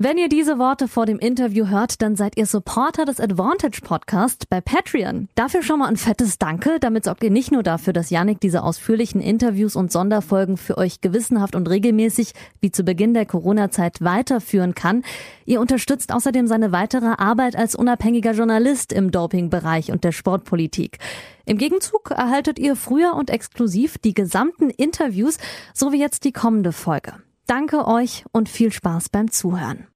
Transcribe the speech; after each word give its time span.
Wenn 0.00 0.16
ihr 0.16 0.28
diese 0.28 0.60
Worte 0.60 0.86
vor 0.86 1.06
dem 1.06 1.18
Interview 1.18 1.66
hört, 1.66 2.02
dann 2.02 2.14
seid 2.14 2.36
ihr 2.36 2.46
Supporter 2.46 3.04
des 3.04 3.18
Advantage 3.18 3.80
Podcast 3.82 4.48
bei 4.48 4.60
Patreon. 4.60 5.28
Dafür 5.34 5.64
schon 5.64 5.80
mal 5.80 5.88
ein 5.88 5.96
fettes 5.96 6.38
Danke. 6.38 6.78
Damit 6.78 7.02
sorgt 7.02 7.24
ihr 7.24 7.32
nicht 7.32 7.50
nur 7.50 7.64
dafür, 7.64 7.92
dass 7.92 8.08
Yannick 8.08 8.38
diese 8.38 8.62
ausführlichen 8.62 9.20
Interviews 9.20 9.74
und 9.74 9.90
Sonderfolgen 9.90 10.56
für 10.56 10.78
euch 10.78 11.00
gewissenhaft 11.00 11.56
und 11.56 11.68
regelmäßig 11.68 12.30
wie 12.60 12.70
zu 12.70 12.84
Beginn 12.84 13.12
der 13.12 13.26
Corona-Zeit 13.26 14.00
weiterführen 14.00 14.76
kann. 14.76 15.02
Ihr 15.46 15.60
unterstützt 15.60 16.12
außerdem 16.12 16.46
seine 16.46 16.70
weitere 16.70 17.14
Arbeit 17.18 17.56
als 17.56 17.74
unabhängiger 17.74 18.34
Journalist 18.34 18.92
im 18.92 19.10
Dopingbereich 19.10 19.90
und 19.90 20.04
der 20.04 20.12
Sportpolitik. 20.12 20.98
Im 21.44 21.58
Gegenzug 21.58 22.12
erhaltet 22.12 22.60
ihr 22.60 22.76
früher 22.76 23.14
und 23.14 23.30
exklusiv 23.30 23.98
die 23.98 24.14
gesamten 24.14 24.70
Interviews, 24.70 25.38
so 25.74 25.90
wie 25.90 25.98
jetzt 25.98 26.22
die 26.22 26.32
kommende 26.32 26.70
Folge. 26.70 27.14
Danke 27.48 27.86
euch 27.86 28.26
und 28.30 28.50
viel 28.50 28.70
Spaß 28.70 29.08
beim 29.08 29.30
Zuhören. 29.30 29.86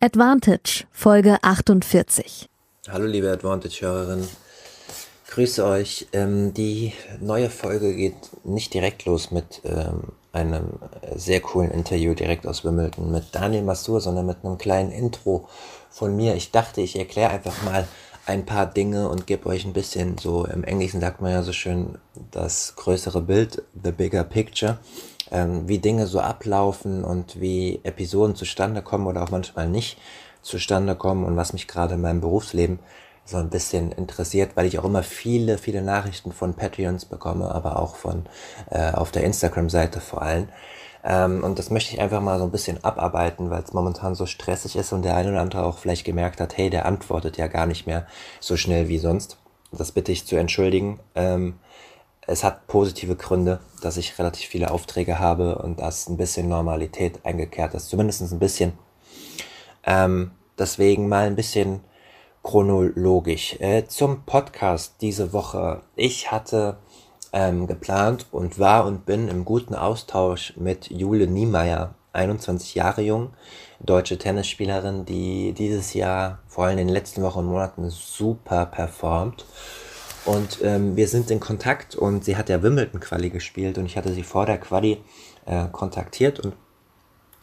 Advantage, 0.00 0.84
Folge 0.92 1.38
48. 1.40 2.50
Hallo 2.90 3.06
liebe 3.06 3.32
Advantage-Hörerinnen, 3.32 4.28
grüße 5.28 5.64
euch. 5.64 6.08
Ähm, 6.12 6.52
die 6.52 6.92
neue 7.20 7.48
Folge 7.48 7.96
geht 7.96 8.44
nicht 8.44 8.74
direkt 8.74 9.06
los 9.06 9.30
mit 9.30 9.62
ähm, 9.64 10.12
einem 10.32 10.78
sehr 11.16 11.40
coolen 11.40 11.70
Interview 11.70 12.12
direkt 12.12 12.46
aus 12.46 12.66
Wimbledon 12.66 13.10
mit 13.10 13.34
Daniel 13.34 13.62
Masur, 13.62 14.02
sondern 14.02 14.26
mit 14.26 14.44
einem 14.44 14.58
kleinen 14.58 14.92
Intro 14.92 15.48
von 15.88 16.14
mir. 16.14 16.34
Ich 16.34 16.50
dachte, 16.50 16.82
ich 16.82 16.98
erkläre 16.98 17.30
einfach 17.30 17.62
mal, 17.62 17.88
ein 18.28 18.44
paar 18.44 18.66
Dinge 18.66 19.08
und 19.08 19.26
gebe 19.26 19.48
euch 19.48 19.64
ein 19.64 19.72
bisschen 19.72 20.18
so, 20.18 20.44
im 20.44 20.62
Englischen 20.62 21.00
sagt 21.00 21.22
man 21.22 21.32
ja 21.32 21.42
so 21.42 21.52
schön, 21.52 21.96
das 22.30 22.76
größere 22.76 23.22
Bild, 23.22 23.62
the 23.82 23.90
bigger 23.90 24.22
picture, 24.22 24.78
ähm, 25.30 25.66
wie 25.66 25.78
Dinge 25.78 26.06
so 26.06 26.20
ablaufen 26.20 27.04
und 27.04 27.40
wie 27.40 27.80
Episoden 27.84 28.36
zustande 28.36 28.82
kommen 28.82 29.06
oder 29.06 29.22
auch 29.22 29.30
manchmal 29.30 29.68
nicht 29.68 29.98
zustande 30.42 30.94
kommen 30.94 31.24
und 31.24 31.36
was 31.36 31.54
mich 31.54 31.68
gerade 31.68 31.94
in 31.94 32.02
meinem 32.02 32.20
Berufsleben 32.20 32.80
so 33.24 33.38
ein 33.38 33.48
bisschen 33.48 33.92
interessiert, 33.92 34.52
weil 34.56 34.66
ich 34.66 34.78
auch 34.78 34.84
immer 34.84 35.02
viele, 35.02 35.56
viele 35.56 35.80
Nachrichten 35.80 36.32
von 36.32 36.54
Patreons 36.54 37.06
bekomme, 37.06 37.54
aber 37.54 37.78
auch 37.78 37.96
von 37.96 38.26
äh, 38.70 38.92
auf 38.92 39.10
der 39.10 39.24
Instagram-Seite 39.24 40.00
vor 40.00 40.20
allem. 40.20 40.48
Ähm, 41.04 41.44
und 41.44 41.58
das 41.58 41.70
möchte 41.70 41.94
ich 41.94 42.00
einfach 42.00 42.20
mal 42.20 42.38
so 42.38 42.44
ein 42.44 42.50
bisschen 42.50 42.82
abarbeiten, 42.82 43.50
weil 43.50 43.62
es 43.62 43.72
momentan 43.72 44.14
so 44.14 44.26
stressig 44.26 44.76
ist 44.76 44.92
und 44.92 45.02
der 45.02 45.16
eine 45.16 45.30
oder 45.30 45.40
andere 45.40 45.64
auch 45.64 45.78
vielleicht 45.78 46.04
gemerkt 46.04 46.40
hat, 46.40 46.56
hey, 46.56 46.70
der 46.70 46.86
antwortet 46.86 47.36
ja 47.36 47.46
gar 47.46 47.66
nicht 47.66 47.86
mehr 47.86 48.06
so 48.40 48.56
schnell 48.56 48.88
wie 48.88 48.98
sonst. 48.98 49.38
Das 49.72 49.92
bitte 49.92 50.12
ich 50.12 50.26
zu 50.26 50.36
entschuldigen. 50.36 51.00
Ähm, 51.14 51.58
es 52.26 52.44
hat 52.44 52.66
positive 52.66 53.16
Gründe, 53.16 53.60
dass 53.80 53.96
ich 53.96 54.18
relativ 54.18 54.48
viele 54.48 54.70
Aufträge 54.70 55.18
habe 55.18 55.58
und 55.58 55.80
dass 55.80 56.08
ein 56.08 56.18
bisschen 56.18 56.48
Normalität 56.48 57.24
eingekehrt 57.24 57.74
ist, 57.74 57.88
zumindest 57.88 58.20
ein 58.20 58.38
bisschen. 58.38 58.72
Ähm, 59.84 60.32
deswegen 60.58 61.08
mal 61.08 61.26
ein 61.26 61.36
bisschen 61.36 61.80
chronologisch. 62.42 63.56
Äh, 63.60 63.86
zum 63.86 64.24
Podcast 64.24 64.96
diese 65.00 65.32
Woche. 65.32 65.82
Ich 65.96 66.30
hatte 66.30 66.78
ähm, 67.32 67.66
geplant 67.66 68.26
und 68.30 68.58
war 68.58 68.86
und 68.86 69.06
bin 69.06 69.28
im 69.28 69.44
guten 69.44 69.74
Austausch 69.74 70.54
mit 70.56 70.90
Jule 70.90 71.26
Niemeyer, 71.26 71.94
21 72.12 72.74
Jahre 72.74 73.02
jung, 73.02 73.30
deutsche 73.80 74.18
Tennisspielerin, 74.18 75.04
die 75.04 75.52
dieses 75.52 75.94
Jahr, 75.94 76.38
vor 76.46 76.64
allem 76.64 76.78
in 76.78 76.86
den 76.86 76.94
letzten 76.94 77.22
Wochen 77.22 77.40
und 77.40 77.46
Monaten, 77.46 77.90
super 77.90 78.66
performt. 78.66 79.44
Und 80.24 80.58
ähm, 80.62 80.96
wir 80.96 81.08
sind 81.08 81.30
in 81.30 81.40
Kontakt 81.40 81.94
und 81.94 82.24
sie 82.24 82.36
hat 82.36 82.48
ja 82.48 82.62
Wimbledon-Quali 82.62 83.30
gespielt 83.30 83.78
und 83.78 83.86
ich 83.86 83.96
hatte 83.96 84.12
sie 84.12 84.24
vor 84.24 84.46
der 84.46 84.58
Quali 84.58 85.02
äh, 85.46 85.66
kontaktiert 85.72 86.40
und 86.40 86.54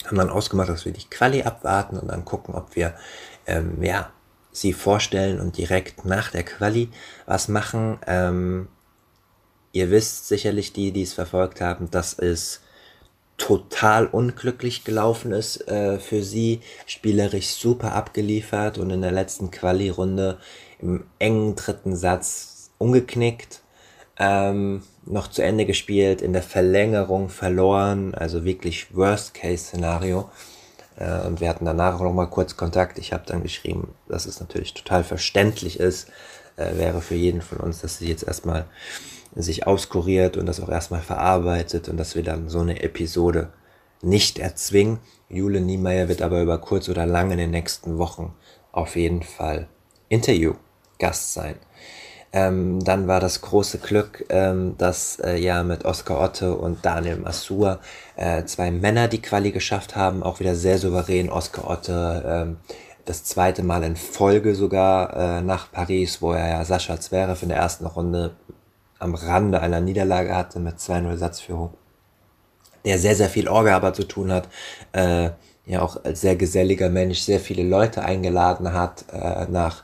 haben 0.06 0.18
dann 0.18 0.30
ausgemacht, 0.30 0.70
dass 0.70 0.86
wir 0.86 0.92
die 0.92 1.10
Quali 1.10 1.42
abwarten 1.42 1.98
und 1.98 2.10
dann 2.10 2.26
gucken, 2.26 2.54
ob 2.54 2.76
wir 2.76 2.94
ähm, 3.48 3.82
ja, 3.82 4.12
sie 4.52 4.74
vorstellen 4.74 5.40
und 5.40 5.58
direkt 5.58 6.06
nach 6.06 6.32
der 6.32 6.44
Quali 6.44 6.90
was 7.26 7.48
machen. 7.48 7.98
Ähm, 8.06 8.68
Ihr 9.76 9.92
wisst 9.92 10.30
sicherlich, 10.30 10.72
die, 10.72 10.94
die 10.94 11.02
es 11.02 11.12
verfolgt 11.12 11.60
haben, 11.60 11.92
dass 11.92 12.18
es 12.18 12.62
total 13.36 14.08
unglücklich 14.08 14.86
gelaufen 14.86 15.34
ist 15.34 15.68
äh, 15.68 16.00
für 16.00 16.24
sie, 16.24 16.62
spielerisch 16.86 17.48
super 17.48 17.92
abgeliefert 17.92 18.78
und 18.78 18.90
in 18.90 19.02
der 19.02 19.12
letzten 19.12 19.52
Quali-Runde 19.52 20.38
im 20.80 21.04
engen 21.20 21.58
dritten 21.58 21.94
Satz 21.98 22.72
umgeknickt, 22.78 23.64
ähm, 24.18 24.84
noch 25.06 25.28
zu 25.28 25.42
Ende 25.42 25.66
gespielt, 25.66 26.22
in 26.22 26.32
der 26.32 26.44
Verlängerung 26.44 27.28
verloren, 27.28 28.16
also 28.16 28.46
wirklich 28.46 28.96
Worst-Case-Szenario. 28.96 30.30
Äh, 30.96 31.28
und 31.28 31.42
wir 31.42 31.50
hatten 31.50 31.66
danach 31.66 32.00
noch 32.00 32.14
mal 32.14 32.28
kurz 32.28 32.56
Kontakt. 32.56 32.98
Ich 32.98 33.12
habe 33.12 33.26
dann 33.28 33.44
geschrieben, 33.44 33.94
dass 34.08 34.26
es 34.26 34.40
natürlich 34.40 34.74
total 34.74 35.04
verständlich 35.04 35.82
ist, 35.82 36.08
äh, 36.56 36.78
wäre 36.78 37.02
für 37.02 37.16
jeden 37.16 37.42
von 37.42 37.58
uns, 37.58 37.82
dass 37.82 37.98
sie 37.98 38.08
jetzt 38.08 38.24
erstmal 38.24 38.68
sich 39.36 39.68
auskuriert 39.68 40.38
und 40.38 40.46
das 40.46 40.62
auch 40.62 40.70
erstmal 40.70 41.02
verarbeitet 41.02 41.90
und 41.90 41.98
dass 41.98 42.16
wir 42.16 42.24
dann 42.24 42.50
so 42.50 42.60
eine 42.60 42.82
Episode 42.82 43.50
nicht 44.02 44.40
erzwingen. 44.40 45.00
Jule 45.30 45.62
Niemeyer 45.62 46.08
wird 46.08 46.22
aber 46.22 46.42
über 46.42 46.58
kurz 46.60 46.90
oder 46.90 47.06
lang 47.06 47.32
in 47.32 47.38
den 47.38 47.52
nächsten 47.52 47.98
Wochen 47.98 48.34
auf 48.72 48.96
jeden 48.96 49.24
Fall 49.24 49.68
Interview-Gast 50.10 51.34
sein. 51.34 51.56
Ähm, 52.32 52.84
dann 52.84 53.08
war 53.08 53.22
das 53.22 53.40
große 53.40 53.78
Glück, 53.78 54.26
ähm, 54.30 54.76
dass 54.78 55.20
äh, 55.20 55.38
ja 55.38 55.64
mit 55.64 55.86
Oskar 55.86 56.20
Otte 56.20 56.54
und 56.56 56.86
Daniel 56.86 57.16
Masur 57.16 57.80
äh, 58.18 58.44
zwei 58.44 58.72
Männer 58.72 59.08
die 59.08 59.22
Quali 59.22 59.52
geschafft 59.52 59.96
haben, 59.96 60.22
auch 60.22 60.42
wieder 60.42 60.54
sehr 60.54 60.78
souverän. 60.78 61.30
Oskar 61.30 61.70
Otte 61.70 62.24
ähm, 62.28 62.58
das 63.06 63.24
zweite 63.24 63.64
Mal 63.64 63.84
in 63.84 63.96
Folge 63.96 64.54
sogar 64.54 65.16
äh, 65.16 65.42
nach 65.42 65.72
Paris, 65.72 66.22
wo 66.22 66.34
er 66.34 66.50
ja 66.50 66.66
Sascha 66.66 67.00
Zverev 67.00 67.42
in 67.42 67.50
der 67.50 67.60
ersten 67.60 67.86
Runde 67.86 68.36
am 69.00 69.16
Rande 69.16 69.62
einer 69.62 69.82
Niederlage 69.82 70.36
hatte 70.36 70.60
mit 70.60 70.78
2-0 70.78 71.18
Satzführung, 71.18 71.74
der 72.86 72.98
sehr, 73.00 73.16
sehr 73.16 73.30
viel 73.30 73.48
Orga 73.48 73.76
aber 73.76 73.94
zu 73.94 74.04
tun 74.04 74.32
hat, 74.32 74.48
äh, 74.94 75.32
ja 75.66 75.82
auch 75.82 76.04
als 76.04 76.22
sehr 76.22 76.36
geselliger 76.36 76.90
Mensch 76.90 77.20
sehr 77.20 77.40
viele 77.40 77.64
Leute 77.64 78.04
eingeladen 78.04 78.74
hat, 78.74 79.06
äh, 79.12 79.46
nach, 79.50 79.84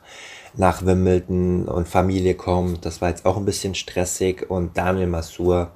nach 0.54 0.84
Wimbledon 0.84 1.66
und 1.68 1.88
Familie 1.88 2.34
kommt. 2.34 2.84
Das 2.86 3.00
war 3.00 3.08
jetzt 3.08 3.26
auch 3.26 3.36
ein 3.36 3.44
bisschen 3.44 3.74
stressig 3.74 4.48
und 4.50 4.76
Daniel 4.76 5.08
Masur 5.08 5.70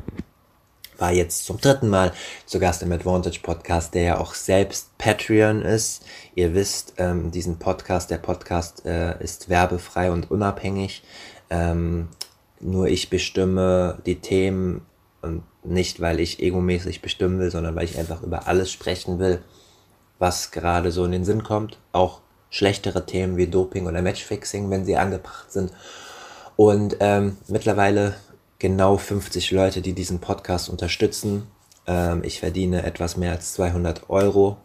war 0.99 1.13
jetzt 1.13 1.45
zum 1.45 1.61
dritten 1.61 1.89
Mal 1.89 2.13
zu 2.47 2.59
Gast 2.59 2.83
im 2.83 2.93
Advantage 2.93 3.41
Podcast, 3.43 3.95
der 3.95 4.03
ja 4.03 4.19
auch 4.19 4.35
selbst 4.35 4.97
Patreon 4.99 5.63
ist. 5.63 6.05
Ihr 6.35 6.55
wisst, 6.55 6.95
ähm, 6.97 7.31
diesen 7.31 7.59
Podcast, 7.59 8.11
der 8.11 8.19
Podcast 8.19 8.87
äh, 8.87 9.23
ist 9.23 9.49
werbefrei 9.49 10.11
und 10.11 10.31
unabhängig. 10.31 11.03
Ähm, 11.51 12.09
nur 12.61 12.89
ich 12.89 13.11
bestimme 13.11 13.99
die 14.07 14.21
Themen 14.21 14.83
und 15.23 15.43
nicht, 15.65 16.01
weil 16.01 16.21
ich 16.21 16.41
egomäßig 16.41 17.03
bestimmen 17.03 17.39
will, 17.39 17.51
sondern 17.51 17.75
weil 17.75 17.85
ich 17.85 17.99
einfach 17.99 18.23
über 18.23 18.47
alles 18.47 18.71
sprechen 18.71 19.19
will, 19.19 19.43
was 20.19 20.51
gerade 20.51 20.93
so 20.93 21.05
in 21.05 21.13
den 21.13 21.25
Sinn 21.25 21.43
kommt. 21.43 21.79
Auch 21.93 22.21
schlechtere 22.51 23.05
Themen 23.07 23.37
wie 23.37 23.47
Doping 23.47 23.87
oder 23.87 24.03
Matchfixing, 24.03 24.71
wenn 24.71 24.85
sie 24.85 24.97
angebracht 24.97 25.51
sind. 25.51 25.73
Und 26.57 26.97
ähm, 27.01 27.37
mittlerweile 27.49 28.15
genau 28.59 28.97
50 28.97 29.51
Leute, 29.51 29.83
die 29.83 29.93
diesen 29.93 30.21
Podcast 30.21 30.69
unterstützen. 30.69 31.49
Ähm, 31.87 32.23
ich 32.25 32.41
verdiene 32.41 32.85
etwas 32.85 33.17
mehr 33.17 33.33
als 33.33 33.53
200 33.55 34.09
Euro 34.09 34.57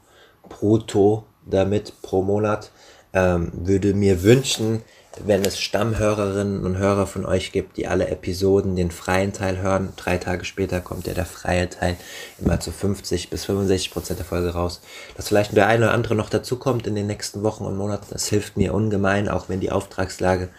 brutto 0.47 1.25
damit 1.45 2.01
pro 2.01 2.21
Monat. 2.21 2.71
Ähm, 3.13 3.51
würde 3.53 3.93
mir 3.93 4.23
wünschen, 4.23 4.83
wenn 5.19 5.43
es 5.43 5.59
Stammhörerinnen 5.59 6.65
und 6.65 6.77
Hörer 6.77 7.05
von 7.05 7.25
euch 7.25 7.51
gibt, 7.51 7.77
die 7.77 7.87
alle 7.87 8.07
Episoden 8.07 8.75
den 8.75 8.91
freien 8.91 9.33
Teil 9.33 9.61
hören. 9.61 9.93
Drei 9.97 10.17
Tage 10.17 10.45
später 10.45 10.79
kommt 10.79 11.07
ja 11.07 11.13
der 11.13 11.25
freie 11.25 11.69
Teil 11.69 11.97
immer 12.39 12.59
zu 12.59 12.71
50 12.71 13.29
bis 13.29 13.45
65 13.45 13.91
Prozent 13.91 14.19
der 14.19 14.25
Folge 14.25 14.49
raus. 14.49 14.81
Dass 15.17 15.27
vielleicht 15.27 15.55
der 15.55 15.67
eine 15.67 15.85
oder 15.85 15.93
andere 15.93 16.15
noch 16.15 16.29
dazu 16.29 16.57
kommt 16.57 16.87
in 16.87 16.95
den 16.95 17.07
nächsten 17.07 17.43
Wochen 17.43 17.65
und 17.65 17.77
Monaten, 17.77 18.07
das 18.09 18.27
hilft 18.27 18.57
mir 18.57 18.73
ungemein, 18.73 19.27
auch 19.27 19.49
wenn 19.49 19.59
die 19.59 19.71
Auftragslage 19.71 20.49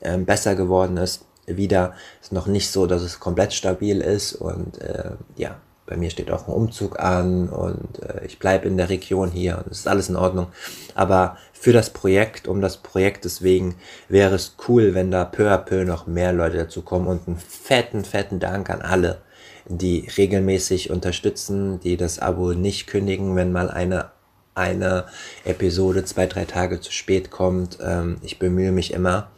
äh, 0.00 0.18
besser 0.18 0.54
geworden 0.56 0.96
ist. 0.96 1.24
Wieder 1.46 1.94
ist 2.20 2.32
noch 2.32 2.46
nicht 2.46 2.70
so, 2.70 2.86
dass 2.86 3.02
es 3.02 3.20
komplett 3.20 3.52
stabil 3.52 4.00
ist 4.00 4.34
und 4.34 4.80
äh, 4.80 5.12
ja, 5.36 5.56
bei 5.90 5.96
mir 5.96 6.10
steht 6.10 6.30
auch 6.30 6.46
ein 6.46 6.54
Umzug 6.54 7.00
an 7.00 7.48
und 7.48 8.00
äh, 8.00 8.24
ich 8.24 8.38
bleibe 8.38 8.68
in 8.68 8.76
der 8.76 8.88
Region 8.88 9.32
hier 9.32 9.58
und 9.58 9.72
es 9.72 9.80
ist 9.80 9.88
alles 9.88 10.08
in 10.08 10.14
Ordnung. 10.14 10.46
Aber 10.94 11.36
für 11.60 11.74
das 11.74 11.90
Projekt, 11.90 12.48
um 12.48 12.62
das 12.62 12.78
Projekt 12.78 13.26
deswegen, 13.26 13.74
wäre 14.08 14.34
es 14.34 14.56
cool, 14.66 14.94
wenn 14.94 15.10
da 15.10 15.26
peu 15.26 15.52
à 15.52 15.58
peu 15.58 15.84
noch 15.84 16.06
mehr 16.06 16.32
Leute 16.32 16.56
dazu 16.56 16.80
kommen 16.80 17.06
und 17.06 17.28
einen 17.28 17.36
fetten, 17.36 18.02
fetten 18.02 18.40
Dank 18.40 18.70
an 18.70 18.80
alle, 18.80 19.20
die 19.68 20.08
regelmäßig 20.16 20.88
unterstützen, 20.88 21.78
die 21.80 21.98
das 21.98 22.18
Abo 22.18 22.54
nicht 22.54 22.86
kündigen, 22.86 23.36
wenn 23.36 23.52
mal 23.52 23.70
eine 23.70 24.10
eine 24.54 25.04
Episode 25.44 26.04
zwei, 26.04 26.26
drei 26.26 26.44
Tage 26.44 26.80
zu 26.80 26.92
spät 26.92 27.30
kommt. 27.30 27.78
Ähm, 27.80 28.16
ich 28.22 28.38
bemühe 28.38 28.72
mich 28.72 28.92
immer. 28.92 29.30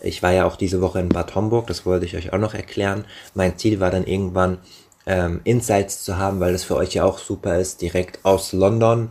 Ich 0.00 0.22
war 0.22 0.32
ja 0.32 0.44
auch 0.44 0.56
diese 0.56 0.80
Woche 0.80 1.00
in 1.00 1.08
Bad 1.08 1.34
Homburg, 1.34 1.66
das 1.66 1.84
wollte 1.84 2.06
ich 2.06 2.16
euch 2.16 2.32
auch 2.32 2.38
noch 2.38 2.54
erklären. 2.54 3.06
Mein 3.34 3.56
Ziel 3.58 3.80
war 3.80 3.90
dann 3.90 4.06
irgendwann 4.06 4.58
ähm, 5.06 5.40
Insights 5.44 6.04
zu 6.04 6.16
haben, 6.16 6.38
weil 6.40 6.52
das 6.52 6.64
für 6.64 6.76
euch 6.76 6.94
ja 6.94 7.04
auch 7.04 7.18
super 7.18 7.58
ist, 7.58 7.82
direkt 7.82 8.24
aus 8.24 8.52
London 8.52 9.10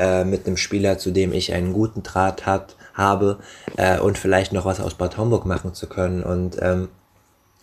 äh, 0.00 0.24
mit 0.24 0.46
einem 0.46 0.56
Spieler, 0.56 0.98
zu 0.98 1.10
dem 1.10 1.32
ich 1.32 1.52
einen 1.52 1.72
guten 1.72 2.02
Draht 2.02 2.46
hat, 2.46 2.74
habe 2.94 3.38
äh, 3.76 3.98
und 3.98 4.18
vielleicht 4.18 4.52
noch 4.52 4.64
was 4.64 4.80
aus 4.80 4.94
Bad 4.94 5.18
Homburg 5.18 5.44
machen 5.44 5.74
zu 5.74 5.88
können. 5.88 6.22
Und 6.22 6.56
ähm, 6.60 6.88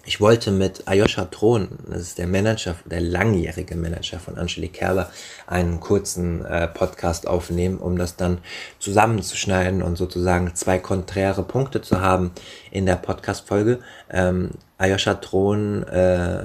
ich 0.08 0.22
wollte 0.22 0.52
mit 0.52 0.88
Ayosha 0.88 1.26
Thron, 1.26 1.68
das 1.86 2.02
ist 2.02 2.18
der 2.18 2.28
Manager, 2.28 2.76
der 2.86 3.02
langjährige 3.02 3.76
Manager 3.76 4.20
von 4.20 4.38
Angelique 4.38 4.72
Kerber, 4.72 5.10
einen 5.48 5.82
kurzen 5.82 6.46
äh, 6.46 6.70
Podcast 6.70 7.28
aufnehmen, 7.28 7.78
um 7.78 7.98
das 7.98 8.16
dann 8.16 8.38
zusammenzuschneiden 8.80 9.84
und 9.84 9.98
sozusagen 9.98 10.56
zwei 10.56 10.80
konträre 10.80 11.44
Punkte 11.44 11.82
zu 11.82 12.00
haben 12.00 12.32
in 12.72 12.86
der 12.86 12.96
Podcast-Folge. 12.96 13.80
Ähm, 14.10 14.52
Ayosha 14.80 15.16
Thron 15.16 15.84
äh, 15.84 16.44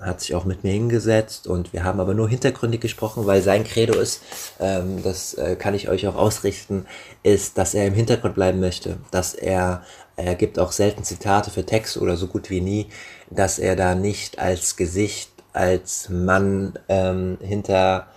hat 0.00 0.20
sich 0.20 0.34
auch 0.34 0.46
mit 0.46 0.64
mir 0.64 0.72
hingesetzt 0.72 1.46
und 1.46 1.72
wir 1.74 1.84
haben 1.84 2.00
aber 2.00 2.14
nur 2.14 2.28
hintergründig 2.28 2.80
gesprochen, 2.80 3.26
weil 3.26 3.42
sein 3.42 3.62
Credo 3.62 3.94
ist, 3.98 4.22
ähm, 4.58 5.02
das 5.02 5.34
äh, 5.34 5.54
kann 5.54 5.74
ich 5.74 5.88
euch 5.88 6.06
auch 6.08 6.16
ausrichten, 6.16 6.86
ist, 7.22 7.58
dass 7.58 7.74
er 7.74 7.86
im 7.86 7.94
Hintergrund 7.94 8.34
bleiben 8.34 8.58
möchte, 8.58 8.96
dass 9.10 9.34
er 9.34 9.84
er 10.16 10.34
gibt 10.34 10.58
auch 10.58 10.72
selten 10.72 11.04
Zitate 11.04 11.50
für 11.50 11.66
Texte 11.66 12.00
oder 12.00 12.16
so 12.16 12.26
gut 12.26 12.50
wie 12.50 12.60
nie, 12.60 12.88
dass 13.30 13.58
er 13.58 13.76
da 13.76 13.94
nicht 13.94 14.38
als 14.38 14.76
Gesicht, 14.76 15.30
als 15.52 16.08
Mann 16.08 16.78
ähm, 16.88 17.38
hinter, 17.40 18.08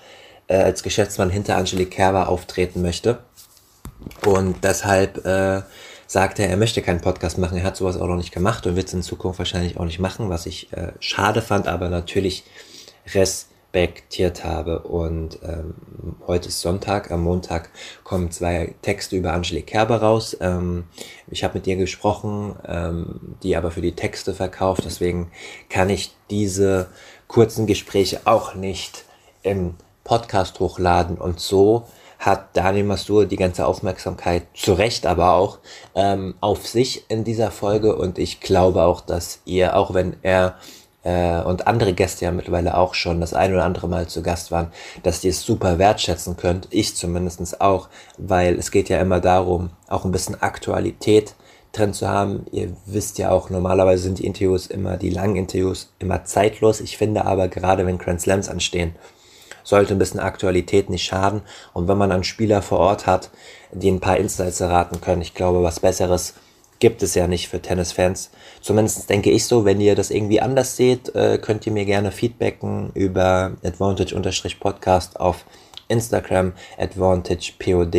äh, 0.48 0.58
als 0.58 0.84
Geschäftsmann 0.84 1.30
hinter 1.30 1.58
Angelique 1.58 1.92
Kerber 1.92 2.30
auftreten 2.30 2.82
möchte. 2.82 3.20
Und 4.26 4.64
deshalb 4.64 5.26
äh, 5.26 5.62
sagt 6.08 6.40
er, 6.40 6.50
er 6.50 6.58
möchte 6.58 6.82
keinen 6.82 7.02
Podcast 7.02 7.38
machen. 7.38 7.58
Er 7.58 7.64
hat 7.64 7.78
sowas 7.78 7.98
auch 7.98 8.08
noch 8.08 8.16
nicht 8.16 8.32
gemacht 8.32 8.66
und 8.66 8.76
wird 8.76 8.88
es 8.88 8.94
in 8.94 9.02
Zukunft 9.02 9.40
wahrscheinlich 9.40 9.78
auch 9.78 9.86
nicht 9.86 10.00
machen, 10.00 10.30
was 10.30 10.46
ich 10.46 10.72
äh, 10.74 10.94
schade 11.00 11.42
fand, 11.42 11.68
aber 11.68 11.90
natürlich 11.90 12.44
Res 13.14 13.48
respektiert 13.78 14.44
habe. 14.44 14.80
Und 14.80 15.40
ähm, 15.44 15.76
heute 16.26 16.50
ist 16.50 16.62
Sonntag, 16.62 17.12
am 17.12 17.24
Montag 17.24 17.70
kommen 18.04 18.32
zwei 18.32 18.74
Texte 18.82 19.16
über 19.16 19.34
Angelique 19.34 19.68
Kerber 19.68 20.02
raus. 20.02 20.36
Ähm, 20.42 20.86
ich 21.30 21.44
habe 21.44 21.56
mit 21.56 21.68
ihr 21.68 21.76
gesprochen, 21.76 22.56
ähm, 22.68 23.36
die 23.44 23.56
aber 23.56 23.72
für 23.72 23.82
die 23.82 23.96
Texte 23.96 24.34
verkauft. 24.34 24.82
Deswegen 24.86 25.32
kann 25.70 25.90
ich 25.90 26.12
diese 26.30 26.88
kurzen 27.28 27.68
Gespräche 27.68 28.22
auch 28.26 28.56
nicht 28.56 29.06
im 29.44 29.76
Podcast 30.04 30.60
hochladen. 30.60 31.18
Und 31.18 31.40
so 31.40 31.86
hat 32.18 32.58
Daniel 32.58 32.86
Mastur 32.86 33.26
die 33.26 33.36
ganze 33.36 33.68
Aufmerksamkeit, 33.68 34.48
zu 34.56 34.74
Recht 34.74 35.06
aber 35.06 35.34
auch, 35.34 35.60
ähm, 35.94 36.34
auf 36.42 36.66
sich 36.66 37.06
in 37.10 37.24
dieser 37.24 37.52
Folge. 37.52 37.96
Und 37.96 38.18
ich 38.18 38.40
glaube 38.40 38.84
auch, 38.84 39.02
dass 39.02 39.40
ihr, 39.46 39.76
auch 39.76 39.94
wenn 39.94 40.16
er 40.24 40.56
äh, 41.04 41.42
und 41.42 41.68
andere 41.68 41.94
Gäste 41.94 42.26
ja 42.26 42.32
mittlerweile 42.32 42.78
auch 42.78 42.94
schon 42.94 43.22
das 43.22 43.34
ein 43.34 43.54
oder 43.54 43.66
andere 43.66 43.88
Mal 43.88 44.08
zu 44.08 44.22
Gast 44.22 44.52
waren, 44.52 44.72
dass 45.04 45.24
ihr 45.24 45.32
es 45.32 45.44
super 45.44 45.80
wertschätzen 45.80 46.38
könnt. 46.38 46.68
Ich 46.72 46.96
zumindestens 46.96 47.60
auch, 47.60 47.90
weil 48.18 48.58
es 48.58 48.72
geht 48.72 48.90
ja 48.90 49.00
immer 49.00 49.20
darum, 49.20 49.70
auch 49.88 50.06
ein 50.06 50.12
bisschen 50.12 50.42
Aktualität 50.42 51.36
drin 51.72 51.94
zu 51.94 52.08
haben. 52.08 52.46
Ihr 52.52 52.76
wisst 52.86 53.18
ja 53.18 53.30
auch, 53.32 53.50
normalerweise 53.50 54.04
sind 54.04 54.20
die 54.20 54.26
Interviews 54.26 54.68
immer, 54.68 54.98
die 54.98 55.10
langen 55.10 55.36
Interviews 55.36 55.94
immer 56.00 56.26
zeitlos. 56.26 56.82
Ich 56.82 56.98
finde 56.98 57.26
aber 57.26 57.48
gerade, 57.48 57.86
wenn 57.86 57.98
Grand 57.98 58.22
Slams 58.22 58.50
anstehen, 58.50 58.96
sollte 59.64 59.94
ein 59.94 60.00
bisschen 60.00 60.20
Aktualität 60.20 60.90
nicht 60.90 61.04
schaden. 61.04 61.42
Und 61.74 61.88
wenn 61.88 61.98
man 61.98 62.10
dann 62.10 62.24
Spieler 62.24 62.62
vor 62.62 62.80
Ort 62.80 63.06
hat, 63.06 63.30
die 63.72 63.92
ein 63.92 64.00
paar 64.00 64.18
Insights 64.18 64.62
erraten 64.62 65.02
können, 65.02 65.22
ich 65.22 65.34
glaube, 65.34 65.62
was 65.62 65.82
Besseres 65.82 66.36
gibt 66.80 67.04
es 67.04 67.16
ja 67.16 67.28
nicht 67.28 67.50
für 67.50 67.62
Tennisfans. 67.62 68.32
Zumindest 68.68 69.10
denke 69.10 69.32
ich 69.32 69.46
so. 69.46 69.64
Wenn 69.64 69.80
ihr 69.80 69.96
das 69.96 70.12
irgendwie 70.12 70.42
anders 70.42 70.76
seht, 70.76 71.16
äh, 71.16 71.38
könnt 71.38 71.66
ihr 71.66 71.72
mir 71.72 71.86
gerne 71.86 72.12
feedbacken 72.12 72.92
über 72.96 73.54
Advantage-Podcast 73.64 75.22
auf 75.22 75.46
Instagram, 75.88 76.52
AdvantagePod 76.78 77.96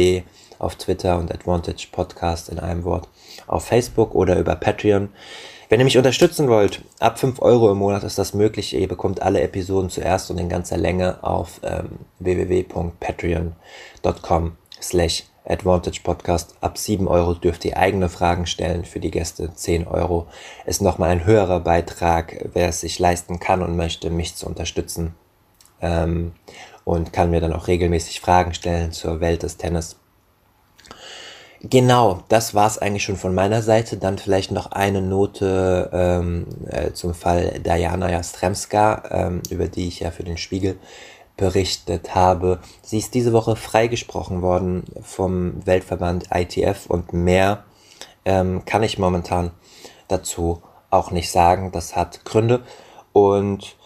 auf 0.58 0.74
Twitter 0.74 1.18
und 1.18 1.32
Advantage 1.32 1.86
Podcast 1.90 2.50
in 2.50 2.58
einem 2.58 2.84
Wort 2.84 3.08
auf 3.46 3.64
Facebook 3.64 4.14
oder 4.14 4.38
über 4.38 4.56
Patreon. 4.56 5.08
Wenn 5.70 5.80
ihr 5.80 5.84
mich 5.84 5.96
unterstützen 5.96 6.48
wollt, 6.48 6.82
ab 7.00 7.18
5 7.18 7.40
Euro 7.40 7.72
im 7.72 7.78
Monat 7.78 8.04
ist 8.04 8.18
das 8.18 8.34
möglich. 8.34 8.74
Ihr 8.74 8.88
bekommt 8.88 9.22
alle 9.22 9.40
Episoden 9.40 9.88
zuerst 9.88 10.30
und 10.30 10.36
in 10.36 10.50
ganzer 10.50 10.76
Länge 10.76 11.24
auf 11.24 11.62
ähm, 11.62 12.00
www.patreon.com 12.18 14.52
slash 14.82 15.24
Advantage 15.48 16.00
Podcast. 16.02 16.56
Ab 16.60 16.78
7 16.78 17.08
Euro 17.08 17.34
dürft 17.34 17.64
ihr 17.64 17.76
eigene 17.76 18.08
Fragen 18.08 18.46
stellen 18.46 18.84
für 18.84 19.00
die 19.00 19.10
Gäste. 19.10 19.52
10 19.54 19.86
Euro 19.86 20.26
ist 20.66 20.82
nochmal 20.82 21.10
ein 21.10 21.24
höherer 21.24 21.60
Beitrag, 21.60 22.48
wer 22.52 22.68
es 22.68 22.80
sich 22.80 22.98
leisten 22.98 23.40
kann 23.40 23.62
und 23.62 23.76
möchte, 23.76 24.10
mich 24.10 24.36
zu 24.36 24.46
unterstützen. 24.46 25.14
Ähm, 25.80 26.32
und 26.84 27.12
kann 27.12 27.30
mir 27.30 27.40
dann 27.40 27.52
auch 27.52 27.66
regelmäßig 27.68 28.20
Fragen 28.20 28.54
stellen 28.54 28.92
zur 28.92 29.20
Welt 29.20 29.42
des 29.42 29.58
Tennis. 29.58 29.96
Genau, 31.60 32.22
das 32.28 32.54
war 32.54 32.68
es 32.68 32.78
eigentlich 32.78 33.02
schon 33.02 33.16
von 33.16 33.34
meiner 33.34 33.62
Seite. 33.62 33.96
Dann 33.96 34.16
vielleicht 34.16 34.52
noch 34.52 34.70
eine 34.70 35.02
Note 35.02 35.90
ähm, 35.92 36.46
äh, 36.68 36.92
zum 36.92 37.14
Fall 37.14 37.60
Diana 37.64 38.10
Jastremska, 38.10 39.02
ähm, 39.10 39.42
über 39.50 39.66
die 39.66 39.88
ich 39.88 40.00
ja 40.00 40.12
für 40.12 40.22
den 40.22 40.36
Spiegel 40.36 40.78
berichtet 41.38 42.14
habe. 42.14 42.58
Sie 42.82 42.98
ist 42.98 43.14
diese 43.14 43.32
Woche 43.32 43.56
freigesprochen 43.56 44.42
worden 44.42 44.84
vom 45.00 45.64
Weltverband 45.64 46.26
ITF 46.34 46.86
und 46.86 47.14
mehr 47.14 47.64
ähm, 48.26 48.66
kann 48.66 48.82
ich 48.82 48.98
momentan 48.98 49.52
dazu 50.08 50.60
auch 50.90 51.10
nicht 51.10 51.30
sagen. 51.30 51.72
Das 51.72 51.96
hat 51.96 52.26
Gründe 52.26 52.62
und 53.12 53.76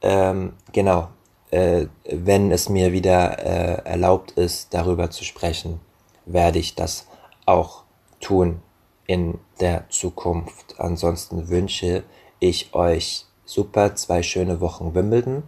ähm, 0.00 0.54
genau, 0.72 1.08
äh, 1.50 1.86
wenn 2.10 2.50
es 2.50 2.68
mir 2.68 2.92
wieder 2.92 3.38
äh, 3.38 3.82
erlaubt 3.84 4.30
ist, 4.32 4.72
darüber 4.72 5.10
zu 5.10 5.24
sprechen, 5.24 5.80
werde 6.24 6.58
ich 6.58 6.74
das 6.74 7.06
auch 7.44 7.82
tun 8.20 8.62
in 9.06 9.38
der 9.60 9.88
Zukunft. 9.90 10.76
Ansonsten 10.78 11.48
wünsche 11.48 12.04
ich 12.38 12.74
euch 12.74 13.26
super 13.44 13.94
zwei 13.96 14.22
schöne 14.22 14.60
Wochen 14.60 14.94
Wimbledon 14.94 15.42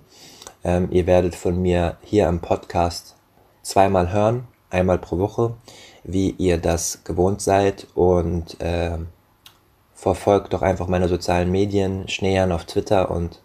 ähm, 0.67 0.89
ihr 0.91 1.07
werdet 1.07 1.35
von 1.37 1.63
mir 1.63 1.97
hier 2.03 2.29
im 2.29 2.41
Podcast 2.41 3.15
zweimal 3.63 4.13
hören, 4.13 4.49
einmal 4.69 4.99
pro 4.99 5.17
Woche, 5.19 5.55
wie 6.03 6.31
ihr 6.31 6.59
das 6.59 7.05
gewohnt 7.05 7.41
seid 7.41 7.87
und 7.95 8.61
äh, 8.61 8.99
verfolgt 9.95 10.53
doch 10.53 10.63
einfach 10.63 10.89
meine 10.89 11.07
sozialen 11.07 11.53
Medien, 11.53 12.09
Schneejan 12.09 12.51
auf 12.51 12.65
Twitter 12.65 13.13
und 13.13 13.41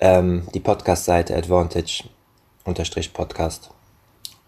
ähm, 0.00 0.48
die 0.52 0.58
Podcast-Seite 0.58 1.36
Advantage-Podcast 1.36 3.70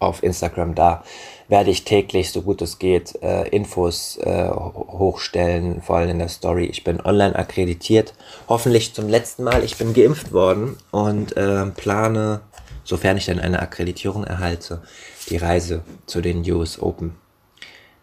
auf 0.01 0.25
Instagram. 0.25 0.75
Da 0.75 1.05
werde 1.51 1.71
ich 1.71 1.85
täglich, 1.85 2.31
so 2.31 2.43
gut 2.43 2.63
es 2.63 2.79
geht, 2.79 3.21
äh, 3.23 3.49
Infos 3.49 4.17
äh, 4.19 4.49
hochstellen, 4.49 5.83
vor 5.83 5.97
allem 5.97 6.11
in 6.11 6.19
der 6.21 6.29
Story. 6.29 6.67
Ich 6.67 6.85
bin 6.85 7.01
online 7.01 7.35
akkreditiert, 7.35 8.15
hoffentlich 8.49 8.95
zum 8.95 9.09
letzten 9.09 9.43
Mal. 9.43 9.65
Ich 9.65 9.77
bin 9.77 9.93
geimpft 9.93 10.33
worden 10.33 10.77
und 10.93 11.37
äh, 11.37 11.67
plane, 11.67 12.41
sofern 12.85 13.17
ich 13.17 13.27
dann 13.27 13.41
eine 13.41 13.61
Akkreditierung 13.61 14.23
erhalte, 14.23 14.83
die 15.29 15.39
Reise 15.39 15.83
zu 16.07 16.21
den 16.21 16.49
US 16.53 16.81
Open. 16.81 17.17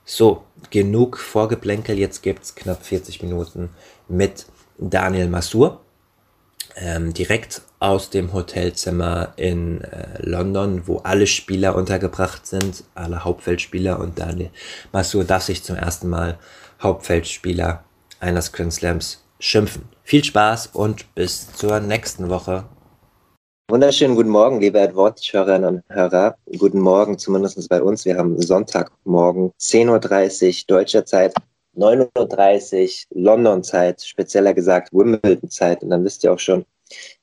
So, 0.04 0.44
genug 0.70 1.18
Vorgeplänkel. 1.18 1.98
Jetzt 1.98 2.24
gibt's 2.24 2.54
knapp 2.54 2.86
40 2.86 3.24
Minuten 3.24 3.70
mit 4.10 4.46
Daniel 4.78 5.30
Masur 5.30 5.80
ähm, 6.80 7.14
direkt 7.14 7.62
aus 7.80 8.10
dem 8.10 8.34
Hotelzimmer 8.34 9.34
in 9.36 9.82
äh, 9.82 10.22
London, 10.22 10.84
wo 10.86 10.98
alle 10.98 11.28
Spieler 11.28 11.76
untergebracht 11.76 12.46
sind, 12.46 12.84
alle 12.96 13.24
Hauptfeldspieler 13.24 14.00
und 14.00 14.20
Daniel 14.20 14.50
Masur 14.92 15.24
darf 15.24 15.44
sich 15.44 15.64
zum 15.64 15.76
ersten 15.76 16.10
Mal 16.10 16.38
Hauptfeldspieler 16.82 17.84
eines 18.20 18.52
Grand 18.52 18.74
Slams 18.74 19.24
schimpfen. 19.40 19.84
Viel 20.04 20.24
Spaß 20.24 20.68
und 20.74 21.14
bis 21.16 21.52
zur 21.54 21.80
nächsten 21.80 22.30
Woche. 22.30 22.66
Wunderschönen 23.70 24.16
guten 24.16 24.30
Morgen, 24.30 24.62
liebe 24.62 24.80
Advantage-Hörerinnen 24.82 25.76
und 25.76 25.84
Hörer. 25.90 26.38
Guten 26.58 26.80
Morgen, 26.80 27.18
zumindest 27.18 27.68
bei 27.68 27.82
uns. 27.82 28.06
Wir 28.06 28.18
haben 28.18 28.42
Sonntagmorgen, 28.42 29.52
10.30 29.60 30.48
Uhr 30.48 30.78
deutscher 30.78 31.06
Zeit. 31.06 31.34
9.30 31.78 33.06
Uhr 33.10 33.22
London-Zeit, 33.22 34.02
spezieller 34.02 34.54
gesagt 34.54 34.92
Wimbledon-Zeit. 34.92 35.84
Und 35.84 35.92
dann 35.92 36.04
wisst 36.04 36.24
ihr 36.24 36.34
auch 36.34 36.40
schon, 36.40 36.66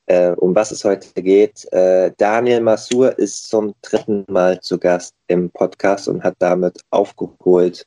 äh, 0.05 0.31
um 0.31 0.55
was 0.55 0.71
es 0.71 0.83
heute 0.85 1.21
geht. 1.21 1.71
Äh, 1.73 2.11
Daniel 2.17 2.61
Masur 2.61 3.17
ist 3.19 3.49
zum 3.49 3.73
dritten 3.81 4.25
Mal 4.27 4.59
zu 4.61 4.79
Gast 4.79 5.13
im 5.27 5.49
Podcast 5.49 6.07
und 6.07 6.23
hat 6.23 6.35
damit 6.39 6.81
aufgeholt, 6.89 7.85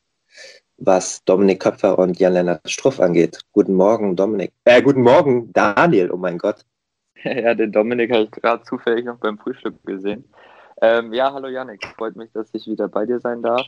was 0.76 1.24
Dominik 1.24 1.60
Köpfer 1.60 1.98
und 1.98 2.18
Jan-Lennart 2.18 2.70
Struff 2.70 3.00
angeht. 3.00 3.40
Guten 3.52 3.74
Morgen, 3.74 4.14
Dominik. 4.14 4.52
Äh, 4.64 4.82
guten 4.82 5.02
Morgen, 5.02 5.52
Daniel, 5.52 6.10
oh 6.10 6.16
mein 6.16 6.38
Gott. 6.38 6.64
Ja, 7.24 7.52
den 7.52 7.72
Dominik 7.72 8.12
habe 8.12 8.24
ich 8.24 8.30
gerade 8.30 8.62
zufällig 8.62 9.04
noch 9.04 9.18
beim 9.18 9.38
Frühstück 9.38 9.74
gesehen. 9.84 10.24
Ähm, 10.80 11.12
ja, 11.12 11.32
hallo 11.32 11.48
Janik, 11.48 11.84
freut 11.96 12.14
mich, 12.14 12.30
dass 12.32 12.48
ich 12.52 12.66
wieder 12.66 12.86
bei 12.88 13.04
dir 13.04 13.18
sein 13.18 13.42
darf 13.42 13.66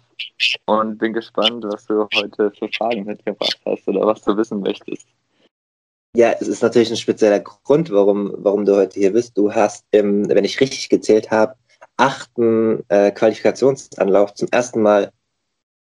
und 0.66 0.98
bin 0.98 1.12
gespannt, 1.12 1.64
was 1.64 1.84
du 1.86 2.06
heute 2.14 2.52
für 2.52 2.68
Fragen 2.68 3.04
mitgebracht 3.04 3.58
hast 3.66 3.88
oder 3.88 4.06
was 4.06 4.22
du 4.22 4.36
wissen 4.36 4.60
möchtest. 4.60 5.08
Ja, 6.14 6.32
es 6.32 6.46
ist 6.46 6.62
natürlich 6.62 6.90
ein 6.90 6.96
spezieller 6.96 7.40
Grund, 7.40 7.90
warum, 7.90 8.34
warum 8.38 8.64
du 8.64 8.76
heute 8.76 8.98
hier 8.98 9.12
bist. 9.12 9.36
Du 9.36 9.52
hast, 9.52 9.84
im, 9.90 10.28
wenn 10.28 10.44
ich 10.44 10.60
richtig 10.60 10.88
gezählt 10.88 11.30
habe, 11.30 11.54
achten 11.96 12.84
äh, 12.88 13.10
Qualifikationsanlauf 13.10 14.34
zum 14.34 14.48
ersten 14.50 14.82
Mal 14.82 15.12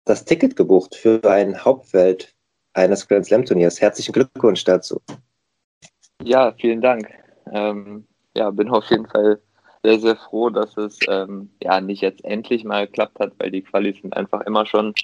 das 0.04 0.24
Ticket 0.24 0.56
gebucht 0.56 0.94
für 0.94 1.20
ein 1.24 1.64
Hauptfeld 1.64 2.34
eines 2.72 3.06
Grand 3.06 3.26
Slam 3.26 3.44
Turniers. 3.44 3.80
Herzlichen 3.80 4.12
Glückwunsch 4.12 4.64
dazu. 4.64 5.00
Ja, 6.22 6.52
vielen 6.52 6.80
Dank. 6.80 7.08
Ähm, 7.52 8.06
ja, 8.36 8.50
bin 8.50 8.68
auf 8.68 8.84
jeden 8.90 9.06
Fall 9.06 9.40
sehr, 9.82 9.98
sehr 10.00 10.16
froh, 10.16 10.50
dass 10.50 10.76
es 10.76 10.98
ähm, 11.08 11.50
ja 11.62 11.80
nicht 11.80 12.02
jetzt 12.02 12.24
endlich 12.24 12.64
mal 12.64 12.86
geklappt 12.86 13.18
hat, 13.20 13.32
weil 13.38 13.50
die 13.50 13.62
Qualis 13.62 14.00
sind 14.00 14.16
einfach 14.16 14.42
immer 14.42 14.66
schon 14.66 14.94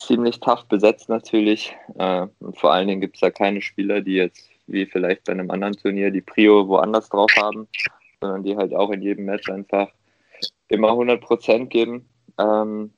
ziemlich 0.00 0.40
tough 0.40 0.66
besetzt 0.66 1.08
natürlich. 1.08 1.76
Äh, 1.96 2.26
und 2.40 2.58
vor 2.58 2.72
allen 2.72 2.88
Dingen 2.88 3.00
gibt 3.00 3.16
es 3.16 3.20
da 3.20 3.30
keine 3.30 3.62
Spieler, 3.62 4.00
die 4.00 4.14
jetzt 4.14 4.50
wie 4.66 4.86
vielleicht 4.86 5.24
bei 5.24 5.32
einem 5.32 5.50
anderen 5.50 5.74
Turnier 5.74 6.10
die 6.10 6.20
Prio 6.20 6.66
woanders 6.68 7.08
drauf 7.08 7.30
haben, 7.36 7.68
sondern 8.20 8.42
die 8.42 8.56
halt 8.56 8.74
auch 8.74 8.90
in 8.90 9.02
jedem 9.02 9.24
Match 9.24 9.48
einfach 9.50 9.88
immer 10.68 10.90
100 10.90 11.20
Prozent 11.20 11.70
geben. 11.70 12.08
Ähm, 12.38 12.92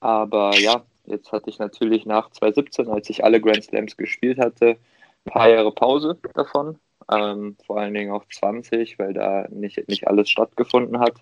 aber 0.00 0.56
ja, 0.58 0.84
jetzt 1.06 1.32
hatte 1.32 1.50
ich 1.50 1.58
natürlich 1.58 2.06
nach 2.06 2.30
2017, 2.30 2.88
als 2.88 3.08
ich 3.10 3.24
alle 3.24 3.40
Grand 3.40 3.64
Slams 3.64 3.96
gespielt 3.96 4.38
hatte, 4.38 4.76
ein 5.24 5.32
paar 5.32 5.48
Jahre 5.48 5.72
Pause 5.72 6.18
davon. 6.34 6.78
Ähm, 7.10 7.56
vor 7.66 7.80
allen 7.80 7.94
Dingen 7.94 8.12
auch 8.12 8.24
20, 8.32 8.98
weil 8.98 9.12
da 9.12 9.46
nicht, 9.50 9.88
nicht 9.88 10.06
alles 10.08 10.28
stattgefunden 10.30 11.00
hat. 11.00 11.14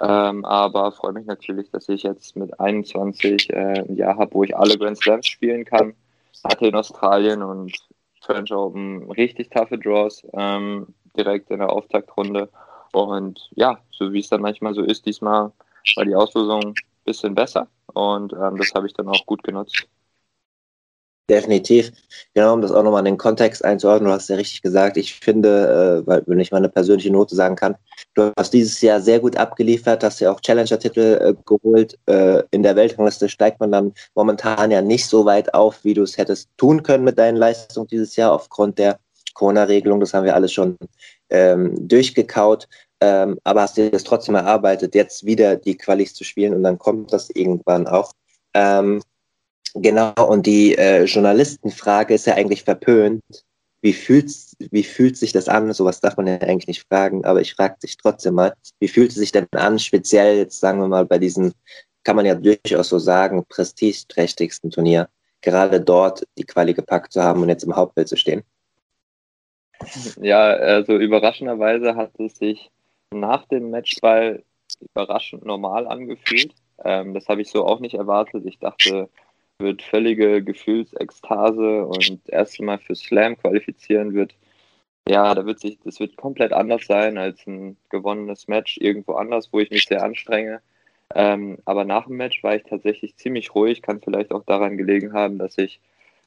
Ähm, 0.00 0.44
aber 0.44 0.92
freue 0.92 1.12
mich 1.12 1.26
natürlich, 1.26 1.70
dass 1.70 1.88
ich 1.88 2.02
jetzt 2.02 2.36
mit 2.36 2.58
21 2.58 3.50
äh, 3.50 3.84
ein 3.88 3.96
Jahr 3.96 4.16
habe, 4.16 4.34
wo 4.34 4.44
ich 4.44 4.56
alle 4.56 4.78
Grand 4.78 4.98
Slams 4.98 5.26
spielen 5.26 5.64
kann. 5.64 5.94
Hatte 6.44 6.66
in 6.66 6.74
Australien 6.74 7.42
und 7.42 7.76
French 8.22 8.52
Open 8.52 9.10
richtig 9.12 9.50
taffe 9.50 9.78
Draws 9.78 10.26
ähm, 10.32 10.94
direkt 11.16 11.50
in 11.50 11.58
der 11.58 11.70
Auftaktrunde. 11.70 12.48
Und 12.92 13.50
ja, 13.54 13.78
so 13.90 14.12
wie 14.12 14.20
es 14.20 14.28
dann 14.28 14.40
manchmal 14.40 14.74
so 14.74 14.82
ist, 14.82 15.06
diesmal 15.06 15.52
war 15.96 16.04
die 16.04 16.14
Auslosung 16.14 16.62
ein 16.62 16.74
bisschen 17.04 17.34
besser 17.34 17.68
und 17.94 18.32
ähm, 18.32 18.56
das 18.56 18.72
habe 18.74 18.86
ich 18.86 18.94
dann 18.94 19.08
auch 19.08 19.24
gut 19.26 19.42
genutzt. 19.42 19.86
Definitiv. 21.30 21.92
Genau, 22.32 22.54
um 22.54 22.62
das 22.62 22.72
auch 22.72 22.82
nochmal 22.82 23.00
in 23.00 23.12
den 23.12 23.18
Kontext 23.18 23.62
einzuordnen, 23.62 24.08
du 24.08 24.14
hast 24.14 24.30
ja 24.30 24.36
richtig 24.36 24.62
gesagt, 24.62 24.96
ich 24.96 25.14
finde, 25.14 26.02
äh, 26.02 26.06
weil, 26.06 26.22
wenn 26.26 26.40
ich 26.40 26.50
mal 26.50 26.56
eine 26.56 26.70
persönliche 26.70 27.10
Note 27.10 27.34
sagen 27.34 27.54
kann, 27.54 27.76
du 28.14 28.32
hast 28.38 28.54
dieses 28.54 28.80
Jahr 28.80 28.98
sehr 29.00 29.20
gut 29.20 29.36
abgeliefert, 29.36 30.02
hast 30.02 30.20
ja 30.20 30.32
auch 30.32 30.40
Challenger-Titel 30.40 31.18
äh, 31.20 31.34
geholt. 31.44 31.98
Äh, 32.06 32.44
in 32.50 32.62
der 32.62 32.76
Weltrangliste 32.76 33.28
steigt 33.28 33.60
man 33.60 33.70
dann 33.70 33.92
momentan 34.14 34.70
ja 34.70 34.80
nicht 34.80 35.06
so 35.06 35.26
weit 35.26 35.52
auf, 35.52 35.84
wie 35.84 35.92
du 35.92 36.02
es 36.02 36.16
hättest 36.16 36.48
tun 36.56 36.82
können 36.82 37.04
mit 37.04 37.18
deinen 37.18 37.36
Leistungen 37.36 37.88
dieses 37.88 38.16
Jahr 38.16 38.32
aufgrund 38.32 38.78
der 38.78 38.98
Corona-Regelung. 39.34 40.00
Das 40.00 40.14
haben 40.14 40.24
wir 40.24 40.34
alles 40.34 40.52
schon 40.54 40.78
ähm, 41.28 41.86
durchgekaut. 41.86 42.68
Ähm, 43.00 43.38
aber 43.44 43.62
hast 43.62 43.76
dir 43.76 43.90
das 43.90 44.02
trotzdem 44.02 44.34
erarbeitet, 44.34 44.94
jetzt 44.94 45.24
wieder 45.26 45.56
die 45.56 45.76
Qualis 45.76 46.14
zu 46.14 46.24
spielen 46.24 46.54
und 46.54 46.62
dann 46.62 46.78
kommt 46.78 47.12
das 47.12 47.30
irgendwann 47.30 47.86
auch. 47.86 48.12
Ähm, 48.54 49.02
Genau, 49.80 50.12
und 50.28 50.46
die 50.46 50.76
äh, 50.76 51.04
Journalistenfrage 51.04 52.14
ist 52.14 52.26
ja 52.26 52.34
eigentlich 52.34 52.64
verpönt. 52.64 53.22
Wie 53.80 53.92
fühlt, 53.92 54.32
wie 54.58 54.82
fühlt 54.82 55.16
sich 55.16 55.32
das 55.32 55.48
an? 55.48 55.72
Sowas 55.72 56.00
darf 56.00 56.16
man 56.16 56.26
ja 56.26 56.38
eigentlich 56.38 56.66
nicht 56.66 56.84
fragen, 56.88 57.24
aber 57.24 57.40
ich 57.40 57.54
frage 57.54 57.76
dich 57.80 57.96
trotzdem 57.96 58.34
mal, 58.34 58.52
wie 58.80 58.88
fühlt 58.88 59.10
es 59.10 59.16
sich 59.16 59.30
denn 59.30 59.46
an, 59.52 59.78
speziell 59.78 60.36
jetzt 60.36 60.58
sagen 60.58 60.80
wir 60.80 60.88
mal 60.88 61.06
bei 61.06 61.18
diesem, 61.18 61.52
kann 62.02 62.16
man 62.16 62.26
ja 62.26 62.34
durchaus 62.34 62.88
so 62.88 62.98
sagen, 62.98 63.44
prestigeträchtigsten 63.48 64.72
Turnier, 64.72 65.08
gerade 65.42 65.80
dort 65.80 66.26
die 66.36 66.44
Quali 66.44 66.74
gepackt 66.74 67.12
zu 67.12 67.22
haben 67.22 67.42
und 67.42 67.48
jetzt 67.48 67.62
im 67.62 67.76
Hauptbild 67.76 68.08
zu 68.08 68.16
stehen? 68.16 68.42
Ja, 70.20 70.40
also 70.40 70.96
überraschenderweise 70.96 71.94
hat 71.94 72.18
es 72.18 72.34
sich 72.34 72.68
nach 73.12 73.46
dem 73.46 73.70
Matchball 73.70 74.42
überraschend 74.80 75.44
normal 75.44 75.86
angefühlt. 75.86 76.52
Ähm, 76.84 77.14
das 77.14 77.28
habe 77.28 77.42
ich 77.42 77.50
so 77.50 77.64
auch 77.64 77.78
nicht 77.78 77.94
erwartet. 77.94 78.44
Ich 78.44 78.58
dachte, 78.58 79.08
wird 79.58 79.82
völlige 79.82 80.42
Gefühlsekstase 80.42 81.84
und 81.84 82.28
erste 82.28 82.62
Mal 82.62 82.78
für 82.78 82.94
Slam 82.94 83.36
qualifizieren 83.36 84.14
wird, 84.14 84.34
ja, 85.08 85.34
da 85.34 85.46
wird 85.46 85.58
sich, 85.58 85.78
das 85.84 86.00
wird 86.00 86.16
komplett 86.16 86.52
anders 86.52 86.86
sein 86.86 87.18
als 87.18 87.46
ein 87.46 87.76
gewonnenes 87.88 88.46
Match 88.46 88.76
irgendwo 88.78 89.14
anders, 89.14 89.48
wo 89.52 89.58
ich 89.58 89.70
mich 89.70 89.86
sehr 89.86 90.02
anstrenge. 90.02 90.60
Ähm, 91.14 91.58
aber 91.64 91.84
nach 91.84 92.06
dem 92.06 92.16
Match 92.16 92.42
war 92.42 92.54
ich 92.54 92.64
tatsächlich 92.64 93.16
ziemlich 93.16 93.54
ruhig, 93.54 93.80
kann 93.80 94.00
vielleicht 94.02 94.32
auch 94.32 94.44
daran 94.44 94.76
gelegen 94.76 95.14
haben, 95.14 95.38
dass 95.38 95.56
ich 95.56 95.80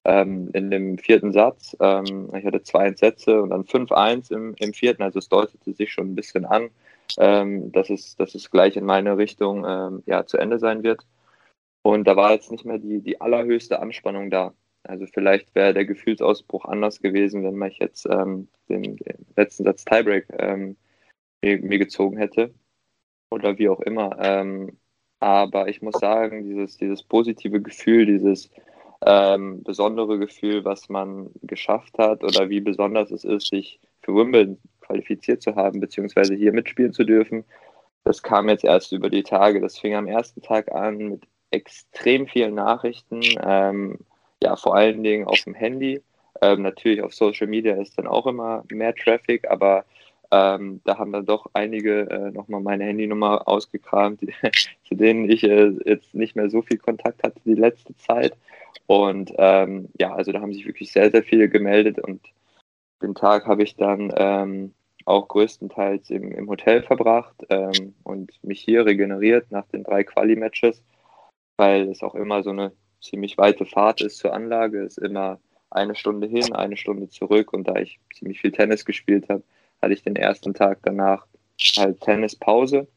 ähm, 0.04 0.50
in 0.54 0.72
dem 0.72 0.98
vierten 0.98 1.32
Satz, 1.32 1.78
ähm, 1.80 2.32
ich 2.36 2.44
hatte 2.44 2.64
zwei 2.64 2.92
Sätze 2.94 3.44
und 3.44 3.52
dann 3.52 3.66
5-1 3.66 4.34
im, 4.34 4.56
im 4.58 4.74
vierten, 4.74 5.04
also 5.04 5.20
es 5.20 5.30
deutete 5.30 5.74
sich 5.74 5.94
schon 5.94 6.12
ein 6.12 6.16
bisschen 6.16 6.46
an, 6.46 6.70
ähm, 7.20 7.72
dass, 7.72 7.92
es, 7.92 8.16
dass 8.16 8.34
es 8.34 8.50
gleich 8.50 8.76
in 8.76 8.86
meine 8.86 9.18
Richtung 9.18 9.64
ähm, 9.68 10.04
ja, 10.08 10.26
zu 10.26 10.38
Ende 10.38 10.58
sein 10.58 10.82
wird. 10.82 11.06
Und 11.84 12.08
da 12.08 12.16
war 12.16 12.34
jetzt 12.34 12.52
nicht 12.52 12.66
mehr 12.66 12.78
die, 12.78 13.02
die 13.02 13.20
allerhöchste 13.22 13.80
Anspannung 13.80 14.30
da. 14.30 14.54
Also 14.84 15.06
vielleicht 15.06 15.54
wäre 15.56 15.74
der 15.74 15.86
Gefühlsausbruch 15.86 16.66
anders 16.66 17.02
gewesen, 17.02 17.44
wenn 17.44 17.56
man 17.56 17.72
jetzt 17.72 18.06
ähm, 18.06 18.48
den, 18.70 18.98
den, 18.98 19.26
letzten 19.36 19.64
Satz 19.64 19.86
Tiebreak 19.86 20.28
ähm, 20.38 20.76
mir, 21.42 21.60
mir, 21.60 21.80
gezogen 21.80 22.18
hätte. 22.18 22.54
Oder 23.30 23.58
wie 23.58 23.70
auch 23.70 23.80
immer. 23.82 24.18
Ähm, 24.20 24.78
aber 25.20 25.70
ich 25.70 25.82
muss 25.82 26.00
sagen, 26.00 26.44
dieses, 26.44 26.78
dieses 26.78 27.04
positive 27.04 27.62
Gefühl, 27.62 28.06
dieses 28.06 28.50
ähm, 29.06 29.64
besondere 29.64 30.20
Gefühl, 30.20 30.66
was 30.66 30.90
man 30.90 31.32
geschafft 31.44 31.98
hat 31.98 32.24
oder 32.24 32.50
wie 32.50 32.60
besonders 32.60 33.12
es 33.12 33.24
ist, 33.24 33.48
sich 33.48 33.80
für 34.02 34.16
Wimbledon 34.16 34.58
qualifiziert 34.82 35.42
zu 35.42 35.56
haben, 35.56 35.80
beziehungsweise 35.80 36.36
hier 36.36 36.54
mitspielen 36.54 36.94
zu 36.94 37.04
dürfen, 37.04 37.46
das 38.04 38.24
kam 38.24 38.50
jetzt 38.50 38.64
erst 38.64 38.92
über 38.92 39.10
die 39.10 39.24
Tage. 39.24 39.62
Das 39.62 39.78
fing 39.78 39.96
am 39.96 40.08
ersten 40.08 40.42
Tag 40.42 40.72
an 40.72 40.98
mit 40.98 41.28
extrem 41.52 42.28
vielen 42.28 42.56
Nachrichten, 42.56 43.22
ähm, 43.44 44.00
ja, 44.42 44.56
vor 44.56 44.76
allen 44.76 45.04
Dingen 45.04 45.28
auf 45.28 45.42
dem 45.42 45.54
Handy. 45.54 46.02
Ähm, 46.42 46.64
natürlich 46.64 47.02
auf 47.02 47.14
Social 47.14 47.48
Media 47.48 47.76
ist 47.76 47.98
dann 47.98 48.08
auch 48.08 48.26
immer 48.26 48.64
mehr 48.72 48.96
Traffic, 48.96 49.50
aber 49.50 49.86
ähm, 50.32 50.82
da 50.86 50.98
haben 50.98 51.12
dann 51.12 51.26
doch 51.26 51.48
einige 51.54 52.10
äh, 52.10 52.32
nochmal 52.32 52.62
meine 52.62 52.86
Handynummer 52.86 53.48
ausgekramt, 53.48 54.22
die, 54.22 54.34
zu 54.88 54.96
denen 54.96 55.30
ich 55.30 55.44
äh, 55.44 55.72
jetzt 55.86 56.16
nicht 56.16 56.36
mehr 56.36 56.50
so 56.50 56.62
viel 56.62 56.78
Kontakt 56.78 57.24
hatte 57.24 57.40
die 57.46 57.54
letzte 57.54 57.96
Zeit. 57.98 58.34
Und 58.88 59.32
ähm, 59.38 59.90
ja, 60.00 60.14
also 60.14 60.32
da 60.32 60.42
haben 60.42 60.54
sich 60.54 60.66
wirklich 60.66 60.92
sehr, 60.92 61.12
sehr 61.12 61.24
viele 61.24 61.50
gemeldet 61.50 62.00
und 62.00 62.22
den 63.02 63.16
Tag 63.16 63.46
habe 63.46 63.64
ich 63.64 63.76
dann 63.76 64.14
ähm, 64.16 64.74
auch 65.06 65.28
größtenteils 65.28 66.10
im, 66.10 66.32
im 66.32 66.50
Hotel 66.50 66.84
verbracht 66.84 67.36
ähm, 67.50 67.94
und 68.04 68.32
mich 68.44 68.62
hier 68.62 68.86
regeneriert 68.86 69.52
nach 69.52 69.66
den 69.68 69.84
drei 69.84 70.04
Quali-Matches 70.04 70.82
weil 71.62 71.90
es 71.90 72.02
auch 72.02 72.16
immer 72.16 72.42
so 72.42 72.50
eine 72.50 72.72
ziemlich 73.02 73.38
weite 73.38 73.68
Fahrt 73.68 74.02
ist 74.02 74.18
zur 74.18 74.34
Anlage. 74.34 74.82
Es 74.82 74.98
ist 74.98 75.06
immer 75.06 75.40
eine 75.70 75.94
Stunde 75.94 76.26
hin, 76.26 76.54
eine 76.54 76.76
Stunde 76.76 77.08
zurück. 77.08 77.54
Und 77.54 77.68
da 77.68 77.76
ich 77.76 78.00
ziemlich 78.16 78.42
viel 78.42 78.52
Tennis 78.52 78.84
gespielt 78.84 79.30
habe, 79.30 79.44
hatte 79.80 79.94
ich 79.94 80.02
den 80.02 80.16
ersten 80.16 80.56
Tag 80.56 80.80
danach 80.82 81.28
halt 81.78 82.02
Tennispause. 82.02 82.88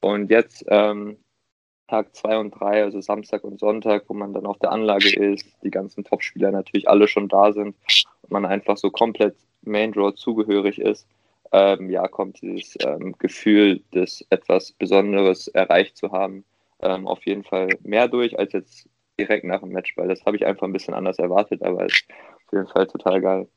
Und 0.00 0.30
jetzt 0.30 0.64
ähm, 0.68 1.18
Tag 1.86 2.16
zwei 2.16 2.38
und 2.38 2.52
drei, 2.52 2.82
also 2.82 3.02
Samstag 3.02 3.44
und 3.44 3.60
Sonntag, 3.60 4.04
wo 4.08 4.14
man 4.14 4.32
dann 4.32 4.46
auf 4.46 4.58
der 4.58 4.72
Anlage 4.72 5.14
ist, 5.14 5.46
die 5.62 5.70
ganzen 5.70 6.02
Topspieler 6.02 6.50
natürlich 6.50 6.88
alle 6.88 7.08
schon 7.08 7.28
da 7.28 7.52
sind 7.52 7.76
und 8.22 8.30
man 8.30 8.46
einfach 8.46 8.78
so 8.78 8.90
komplett 8.90 9.36
Main 9.60 9.92
Draw 9.92 10.14
zugehörig 10.14 10.78
ist, 10.78 11.06
ähm, 11.52 11.90
ja, 11.90 12.08
kommt 12.08 12.40
dieses 12.40 12.78
ähm, 12.86 13.14
Gefühl, 13.18 13.82
das 13.92 14.24
etwas 14.30 14.72
Besonderes 14.72 15.48
erreicht 15.48 15.98
zu 15.98 16.10
haben, 16.10 16.42
ähm, 16.84 17.06
auf 17.08 17.24
jeden 17.26 17.44
Fall 17.44 17.68
mehr 17.82 18.08
durch 18.08 18.38
als 18.38 18.52
jetzt 18.52 18.88
direkt 19.18 19.44
nach 19.44 19.60
dem 19.60 19.70
Match, 19.70 19.96
weil 19.96 20.08
das 20.08 20.24
habe 20.24 20.36
ich 20.36 20.46
einfach 20.46 20.66
ein 20.66 20.72
bisschen 20.72 20.94
anders 20.94 21.18
erwartet, 21.18 21.62
aber 21.62 21.86
ist 21.86 22.04
auf 22.46 22.52
jeden 22.52 22.68
Fall 22.68 22.86
total 22.86 23.20
geil. 23.20 23.48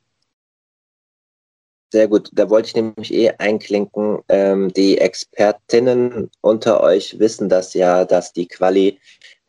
Sehr 1.90 2.10
gut, 2.10 2.30
da 2.34 2.50
wollte 2.50 2.68
ich 2.68 2.76
nämlich 2.76 3.14
eh 3.14 3.32
einklinken. 3.38 4.20
Ähm, 4.28 4.74
die 4.74 4.98
Expertinnen 4.98 6.30
unter 6.42 6.82
euch 6.82 7.18
wissen 7.18 7.48
das 7.48 7.74
ja, 7.74 8.04
dass 8.04 8.34
die 8.34 8.48
Quali 8.48 9.00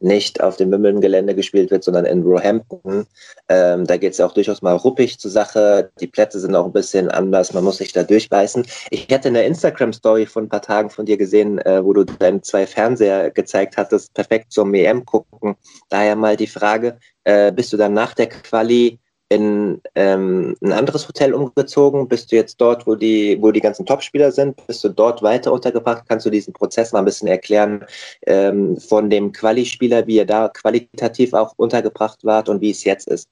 nicht 0.01 0.41
auf 0.43 0.57
dem 0.57 0.71
Wimbledon-Gelände 0.71 1.35
gespielt 1.35 1.71
wird, 1.71 1.85
sondern 1.85 2.05
in 2.05 2.23
Roehampton. 2.23 3.07
Ähm, 3.49 3.85
da 3.85 3.97
geht 3.97 4.13
es 4.13 4.19
ja 4.19 4.27
auch 4.27 4.33
durchaus 4.33 4.63
mal 4.63 4.77
ruppig 4.77 5.19
zur 5.19 5.31
Sache. 5.31 5.91
Die 6.01 6.07
Plätze 6.07 6.41
sind 6.41 6.55
auch 6.55 6.67
ein 6.67 6.73
bisschen 6.73 7.11
anders. 7.11 7.53
Man 7.53 7.65
muss 7.65 7.79
sich 7.79 7.93
da 7.93 8.03
durchbeißen. 8.03 8.67
Ich 8.91 9.09
hatte 9.11 9.29
eine 9.29 9.45
Instagram-Story 9.45 10.27
von 10.27 10.45
ein 10.45 10.49
paar 10.49 10.63
Tagen 10.63 10.91
von 10.91 11.07
dir 11.07 11.17
gesehen, 11.17 11.59
äh, 11.59 11.85
wo 11.85 11.93
du 11.93 12.05
deine 12.05 12.41
zwei 12.43 12.67
Fernseher 12.67 13.31
gezeigt 13.31 13.77
hattest, 13.77 14.15
perfekt 14.15 14.53
zum 14.53 14.73
EM 14.75 15.05
gucken. 15.05 15.57
Daher 15.89 16.17
mal 16.17 16.37
die 16.37 16.47
Frage, 16.47 16.99
äh, 17.25 17.53
bist 17.53 17.73
du 17.73 17.77
dann 17.77 17.95
nach 17.95 18.15
der 18.15 18.29
Quali 18.29 18.99
in 19.29 19.81
ähm, 19.95 20.57
ein 20.63 20.73
anderes 20.73 21.07
Hotel 21.07 21.35
umgezogen? 21.35 22.09
Bist 22.09 22.33
du 22.33 22.37
jetzt 22.37 22.61
dort, 22.61 22.87
wo 22.87 22.95
die, 22.95 23.37
wo 23.41 23.51
die 23.51 23.61
ganzen 23.61 23.85
Topspieler 23.85 24.33
sind? 24.33 24.67
Bist 24.67 24.83
du 24.85 24.89
dort 24.89 25.23
weiter 25.23 25.53
untergebracht? 25.53 26.05
Kannst 26.09 26.27
du 26.27 26.31
diesen 26.31 26.53
Prozess 26.53 26.93
mal 26.93 27.01
ein 27.01 27.05
bisschen 27.05 27.29
erklären 27.29 27.85
ähm, 28.27 28.77
von 28.79 29.11
dem 29.11 29.33
Quali-Spieler, 29.33 30.07
wie 30.07 30.17
ihr 30.17 30.27
da 30.27 30.49
qualitativ 30.49 31.35
auch 31.35 31.53
untergebracht 31.57 32.25
wart 32.25 32.49
und 32.49 32.61
wie 32.61 32.71
es 32.71 32.85
jetzt 32.85 33.09
ist? 33.09 33.29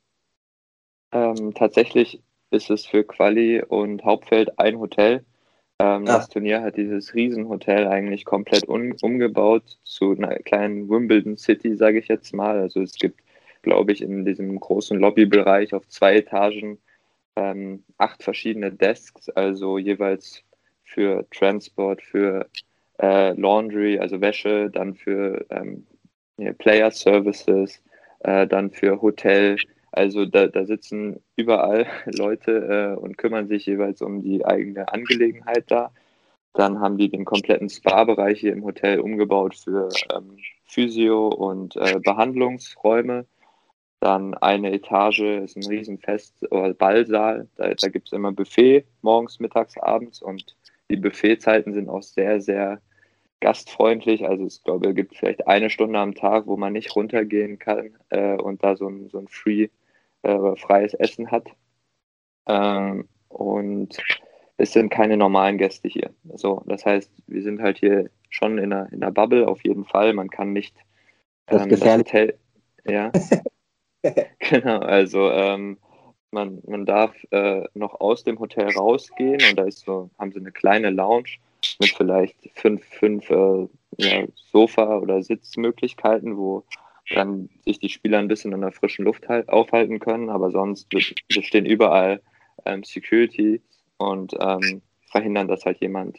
Ähm, 1.12 1.54
tatsächlich 1.54 2.22
ist 2.50 2.70
es 2.70 2.86
für 2.86 3.04
Quali 3.04 3.62
und 3.62 4.04
Hauptfeld 4.04 4.58
ein 4.58 4.78
Hotel. 4.78 5.24
Ähm, 5.78 6.02
ah. 6.02 6.18
Das 6.18 6.28
Turnier 6.28 6.62
hat 6.62 6.76
dieses 6.76 7.14
Riesenhotel 7.14 7.86
eigentlich 7.86 8.24
komplett 8.24 8.66
um, 8.68 8.94
umgebaut 9.02 9.78
zu 9.84 10.12
einer 10.12 10.36
kleinen 10.36 10.88
Wimbledon 10.88 11.36
City, 11.36 11.76
sage 11.76 11.98
ich 11.98 12.08
jetzt 12.08 12.32
mal. 12.32 12.58
Also 12.58 12.80
es 12.80 12.94
gibt, 12.94 13.20
glaube 13.66 13.90
ich, 13.90 14.00
in 14.00 14.24
diesem 14.24 14.60
großen 14.60 14.96
Lobbybereich 14.96 15.74
auf 15.74 15.88
zwei 15.88 16.18
Etagen 16.18 16.78
ähm, 17.34 17.82
acht 17.98 18.22
verschiedene 18.22 18.70
Desks, 18.70 19.28
also 19.30 19.76
jeweils 19.76 20.44
für 20.84 21.26
Transport, 21.32 22.00
für 22.00 22.48
äh, 23.02 23.32
Laundry, 23.32 23.98
also 23.98 24.20
Wäsche, 24.20 24.70
dann 24.70 24.94
für 24.94 25.44
ähm, 25.50 25.84
Player 26.58 26.92
Services, 26.92 27.82
äh, 28.20 28.46
dann 28.46 28.70
für 28.70 29.02
Hotel. 29.02 29.56
Also 29.90 30.26
da, 30.26 30.46
da 30.46 30.64
sitzen 30.64 31.20
überall 31.34 31.86
Leute 32.06 32.94
äh, 32.96 33.00
und 33.00 33.18
kümmern 33.18 33.48
sich 33.48 33.66
jeweils 33.66 34.00
um 34.00 34.22
die 34.22 34.46
eigene 34.46 34.92
Angelegenheit 34.92 35.64
da. 35.66 35.90
Dann 36.54 36.78
haben 36.78 36.98
die 36.98 37.10
den 37.10 37.24
kompletten 37.24 37.68
Spa-Bereich 37.68 38.38
hier 38.38 38.52
im 38.52 38.64
Hotel 38.64 39.00
umgebaut 39.00 39.56
für 39.56 39.88
ähm, 40.14 40.38
Physio- 40.66 41.28
und 41.28 41.74
äh, 41.74 41.98
Behandlungsräume. 41.98 43.26
Dann 44.00 44.34
eine 44.34 44.72
Etage 44.72 45.20
ist 45.20 45.56
ein 45.56 45.62
Riesenfest- 45.62 46.50
oder 46.50 46.74
Ballsaal. 46.74 47.48
Da, 47.56 47.74
da 47.74 47.88
gibt 47.88 48.08
es 48.08 48.12
immer 48.12 48.32
Buffet 48.32 48.84
morgens, 49.02 49.40
mittags, 49.40 49.78
abends 49.78 50.20
und 50.20 50.54
die 50.90 50.96
Buffetzeiten 50.96 51.72
sind 51.72 51.88
auch 51.88 52.02
sehr, 52.02 52.40
sehr 52.40 52.80
gastfreundlich. 53.40 54.26
Also 54.26 54.46
ich 54.46 54.62
glaube, 54.62 54.90
es 54.90 54.94
gibt 54.94 55.16
vielleicht 55.16 55.46
eine 55.46 55.70
Stunde 55.70 55.98
am 55.98 56.14
Tag, 56.14 56.46
wo 56.46 56.56
man 56.56 56.72
nicht 56.72 56.94
runtergehen 56.94 57.58
kann 57.58 57.96
äh, 58.10 58.36
und 58.36 58.62
da 58.62 58.76
so 58.76 58.88
ein, 58.88 59.08
so 59.08 59.18
ein 59.18 59.28
free, 59.28 59.68
äh, 60.22 60.56
freies 60.56 60.94
Essen 60.94 61.30
hat. 61.30 61.48
Ähm, 62.46 63.08
und 63.28 63.96
es 64.56 64.72
sind 64.72 64.90
keine 64.90 65.16
normalen 65.16 65.58
Gäste 65.58 65.88
hier. 65.88 66.10
So, 66.34 66.62
das 66.66 66.84
heißt, 66.86 67.10
wir 67.26 67.42
sind 67.42 67.60
halt 67.60 67.78
hier 67.78 68.10
schon 68.30 68.58
in 68.58 68.72
einer, 68.72 68.92
in 68.92 69.02
einer 69.02 69.12
Bubble 69.12 69.46
auf 69.48 69.62
jeden 69.64 69.84
Fall. 69.84 70.12
Man 70.12 70.30
kann 70.30 70.52
nicht 70.52 70.76
ähm, 71.48 71.68
das, 71.68 71.80
das 71.80 71.98
Hotel. 71.98 72.38
Ja. 72.84 73.10
genau, 74.38 74.78
also 74.78 75.30
ähm, 75.30 75.78
man, 76.30 76.62
man 76.66 76.86
darf 76.86 77.14
äh, 77.30 77.64
noch 77.74 78.00
aus 78.00 78.24
dem 78.24 78.38
Hotel 78.38 78.68
rausgehen 78.70 79.40
und 79.48 79.56
da 79.58 79.64
ist 79.64 79.84
so, 79.84 80.10
haben 80.18 80.32
sie 80.32 80.40
eine 80.40 80.52
kleine 80.52 80.90
Lounge 80.90 81.30
mit 81.80 81.90
vielleicht 81.90 82.36
fünf, 82.54 82.84
fünf 82.84 83.30
äh, 83.30 83.68
ja, 83.98 84.26
Sofa- 84.52 84.98
oder 84.98 85.22
Sitzmöglichkeiten, 85.22 86.36
wo 86.36 86.64
dann 87.10 87.48
sich 87.64 87.78
die 87.78 87.88
Spieler 87.88 88.18
ein 88.18 88.28
bisschen 88.28 88.52
in 88.52 88.60
der 88.60 88.72
frischen 88.72 89.04
Luft 89.04 89.28
halt 89.28 89.48
aufhalten 89.48 90.00
können, 90.00 90.28
aber 90.28 90.50
sonst 90.50 90.88
stehen 91.28 91.66
überall 91.66 92.20
ähm, 92.64 92.82
Security 92.82 93.62
und 93.96 94.34
ähm, 94.40 94.82
verhindern, 95.10 95.48
dass 95.48 95.64
halt 95.64 95.80
jemand, 95.80 96.18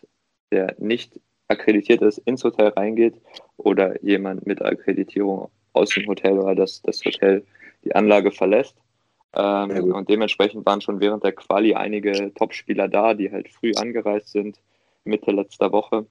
der 0.51 0.75
nicht 0.79 1.19
akkreditiert 1.49 2.01
ist, 2.01 2.19
ins 2.19 2.43
Hotel 2.43 2.69
reingeht 2.69 3.15
oder 3.57 4.01
jemand 4.03 4.45
mit 4.45 4.61
Akkreditierung 4.61 5.49
aus 5.73 5.89
dem 5.89 6.07
Hotel 6.07 6.39
oder 6.39 6.55
das, 6.55 6.81
das 6.81 7.03
Hotel 7.03 7.45
die 7.83 7.95
Anlage 7.95 8.31
verlässt. 8.31 8.77
Ähm, 9.35 9.93
und 9.93 10.09
dementsprechend 10.09 10.65
waren 10.65 10.81
schon 10.81 10.99
während 10.99 11.23
der 11.23 11.33
Quali 11.33 11.75
einige 11.75 12.33
Topspieler 12.33 12.87
da, 12.87 13.13
die 13.13 13.31
halt 13.31 13.49
früh 13.49 13.73
angereist 13.75 14.31
sind, 14.31 14.59
Mitte 15.03 15.31
letzter 15.31 15.71
Woche. 15.71 16.05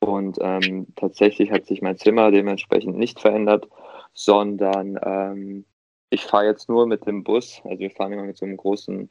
Und 0.00 0.38
ähm, 0.40 0.88
tatsächlich 0.96 1.50
hat 1.50 1.66
sich 1.66 1.80
mein 1.82 1.96
Zimmer 1.96 2.30
dementsprechend 2.30 2.96
nicht 2.98 3.20
verändert, 3.20 3.68
sondern 4.12 4.98
ähm, 5.02 5.64
ich 6.10 6.24
fahre 6.24 6.46
jetzt 6.46 6.68
nur 6.68 6.86
mit 6.86 7.06
dem 7.06 7.24
Bus. 7.24 7.60
Also 7.64 7.78
wir 7.78 7.90
fahren 7.90 8.12
immer 8.12 8.24
mit 8.24 8.36
so 8.36 8.44
einem 8.44 8.56
großen, 8.56 9.08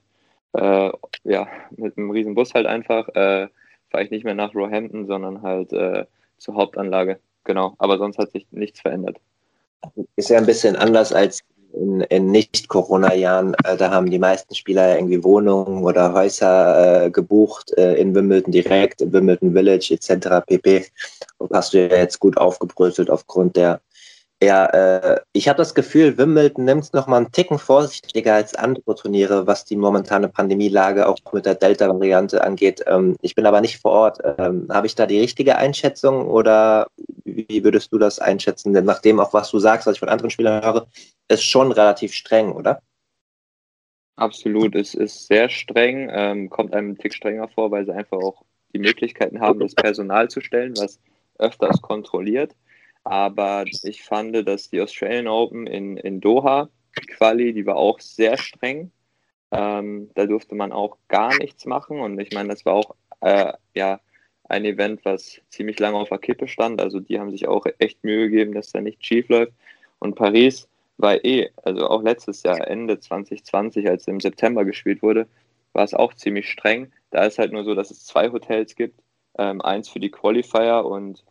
äh, 0.54 0.92
ja, 1.24 1.48
mit 1.72 1.98
einem 1.98 2.12
riesen 2.12 2.36
Bus 2.36 2.54
halt 2.54 2.68
einfach. 2.68 3.08
Äh, 3.10 3.48
fahre 3.90 4.04
ich 4.04 4.12
nicht 4.12 4.24
mehr 4.24 4.36
nach 4.36 4.54
Roehampton, 4.54 5.06
sondern 5.08 5.42
halt 5.42 5.74
äh, 5.74 6.06
zur 6.38 6.56
Hauptanlage. 6.56 7.20
Genau, 7.44 7.76
aber 7.78 7.98
sonst 7.98 8.18
hat 8.18 8.32
sich 8.32 8.48
nichts 8.52 8.82
verändert. 8.82 9.20
Ist 10.16 10.30
ja 10.30 10.38
ein 10.38 10.46
bisschen 10.46 10.76
anders 10.76 11.14
als 11.14 11.44
in, 11.76 12.02
in 12.02 12.32
Nicht-Corona-Jahren, 12.32 13.56
äh, 13.64 13.78
da 13.78 13.92
haben 13.92 14.10
die 14.10 14.20
meisten 14.20 14.56
Spieler 14.56 14.96
irgendwie 14.96 15.24
Wohnungen 15.24 15.84
oder 15.84 16.14
Häuser 16.14 17.06
äh, 17.06 17.10
gebucht 17.12 17.72
äh, 17.78 17.96
in 17.96 18.16
Wimbledon 18.16 18.52
direkt, 18.52 19.02
in 19.02 19.14
Wimbledon 19.14 19.54
Village 19.54 19.94
etc. 19.94 20.46
pp. 20.46 20.86
Und 21.38 21.52
hast 21.52 21.74
du 21.74 21.80
ja 21.80 21.96
jetzt 21.96 22.20
gut 22.20 22.38
aufgebröselt 22.38 23.10
aufgrund 23.10 23.56
der 23.56 23.82
ja, 24.44 24.66
äh, 24.66 25.22
ich 25.32 25.48
habe 25.48 25.58
das 25.58 25.74
Gefühl, 25.74 26.18
Wimbledon 26.18 26.66
nimmt 26.66 26.84
es 26.84 26.94
nochmal 26.94 27.22
einen 27.22 27.32
Ticken 27.32 27.58
vorsichtiger 27.58 28.34
als 28.36 28.54
andere 28.54 28.96
Turniere, 28.96 29.48
was 29.48 29.64
die 29.64 29.78
momentane 29.78 30.28
Pandemielage 30.28 31.08
auch 31.08 31.18
mit 31.32 31.46
der 31.46 31.56
Delta-Variante 31.56 32.44
angeht. 32.44 32.84
Ähm, 32.86 33.16
ich 33.22 33.36
bin 33.36 33.46
aber 33.46 33.62
nicht 33.62 33.80
vor 33.80 33.92
Ort. 33.92 34.20
Ähm, 34.38 34.68
habe 34.70 34.88
ich 34.88 34.96
da 34.96 35.06
die 35.06 35.22
richtige 35.22 35.56
Einschätzung 35.58 36.28
oder 36.28 36.88
wie 37.24 37.64
würdest 37.64 37.94
du 37.94 37.98
das 37.98 38.20
einschätzen? 38.20 38.74
Denn 38.74 38.86
nach 38.86 39.00
dem 39.00 39.20
auch, 39.20 39.34
was 39.34 39.52
du 39.52 39.60
sagst, 39.60 39.88
was 39.88 39.94
ich 39.94 40.00
von 40.00 40.10
anderen 40.10 40.32
Spielern 40.32 40.64
höre, 40.64 40.88
ist 41.30 41.44
schon 41.44 41.72
relativ 41.72 42.14
streng, 42.14 42.52
oder? 42.52 42.82
Absolut, 44.18 44.76
es 44.76 44.94
ist 44.94 45.28
sehr 45.28 45.50
streng, 45.50 46.10
ähm, 46.12 46.50
kommt 46.50 46.74
einem 46.74 46.92
ein 46.92 46.98
Tick 46.98 47.14
strenger 47.14 47.48
vor, 47.50 47.72
weil 47.72 47.86
sie 47.86 47.94
einfach 47.94 48.18
auch 48.18 48.44
die 48.74 48.80
Möglichkeiten 48.80 49.40
haben, 49.40 49.60
das 49.60 49.76
Personal 49.76 50.30
zu 50.30 50.42
stellen, 50.42 50.74
was 50.78 51.00
öfters 51.38 51.82
kontrolliert. 51.82 52.54
Aber 53.06 53.66
ich 53.68 54.04
fand, 54.04 54.36
dass 54.48 54.70
die 54.72 54.82
Australian 54.82 55.28
Open 55.28 55.68
in, 55.68 55.96
in 55.98 56.20
Doha, 56.20 56.70
die 57.00 57.06
Quali, 57.06 57.54
die 57.54 57.66
war 57.66 57.78
auch 57.78 58.00
sehr 58.00 58.36
streng. 58.36 58.92
Ähm, 59.52 60.10
da 60.16 60.26
durfte 60.26 60.56
man 60.56 60.72
auch 60.72 60.98
gar 61.08 61.38
nichts 61.38 61.66
machen. 61.66 62.00
Und 62.00 62.20
ich 62.20 62.34
meine, 62.34 62.50
das 62.50 62.66
war 62.66 62.74
auch 62.74 62.96
äh, 63.22 63.54
ja, 63.76 64.00
ein 64.50 64.66
Event, 64.66 65.06
was 65.06 65.40
ziemlich 65.50 65.80
lange 65.80 65.98
auf 65.98 66.10
der 66.10 66.18
Kippe 66.18 66.48
stand. 66.48 66.82
Also 66.82 67.00
die 67.00 67.20
haben 67.20 67.30
sich 67.30 67.48
auch 67.48 67.66
echt 67.78 68.04
Mühe 68.04 68.30
gegeben, 68.30 68.54
dass 68.54 68.72
da 68.72 68.82
nicht 68.82 69.06
schief 69.06 69.30
läuft. 69.30 69.54
Und 70.00 70.16
Paris 70.16 70.68
war 70.98 71.24
eh, 71.24 71.52
also 71.64 71.88
auch 71.88 72.02
letztes 72.02 72.42
Jahr, 72.42 72.68
Ende 72.68 73.00
2020, 73.00 73.88
als 73.88 74.08
im 74.08 74.20
September 74.20 74.66
gespielt 74.66 75.04
wurde, 75.04 75.28
war 75.74 75.84
es 75.84 75.94
auch 75.94 76.16
ziemlich 76.16 76.50
streng. 76.50 76.92
Da 77.12 77.24
ist 77.24 77.38
halt 77.38 77.52
nur 77.52 77.66
so, 77.66 77.76
dass 77.76 77.92
es 77.92 78.04
zwei 78.04 78.32
Hotels 78.32 78.76
gibt. 78.76 79.00
Ähm, 79.38 79.62
eins 79.62 79.90
für 79.90 80.00
die 80.00 80.12
Qualifier 80.12 80.86
und 80.86 81.24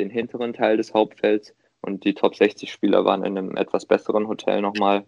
den 0.00 0.10
hinteren 0.10 0.52
Teil 0.52 0.76
des 0.76 0.94
Hauptfelds 0.94 1.54
und 1.82 2.04
die 2.04 2.14
Top 2.14 2.34
60 2.34 2.72
Spieler 2.72 3.04
waren 3.04 3.24
in 3.24 3.38
einem 3.38 3.56
etwas 3.56 3.86
besseren 3.86 4.28
Hotel 4.28 4.60
nochmal. 4.60 5.04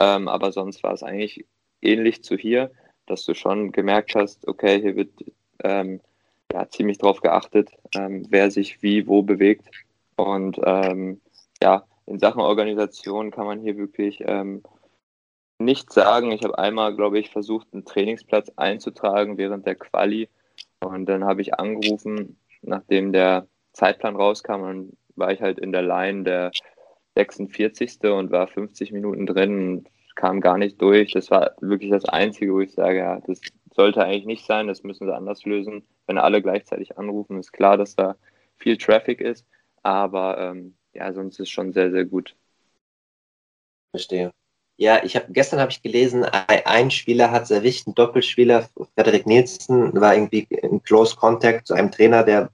Ähm, 0.00 0.28
aber 0.28 0.52
sonst 0.52 0.82
war 0.82 0.92
es 0.92 1.02
eigentlich 1.02 1.46
ähnlich 1.82 2.24
zu 2.24 2.36
hier, 2.36 2.70
dass 3.06 3.24
du 3.24 3.34
schon 3.34 3.72
gemerkt 3.72 4.14
hast, 4.14 4.46
okay, 4.48 4.80
hier 4.80 4.96
wird 4.96 5.10
ähm, 5.62 6.00
ja, 6.52 6.68
ziemlich 6.68 6.98
darauf 6.98 7.20
geachtet, 7.20 7.70
ähm, 7.94 8.26
wer 8.28 8.50
sich 8.50 8.82
wie 8.82 9.06
wo 9.06 9.22
bewegt. 9.22 9.70
Und 10.16 10.60
ähm, 10.64 11.20
ja, 11.62 11.84
in 12.06 12.18
Sachen 12.18 12.40
Organisation 12.40 13.30
kann 13.30 13.46
man 13.46 13.60
hier 13.60 13.76
wirklich 13.76 14.22
ähm, 14.26 14.62
nichts 15.58 15.94
sagen. 15.94 16.32
Ich 16.32 16.42
habe 16.42 16.58
einmal, 16.58 16.96
glaube 16.96 17.18
ich, 17.18 17.30
versucht, 17.30 17.68
einen 17.72 17.84
Trainingsplatz 17.84 18.50
einzutragen 18.56 19.38
während 19.38 19.66
der 19.66 19.76
Quali. 19.76 20.28
Und 20.80 21.06
dann 21.06 21.24
habe 21.24 21.42
ich 21.42 21.54
angerufen, 21.54 22.38
nachdem 22.62 23.12
der 23.12 23.46
Zeitplan 23.72 24.16
rauskam, 24.16 24.62
dann 24.62 24.92
war 25.16 25.32
ich 25.32 25.40
halt 25.40 25.58
in 25.58 25.72
der 25.72 25.82
Line 25.82 26.24
der 26.24 26.50
46. 27.16 28.02
und 28.04 28.30
war 28.30 28.46
50 28.46 28.92
Minuten 28.92 29.26
drin 29.26 29.68
und 29.68 29.88
kam 30.14 30.40
gar 30.40 30.58
nicht 30.58 30.80
durch. 30.80 31.12
Das 31.12 31.30
war 31.30 31.52
wirklich 31.60 31.90
das 31.90 32.04
Einzige, 32.04 32.52
wo 32.52 32.60
ich 32.60 32.72
sage, 32.72 32.98
ja, 32.98 33.20
das 33.20 33.40
sollte 33.74 34.04
eigentlich 34.04 34.26
nicht 34.26 34.46
sein, 34.46 34.66
das 34.66 34.82
müssen 34.82 35.06
sie 35.06 35.14
anders 35.14 35.44
lösen. 35.44 35.86
Wenn 36.06 36.18
alle 36.18 36.42
gleichzeitig 36.42 36.98
anrufen, 36.98 37.38
ist 37.38 37.52
klar, 37.52 37.76
dass 37.76 37.96
da 37.96 38.16
viel 38.56 38.76
Traffic 38.76 39.20
ist, 39.20 39.46
aber 39.82 40.38
ähm, 40.38 40.76
ja, 40.92 41.12
sonst 41.12 41.34
ist 41.34 41.40
es 41.40 41.50
schon 41.50 41.72
sehr, 41.72 41.90
sehr 41.90 42.04
gut. 42.04 42.36
Verstehe. 43.90 44.30
Ja, 44.76 45.02
ich 45.04 45.14
habe 45.14 45.26
gestern 45.30 45.60
habe 45.60 45.70
ich 45.70 45.82
gelesen, 45.82 46.24
ein 46.24 46.90
Spieler 46.90 47.30
hat 47.30 47.42
es 47.42 47.50
erwischt, 47.50 47.86
ein 47.86 47.94
Doppelspieler, 47.94 48.68
Frederik 48.94 49.26
Nielsen, 49.26 50.00
war 50.00 50.14
irgendwie 50.14 50.46
in 50.48 50.82
Close 50.82 51.16
Contact 51.16 51.66
zu 51.66 51.74
einem 51.74 51.90
Trainer, 51.90 52.24
der 52.24 52.50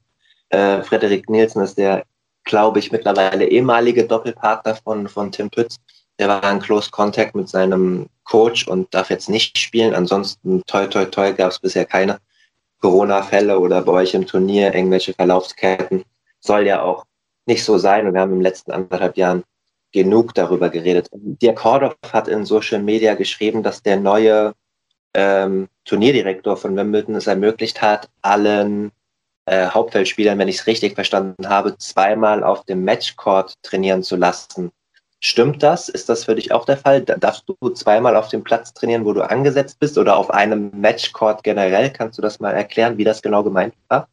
äh, 0.57 0.83
Frederik 0.83 1.29
Nielsen 1.29 1.62
ist 1.62 1.77
der, 1.77 2.05
glaube 2.45 2.79
ich, 2.79 2.90
mittlerweile 2.90 3.47
ehemalige 3.47 4.07
Doppelpartner 4.07 4.77
von, 4.77 5.09
von 5.09 5.31
Tim 5.31 5.51
Pütz. 5.51 5.77
Der 6.19 6.29
war 6.29 6.51
in 6.51 6.61
Close 6.61 6.90
Contact 6.90 7.35
mit 7.35 7.49
seinem 7.49 8.07
Coach 8.25 8.66
und 8.66 8.92
darf 8.95 9.11
jetzt 9.11 9.29
nicht 9.29 9.59
spielen. 9.59 9.95
Ansonsten, 9.95 10.62
toi, 10.66 10.87
toi, 10.87 11.05
toi, 11.05 11.33
gab 11.33 11.51
es 11.51 11.59
bisher 11.59 11.85
keine 11.85 12.19
Corona-Fälle 12.81 13.59
oder 13.59 13.83
bei 13.83 13.92
euch 13.92 14.14
im 14.14 14.27
Turnier 14.27 14.75
irgendwelche 14.75 15.12
Verlaufsketten. 15.12 16.05
Soll 16.40 16.66
ja 16.66 16.83
auch 16.83 17.05
nicht 17.45 17.62
so 17.62 17.77
sein. 17.77 18.07
Und 18.07 18.14
wir 18.14 18.21
haben 18.23 18.33
im 18.33 18.40
letzten 18.40 18.73
anderthalb 18.73 19.16
Jahren 19.19 19.45
genug 19.92 20.35
darüber 20.35 20.71
geredet. 20.71 21.09
Dirk 21.12 21.62
Hordoff 21.62 21.97
hat 22.12 22.29
in 22.29 22.47
Social 22.47 22.83
Media 22.83 23.14
geschrieben, 23.14 23.62
dass 23.62 23.83
der 23.83 23.99
neue 23.99 24.55
ähm, 25.14 25.69
Turnierdirektor 25.85 26.57
von 26.57 26.77
Wimbledon 26.77 27.14
es 27.14 27.27
ermöglicht 27.27 27.83
hat, 27.83 28.09
allen 28.23 28.90
äh, 29.46 29.68
Hauptfeldspielern, 29.68 30.38
wenn 30.38 30.48
ich 30.48 30.59
es 30.59 30.66
richtig 30.66 30.94
verstanden 30.94 31.48
habe, 31.48 31.78
zweimal 31.78 32.44
auf 32.44 32.64
dem 32.64 32.85
Matchcourt 32.85 33.54
trainieren 33.62 34.02
zu 34.02 34.16
lassen. 34.16 34.70
Stimmt 35.20 35.62
das? 35.62 35.88
Ist 35.88 36.09
das 36.09 36.24
für 36.24 36.35
dich 36.35 36.52
auch 36.52 36.66
der 36.66 36.76
Fall? 36.76 37.02
Darfst 37.02 37.44
du 37.48 37.70
zweimal 37.70 38.16
auf 38.16 38.28
dem 38.28 38.44
Platz 38.44 38.74
trainieren, 38.74 39.04
wo 39.04 39.12
du 39.12 39.22
angesetzt 39.22 39.78
bist 39.80 39.96
oder 39.98 40.16
auf 40.16 40.30
einem 40.30 40.70
Matchcourt 40.78 41.42
generell? 41.42 41.90
Kannst 41.90 42.18
du 42.18 42.22
das 42.22 42.38
mal 42.38 42.52
erklären, 42.52 42.98
wie 42.98 43.04
das 43.04 43.22
genau 43.22 43.42
gemeint 43.42 43.74
war? 43.88 44.09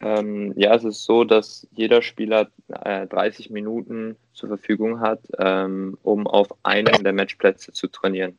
Ähm, 0.00 0.52
ja, 0.56 0.74
es 0.74 0.84
ist 0.84 1.04
so, 1.04 1.24
dass 1.24 1.66
jeder 1.72 2.02
Spieler 2.02 2.50
äh, 2.68 3.06
30 3.06 3.50
Minuten 3.50 4.16
zur 4.32 4.48
Verfügung 4.48 5.00
hat, 5.00 5.20
ähm, 5.38 5.96
um 6.02 6.26
auf 6.26 6.48
einem 6.62 7.04
der 7.04 7.12
Matchplätze 7.12 7.72
zu 7.72 7.86
trainieren. 7.88 8.36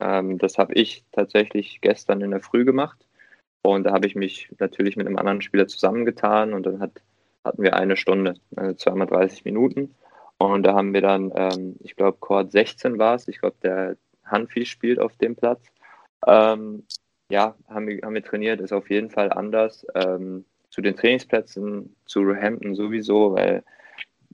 Ähm, 0.00 0.38
das 0.38 0.58
habe 0.58 0.74
ich 0.74 1.04
tatsächlich 1.12 1.80
gestern 1.80 2.22
in 2.22 2.30
der 2.32 2.40
Früh 2.40 2.64
gemacht. 2.64 3.05
Und 3.66 3.84
da 3.84 3.92
habe 3.92 4.06
ich 4.06 4.14
mich 4.14 4.48
natürlich 4.58 4.96
mit 4.96 5.06
einem 5.06 5.18
anderen 5.18 5.42
Spieler 5.42 5.66
zusammengetan 5.66 6.54
und 6.54 6.64
dann 6.64 6.78
hat, 6.78 7.02
hatten 7.44 7.62
wir 7.62 7.74
eine 7.74 7.96
Stunde, 7.96 8.34
also 8.54 8.74
zweimal 8.74 9.08
30 9.08 9.44
Minuten. 9.44 9.94
Und 10.38 10.62
da 10.62 10.74
haben 10.74 10.94
wir 10.94 11.00
dann, 11.00 11.32
ähm, 11.34 11.76
ich 11.80 11.96
glaube, 11.96 12.18
Chord 12.20 12.52
16 12.52 12.98
war 12.98 13.16
es. 13.16 13.26
Ich 13.26 13.40
glaube, 13.40 13.56
der 13.62 13.96
Hanfi 14.24 14.66
spielt 14.66 15.00
auf 15.00 15.16
dem 15.16 15.34
Platz. 15.34 15.66
Ähm, 16.26 16.84
ja, 17.28 17.56
haben 17.68 17.88
wir, 17.88 18.00
haben 18.02 18.14
wir 18.14 18.22
trainiert, 18.22 18.60
ist 18.60 18.72
auf 18.72 18.88
jeden 18.88 19.10
Fall 19.10 19.32
anders. 19.32 19.84
Ähm, 19.94 20.44
zu 20.70 20.80
den 20.80 20.94
Trainingsplätzen, 20.94 21.96
zu 22.04 22.20
Roehampton 22.20 22.74
sowieso, 22.76 23.34
weil 23.34 23.64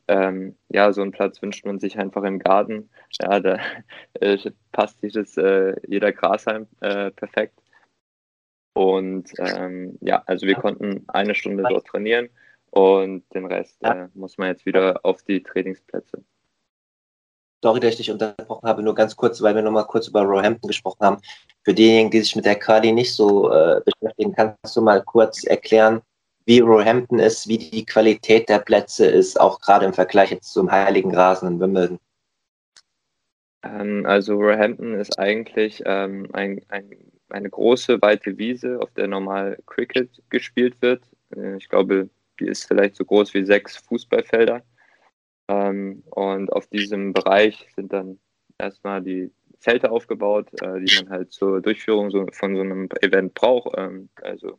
ähm, 0.08 0.56
ja, 0.68 0.92
so 0.92 1.00
einen 1.00 1.12
Platz 1.12 1.40
wünscht 1.40 1.64
man 1.64 1.78
sich 1.78 1.98
einfach 1.98 2.24
im 2.24 2.38
Garten. 2.38 2.90
Ja, 3.20 3.40
da 3.40 3.58
äh, 4.20 4.36
passt 4.72 5.00
sich 5.00 5.14
das 5.14 5.38
äh, 5.38 5.74
jeder 5.86 6.12
Grashalm 6.12 6.66
äh, 6.80 7.10
perfekt. 7.12 7.61
Und 8.74 9.30
ähm, 9.38 9.98
ja, 10.00 10.22
also 10.26 10.46
wir 10.46 10.54
konnten 10.54 11.04
eine 11.08 11.34
Stunde 11.34 11.64
dort 11.68 11.86
trainieren 11.86 12.30
und 12.70 13.24
den 13.34 13.44
Rest 13.44 13.76
äh, 13.82 14.08
muss 14.14 14.38
man 14.38 14.48
jetzt 14.48 14.64
wieder 14.64 15.00
auf 15.02 15.22
die 15.22 15.42
Trainingsplätze. 15.42 16.24
Sorry, 17.62 17.80
dass 17.80 17.90
ich 17.90 17.96
dich 17.98 18.10
unterbrochen 18.10 18.68
habe, 18.68 18.82
nur 18.82 18.94
ganz 18.94 19.14
kurz, 19.14 19.40
weil 19.40 19.54
wir 19.54 19.62
nochmal 19.62 19.86
kurz 19.86 20.08
über 20.08 20.22
Roehampton 20.22 20.68
gesprochen 20.68 21.04
haben. 21.04 21.18
Für 21.64 21.74
diejenigen, 21.74 22.10
die 22.10 22.20
sich 22.20 22.34
mit 22.34 22.44
der 22.44 22.58
Quali 22.58 22.90
nicht 22.90 23.14
so 23.14 23.52
äh, 23.52 23.80
beschäftigen, 23.84 24.32
kannst 24.32 24.74
du 24.74 24.80
mal 24.80 25.02
kurz 25.02 25.44
erklären, 25.44 26.02
wie 26.44 26.58
Roehampton 26.58 27.20
ist, 27.20 27.46
wie 27.46 27.58
die 27.58 27.84
Qualität 27.84 28.48
der 28.48 28.58
Plätze 28.58 29.06
ist, 29.06 29.40
auch 29.40 29.60
gerade 29.60 29.86
im 29.86 29.92
Vergleich 29.92 30.32
jetzt 30.32 30.52
zum 30.52 30.72
Heiligen 30.72 31.14
Rasen 31.14 31.48
in 31.48 31.60
Wimbledon? 31.60 31.98
Ähm, 33.62 34.06
also 34.06 34.34
Roehampton 34.34 34.94
ist 34.94 35.18
eigentlich 35.18 35.82
ähm, 35.86 36.28
ein, 36.32 36.64
ein, 36.68 36.90
eine 37.32 37.50
große, 37.50 38.00
weite 38.02 38.38
Wiese, 38.38 38.80
auf 38.80 38.92
der 38.92 39.08
normal 39.08 39.58
Cricket 39.66 40.22
gespielt 40.30 40.80
wird. 40.80 41.04
Äh, 41.34 41.56
ich 41.56 41.68
glaube, 41.68 42.10
die 42.40 42.46
ist 42.46 42.66
vielleicht 42.66 42.96
so 42.96 43.04
groß 43.04 43.34
wie 43.34 43.44
sechs 43.44 43.76
Fußballfelder. 43.76 44.62
Ähm, 45.48 46.02
und 46.10 46.52
auf 46.52 46.66
diesem 46.68 47.12
Bereich 47.12 47.68
sind 47.74 47.92
dann 47.92 48.18
erstmal 48.58 49.02
die 49.02 49.32
Zelte 49.58 49.90
aufgebaut, 49.90 50.48
äh, 50.62 50.80
die 50.80 50.96
man 50.96 51.10
halt 51.10 51.32
zur 51.32 51.60
Durchführung 51.60 52.10
von 52.32 52.56
so 52.56 52.62
einem 52.62 52.88
Event 53.00 53.34
braucht. 53.34 53.74
Ähm, 53.76 54.08
also 54.22 54.58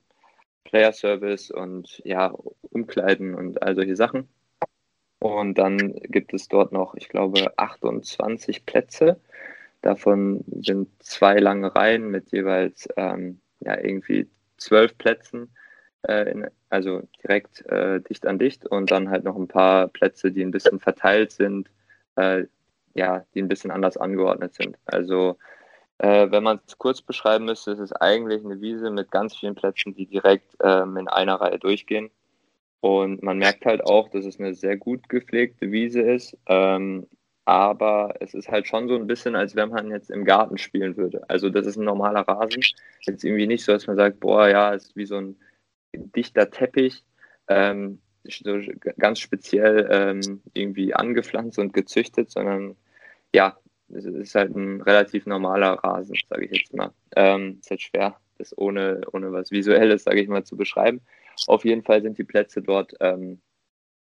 Player 0.63 0.93
Service 0.93 1.51
und 1.51 2.01
ja, 2.05 2.33
Umkleiden 2.62 3.36
und 3.36 3.62
all 3.62 3.75
solche 3.75 3.95
Sachen. 3.95 4.29
Und 5.19 5.57
dann 5.57 5.93
gibt 6.03 6.33
es 6.33 6.47
dort 6.47 6.71
noch, 6.71 6.95
ich 6.95 7.07
glaube, 7.09 7.57
28 7.57 8.65
Plätze. 8.65 9.21
Davon 9.83 10.45
sind 10.61 10.87
zwei 11.03 11.39
lange 11.39 11.75
Reihen 11.75 12.09
mit 12.09 12.31
jeweils 12.31 12.87
ähm, 12.95 13.41
ja, 13.59 13.77
irgendwie 13.77 14.29
zwölf 14.57 14.97
Plätzen, 14.97 15.53
äh, 16.07 16.31
in, 16.31 16.47
also 16.69 17.01
direkt 17.21 17.65
äh, 17.65 17.99
dicht 17.99 18.25
an 18.25 18.39
dicht. 18.39 18.65
Und 18.65 18.91
dann 18.91 19.09
halt 19.09 19.25
noch 19.25 19.35
ein 19.35 19.49
paar 19.49 19.89
Plätze, 19.89 20.31
die 20.31 20.41
ein 20.41 20.51
bisschen 20.51 20.79
verteilt 20.79 21.31
sind, 21.31 21.69
äh, 22.15 22.45
ja, 22.93 23.25
die 23.35 23.41
ein 23.41 23.49
bisschen 23.49 23.71
anders 23.71 23.97
angeordnet 23.97 24.55
sind. 24.55 24.77
Also 24.85 25.37
äh, 25.97 26.31
wenn 26.31 26.43
man 26.43 26.61
es 26.65 26.77
kurz 26.77 27.01
beschreiben 27.01 27.43
müsste, 27.43 27.71
ist 27.71 27.79
es 27.79 27.91
eigentlich 27.91 28.43
eine 28.45 28.61
Wiese 28.61 28.89
mit 28.89 29.11
ganz 29.11 29.35
vielen 29.35 29.55
Plätzen, 29.55 29.93
die 29.93 30.05
direkt 30.05 30.55
ähm, 30.63 30.95
in 30.95 31.09
einer 31.09 31.35
Reihe 31.35 31.59
durchgehen. 31.59 32.09
Und 32.79 33.21
man 33.21 33.37
merkt 33.37 33.65
halt 33.65 33.83
auch, 33.83 34.07
dass 34.09 34.23
es 34.23 34.39
eine 34.39 34.53
sehr 34.53 34.77
gut 34.77 35.09
gepflegte 35.09 35.71
Wiese 35.73 36.01
ist. 36.01 36.37
Ähm, 36.47 37.07
aber 37.45 38.15
es 38.21 38.34
ist 38.34 38.49
halt 38.49 38.67
schon 38.67 38.88
so 38.88 38.95
ein 38.95 39.08
bisschen, 39.08 39.36
als 39.36 39.56
wenn 39.56 39.69
man 39.69 39.91
jetzt 39.91 40.10
im 40.10 40.25
Garten 40.25 40.58
spielen 40.58 40.95
würde. 40.95 41.27
Also 41.29 41.49
das 41.49 41.65
ist 41.67 41.77
ein 41.77 41.86
normaler 41.86 42.21
Rasen. 42.21 42.63
Jetzt 43.01 43.23
irgendwie 43.23 43.47
nicht 43.47 43.65
so, 43.65 43.73
dass 43.73 43.88
man 43.88 43.97
sagt, 43.97 44.19
boah, 44.19 44.47
ja, 44.47 44.73
ist 44.73 44.95
wie 44.95 45.06
so 45.06 45.17
ein 45.17 45.38
dichter 45.93 46.49
Teppich. 46.49 47.03
Ähm, 47.47 47.99
so 48.23 48.58
ganz 48.97 49.19
speziell 49.19 49.88
ähm, 49.91 50.41
irgendwie 50.53 50.93
angepflanzt 50.93 51.60
und 51.60 51.73
gezüchtet, 51.73 52.32
sondern 52.32 52.77
ja, 53.36 53.58
es 53.89 54.06
ist 54.06 54.36
halt 54.36 54.56
ein 54.56 54.82
relativ 54.82 55.25
normaler 55.25 55.73
Rasen, 55.73 56.15
sage 56.29 56.45
ich 56.45 56.51
jetzt 56.51 56.73
mal. 56.73 56.91
Ähm, 57.15 57.58
ist 57.60 57.69
halt 57.69 57.82
schwer, 57.82 58.17
das 58.38 58.58
ohne, 58.58 59.01
ohne 59.12 59.34
was 59.34 59.51
Visuelles, 59.51 60.06
sage 60.06 60.21
ich 60.21 60.29
mal, 60.29 60.45
zu 60.45 60.56
beschreiben. 60.56 61.01
Auf 61.47 61.65
jeden 61.65 61.84
Fall 61.84 62.01
sind 62.01 62.17
die 62.17 62.23
Plätze 62.23 62.62
dort 62.62 62.93
ähm, 63.01 63.41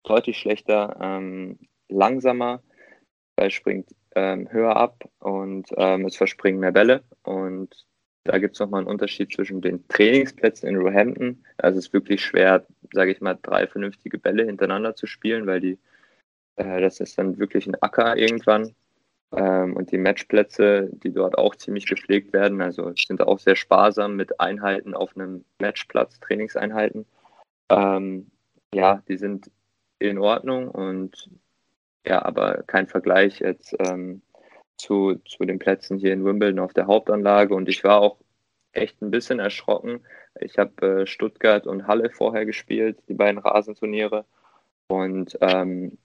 deutlich 0.04 0.38
schlechter, 0.38 0.96
ähm, 1.00 1.58
langsamer, 1.88 2.62
es 3.36 3.52
springt 3.52 3.94
ähm, 4.14 4.50
höher 4.50 4.76
ab 4.76 5.04
und 5.18 5.68
ähm, 5.76 6.06
es 6.06 6.16
verspringen 6.16 6.60
mehr 6.60 6.72
Bälle. 6.72 7.02
Und 7.22 7.86
da 8.24 8.38
gibt 8.38 8.54
es 8.54 8.60
nochmal 8.60 8.80
einen 8.80 8.88
Unterschied 8.88 9.32
zwischen 9.32 9.60
den 9.60 9.86
Trainingsplätzen 9.88 10.68
in 10.68 10.76
Roehampton. 10.76 11.44
Also 11.58 11.78
es 11.78 11.86
ist 11.86 11.92
wirklich 11.92 12.22
schwer, 12.22 12.66
sage 12.92 13.12
ich 13.12 13.20
mal, 13.20 13.38
drei 13.42 13.66
vernünftige 13.66 14.18
Bälle 14.18 14.44
hintereinander 14.44 14.94
zu 14.94 15.06
spielen, 15.06 15.46
weil 15.46 15.60
die, 15.60 15.78
äh, 16.56 16.80
das 16.80 17.00
ist 17.00 17.18
dann 17.18 17.38
wirklich 17.38 17.66
ein 17.66 17.80
Acker 17.82 18.16
irgendwann. 18.16 18.74
Ähm, 19.32 19.76
und 19.76 19.90
die 19.90 19.98
Matchplätze, 19.98 20.88
die 20.92 21.12
dort 21.12 21.36
auch 21.36 21.56
ziemlich 21.56 21.86
gepflegt 21.86 22.32
werden, 22.32 22.62
also 22.62 22.92
sind 22.94 23.20
auch 23.20 23.38
sehr 23.38 23.56
sparsam 23.56 24.16
mit 24.16 24.40
Einheiten 24.40 24.94
auf 24.94 25.16
einem 25.16 25.44
Matchplatz, 25.60 26.20
Trainingseinheiten. 26.20 27.04
Ähm, 27.68 28.30
ja, 28.72 29.02
die 29.08 29.16
sind 29.16 29.50
in 29.98 30.18
Ordnung 30.18 30.68
und 30.68 31.30
ja, 32.06 32.24
aber 32.24 32.62
kein 32.66 32.86
Vergleich 32.86 33.40
jetzt 33.40 33.74
ähm, 33.78 34.22
zu, 34.76 35.16
zu 35.24 35.44
den 35.44 35.58
Plätzen 35.58 35.98
hier 35.98 36.12
in 36.12 36.24
Wimbledon 36.24 36.60
auf 36.60 36.74
der 36.74 36.86
Hauptanlage. 36.86 37.54
Und 37.54 37.68
ich 37.68 37.84
war 37.84 38.00
auch 38.00 38.18
echt 38.72 39.00
ein 39.02 39.10
bisschen 39.10 39.38
erschrocken. 39.38 40.00
Ich 40.40 40.58
habe 40.58 41.02
äh, 41.02 41.06
Stuttgart 41.06 41.66
und 41.66 41.86
Halle 41.86 42.10
vorher 42.10 42.44
gespielt, 42.44 42.98
die 43.08 43.14
beiden 43.14 43.38
Rasenturniere. 43.38 44.24
Und 44.88 45.38
ähm, 45.40 45.96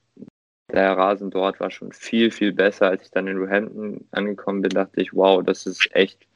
der 0.72 0.98
Rasen 0.98 1.32
dort 1.32 1.60
war 1.60 1.72
schon 1.72 1.92
viel, 1.92 2.32
viel 2.32 2.54
besser. 2.54 2.88
Als 2.88 3.04
ich 3.04 3.12
dann 3.12 3.28
in 3.28 3.38
Roehampton 3.38 4.08
angekommen 4.12 4.62
bin, 4.62 4.70
dachte 4.70 5.02
ich, 5.02 5.14
wow, 5.14 5.44
das 5.44 5.66
ist 5.66 5.90
echt 5.96 6.28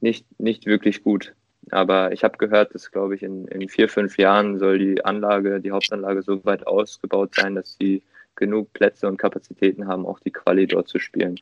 nicht, 0.00 0.26
nicht 0.40 0.66
wirklich 0.66 1.02
gut. 1.02 1.34
Aber 1.70 2.12
ich 2.12 2.24
habe 2.24 2.38
gehört, 2.38 2.74
dass, 2.74 2.90
glaube 2.90 3.14
ich, 3.14 3.22
in, 3.22 3.46
in 3.46 3.68
vier, 3.68 3.88
fünf 3.88 4.18
Jahren 4.18 4.58
soll 4.58 4.78
die 4.78 5.04
Anlage, 5.04 5.60
die 5.60 5.70
Hauptanlage 5.70 6.22
so 6.22 6.44
weit 6.44 6.66
ausgebaut 6.66 7.36
sein, 7.36 7.54
dass 7.54 7.76
sie 7.80 8.02
genug 8.36 8.72
Plätze 8.72 9.06
und 9.08 9.16
Kapazitäten 9.16 9.86
haben, 9.86 10.06
auch 10.06 10.20
die 10.20 10.30
Quali 10.30 10.66
dort 10.66 10.88
zu 10.88 10.98
spielen. 10.98 11.38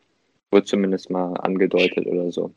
Wurde 0.51 0.67
zumindest 0.67 1.11
mal 1.11 1.35
angedeutet 1.35 2.07
oder 2.07 2.31
so. 2.33 2.53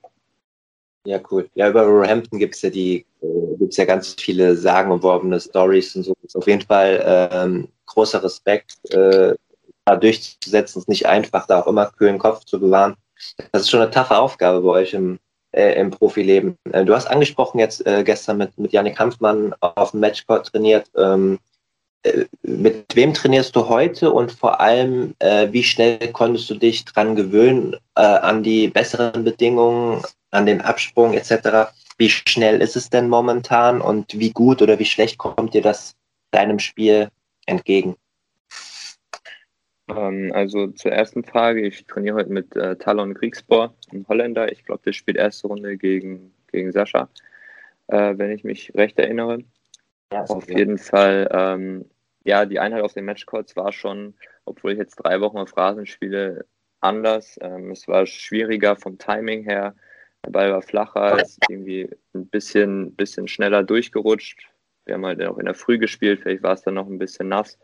Ja, 1.06 1.20
cool. 1.32 1.50
Ja, 1.56 1.70
über 1.70 1.84
Roehampton 1.84 2.40
gibt 2.40 2.56
es 2.56 2.62
ja 2.62 2.70
die, 2.70 3.06
äh, 3.22 3.58
gibt's 3.60 3.78
ja 3.78 3.86
ganz 3.86 4.16
viele 4.18 4.56
sagenumworbene 4.56 5.40
Stories 5.40 5.96
und 5.96 6.04
so. 6.04 6.14
Ist 6.24 6.38
auf 6.38 6.48
jeden 6.48 6.62
Fall 6.62 7.04
ähm, 7.06 7.68
großer 7.88 8.24
Respekt, 8.24 8.78
äh, 8.94 9.36
da 9.86 9.96
durchzusetzen. 9.98 10.80
Es 10.80 10.84
ist 10.84 10.90
nicht 10.90 11.06
einfach, 11.08 11.46
da 11.46 11.62
auch 11.62 11.68
immer 11.68 11.92
kühlen 11.92 12.20
Kopf 12.20 12.46
zu 12.46 12.60
bewahren. 12.60 12.96
Das 13.52 13.64
ist 13.64 13.70
schon 13.70 13.82
eine 13.82 13.92
taffe 13.92 14.18
Aufgabe 14.18 14.62
bei 14.62 14.70
euch 14.70 14.94
im, 14.94 15.20
äh, 15.52 15.80
im 15.80 15.92
Profileben. 15.92 16.58
Äh, 16.72 16.86
du 16.86 16.96
hast 16.96 17.08
angesprochen 17.08 17.60
jetzt 17.60 17.86
äh, 17.86 18.04
gestern 18.06 18.38
mit, 18.38 18.58
mit 18.58 18.72
Janik 18.72 18.96
Kampfmann 18.96 19.54
auf 19.60 19.92
dem 19.92 20.00
Matchcourt 20.00 20.48
trainiert. 20.48 20.90
Ähm, 20.96 21.36
äh, 21.36 21.53
mit 22.42 22.96
wem 22.96 23.14
trainierst 23.14 23.56
du 23.56 23.70
heute 23.70 24.12
und 24.12 24.32
vor 24.32 24.60
allem, 24.60 25.16
äh, 25.20 25.48
wie 25.52 25.64
schnell 25.64 26.12
konntest 26.12 26.50
du 26.50 26.56
dich 26.56 26.86
dran 26.86 27.16
gewöhnen 27.16 27.76
äh, 27.96 28.02
an 28.02 28.44
die 28.44 28.68
besseren 28.68 29.24
Bedingungen, 29.24 30.04
an 30.32 30.46
den 30.46 30.62
Absprung 30.62 31.14
etc.? 31.14 31.72
Wie 31.98 32.10
schnell 32.10 32.62
ist 32.62 32.76
es 32.76 32.90
denn 32.90 33.08
momentan 33.08 33.82
und 33.82 34.20
wie 34.20 34.32
gut 34.32 34.62
oder 34.62 34.80
wie 34.80 34.86
schlecht 34.86 35.18
kommt 35.18 35.54
dir 35.54 35.62
das 35.62 35.96
deinem 36.32 36.60
Spiel 36.60 37.10
entgegen? 37.46 37.96
Ähm, 39.90 40.32
also 40.34 40.68
zur 40.68 40.92
ersten 40.92 41.24
Frage, 41.24 41.62
ich 41.62 41.86
trainiere 41.86 42.16
heute 42.16 42.32
mit 42.32 42.56
äh, 42.56 42.76
Talon 42.76 43.14
Kriegsbohr, 43.14 43.74
ein 43.92 44.06
Holländer. 44.08 44.52
Ich 44.52 44.66
glaube, 44.66 44.82
der 44.86 44.94
spielt 44.94 45.18
erste 45.18 45.48
Runde 45.48 45.78
gegen, 45.78 46.34
gegen 46.52 46.72
Sascha, 46.72 47.10
äh, 47.88 48.18
wenn 48.18 48.32
ich 48.32 48.44
mich 48.44 48.74
recht 48.76 48.98
erinnere. 49.00 49.40
Ja, 50.12 50.24
auf 50.26 50.50
jeden 50.50 50.78
Fall, 50.78 51.28
ähm, 51.32 51.86
ja, 52.24 52.46
die 52.46 52.60
Einheit 52.60 52.84
auf 52.84 52.94
den 52.94 53.06
Matchcourts 53.06 53.56
war 53.56 53.72
schon, 53.72 54.16
obwohl 54.46 54.74
ich 54.74 54.78
jetzt 54.78 54.96
drei 54.96 55.20
Wochen 55.22 55.38
auf 55.38 55.56
Rasen 55.58 55.86
spiele, 55.86 56.46
anders. 56.80 57.38
Ähm, 57.42 57.72
es 57.72 57.88
war 57.88 58.06
schwieriger 58.06 58.76
vom 58.76 58.98
Timing 58.98 59.44
her. 59.44 59.76
Der 60.26 60.32
Ball 60.32 60.52
war 60.52 60.62
flacher, 60.62 61.22
ist 61.22 61.40
irgendwie 61.50 61.90
ein 62.14 62.28
bisschen, 62.28 62.96
bisschen 62.96 63.28
schneller 63.28 63.64
durchgerutscht. 63.64 64.48
Wir 64.86 64.96
haben 64.96 65.06
halt 65.06 65.22
auch 65.24 65.38
in 65.38 65.46
der 65.46 65.54
Früh 65.54 65.78
gespielt, 65.78 66.22
vielleicht 66.22 66.44
war 66.44 66.54
es 66.54 66.62
dann 66.62 66.76
noch 66.76 66.88
ein 66.88 67.00
bisschen 67.00 67.30
nass. 67.30 67.58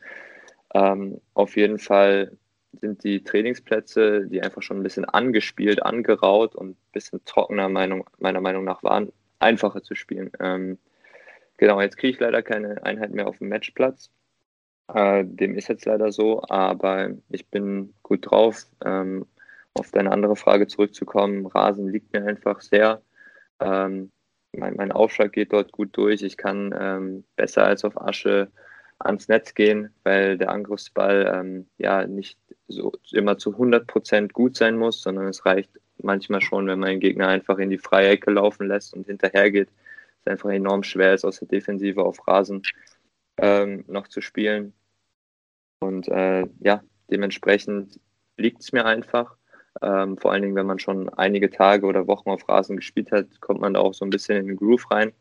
Ähm, 0.74 1.22
auf 1.34 1.56
jeden 1.56 1.80
Fall 1.80 2.38
sind 2.74 3.04
die 3.04 3.24
Trainingsplätze, 3.24 4.28
die 4.28 4.42
einfach 4.42 4.62
schon 4.62 4.78
ein 4.78 4.84
bisschen 4.84 5.06
angespielt, 5.06 5.84
angeraut 5.84 6.56
und 6.56 6.72
ein 6.72 6.78
bisschen 6.92 7.24
trockener 7.26 7.70
Meinung, 7.70 8.08
meiner 8.20 8.42
Meinung 8.42 8.64
nach 8.64 8.84
waren, 8.84 9.12
einfacher 9.40 9.82
zu 9.82 9.96
spielen. 9.96 10.32
Ähm, 10.40 10.78
genau, 11.58 11.82
jetzt 11.82 11.98
kriege 11.98 12.14
ich 12.14 12.20
leider 12.20 12.42
keine 12.42 12.84
Einheit 12.84 13.12
mehr 13.12 13.28
auf 13.28 13.40
dem 13.40 13.50
Matchplatz. 13.50 14.12
Äh, 14.94 15.24
dem 15.26 15.56
ist 15.56 15.68
jetzt 15.68 15.86
leider 15.86 16.12
so, 16.12 16.42
aber 16.50 17.12
ich 17.30 17.48
bin 17.48 17.94
gut 18.04 18.30
drauf. 18.30 18.66
Ähm, 18.84 19.26
auf 19.76 19.92
deine 19.92 20.12
andere 20.12 20.36
Frage 20.36 20.68
zurückzukommen, 20.68 21.46
Rasen 21.46 21.90
liegt 21.90 22.12
mir 22.14 22.26
einfach 22.26 22.62
sehr. 22.62 23.02
Ähm, 23.60 24.12
mein, 24.52 24.76
mein, 24.76 24.92
Aufschlag 24.92 25.32
geht 25.32 25.54
dort 25.54 25.72
gut 25.72 25.96
durch. 25.96 26.24
Ich 26.24 26.38
kann 26.38 26.76
ähm, 26.78 27.24
besser 27.36 27.66
als 27.66 27.86
auf 27.86 28.02
Asche 28.02 28.52
ans 28.98 29.28
Netz 29.28 29.54
gehen, 29.54 29.94
weil 30.04 30.38
der 30.38 30.50
Angriffsball 30.50 31.32
ähm, 31.34 31.68
ja 31.78 32.08
nicht 32.08 32.40
so 32.68 32.94
immer 33.12 33.38
zu 33.38 33.52
100 33.54 33.88
Prozent 33.88 34.34
gut 34.34 34.58
sein 34.58 34.78
muss, 34.78 35.02
sondern 35.02 35.28
es 35.28 35.46
reicht 35.46 35.70
manchmal 36.02 36.42
schon, 36.42 36.68
wenn 36.68 36.82
den 36.82 37.00
Gegner 37.00 37.28
einfach 37.28 37.60
in 37.60 37.70
die 37.70 37.78
freie 37.78 38.10
Ecke 38.10 38.32
laufen 38.32 38.68
lässt 38.68 38.94
und 38.94 39.06
hinterher 39.06 39.52
geht. 39.52 39.70
Es 40.22 40.32
einfach 40.32 40.50
enorm 40.50 40.84
schwer 40.84 41.14
ist, 41.14 41.26
aus 41.26 41.40
der 41.40 41.48
Defensive 41.48 42.04
auf 42.04 42.28
Rasen 42.28 42.64
ähm, 43.38 43.86
noch 43.88 44.08
zu 44.08 44.22
spielen. 44.22 44.74
Und 45.80 46.08
äh, 46.10 46.46
ja, 46.60 46.84
dementsprechend 47.10 48.00
liegt 48.38 48.62
es 48.62 48.72
mir 48.72 48.86
einfach. 48.86 49.36
Ähm, 49.82 50.18
vor 50.18 50.32
allen 50.32 50.42
Dingen, 50.42 50.56
wenn 50.56 50.66
man 50.66 50.80
schon 50.80 51.10
einige 51.10 51.50
Tage 51.50 51.86
oder 51.86 52.08
Wochen 52.08 52.30
auf 52.30 52.48
Rasen 52.50 52.76
gespielt 52.76 53.12
hat, 53.12 53.40
kommt 53.40 53.62
man 53.62 53.74
da 53.74 53.80
auch 53.80 53.94
so 53.94 54.06
ein 54.06 54.10
bisschen 54.10 54.38
in 54.38 54.48
den 54.48 54.58
Groove 54.58 54.90
rein. 54.92 55.14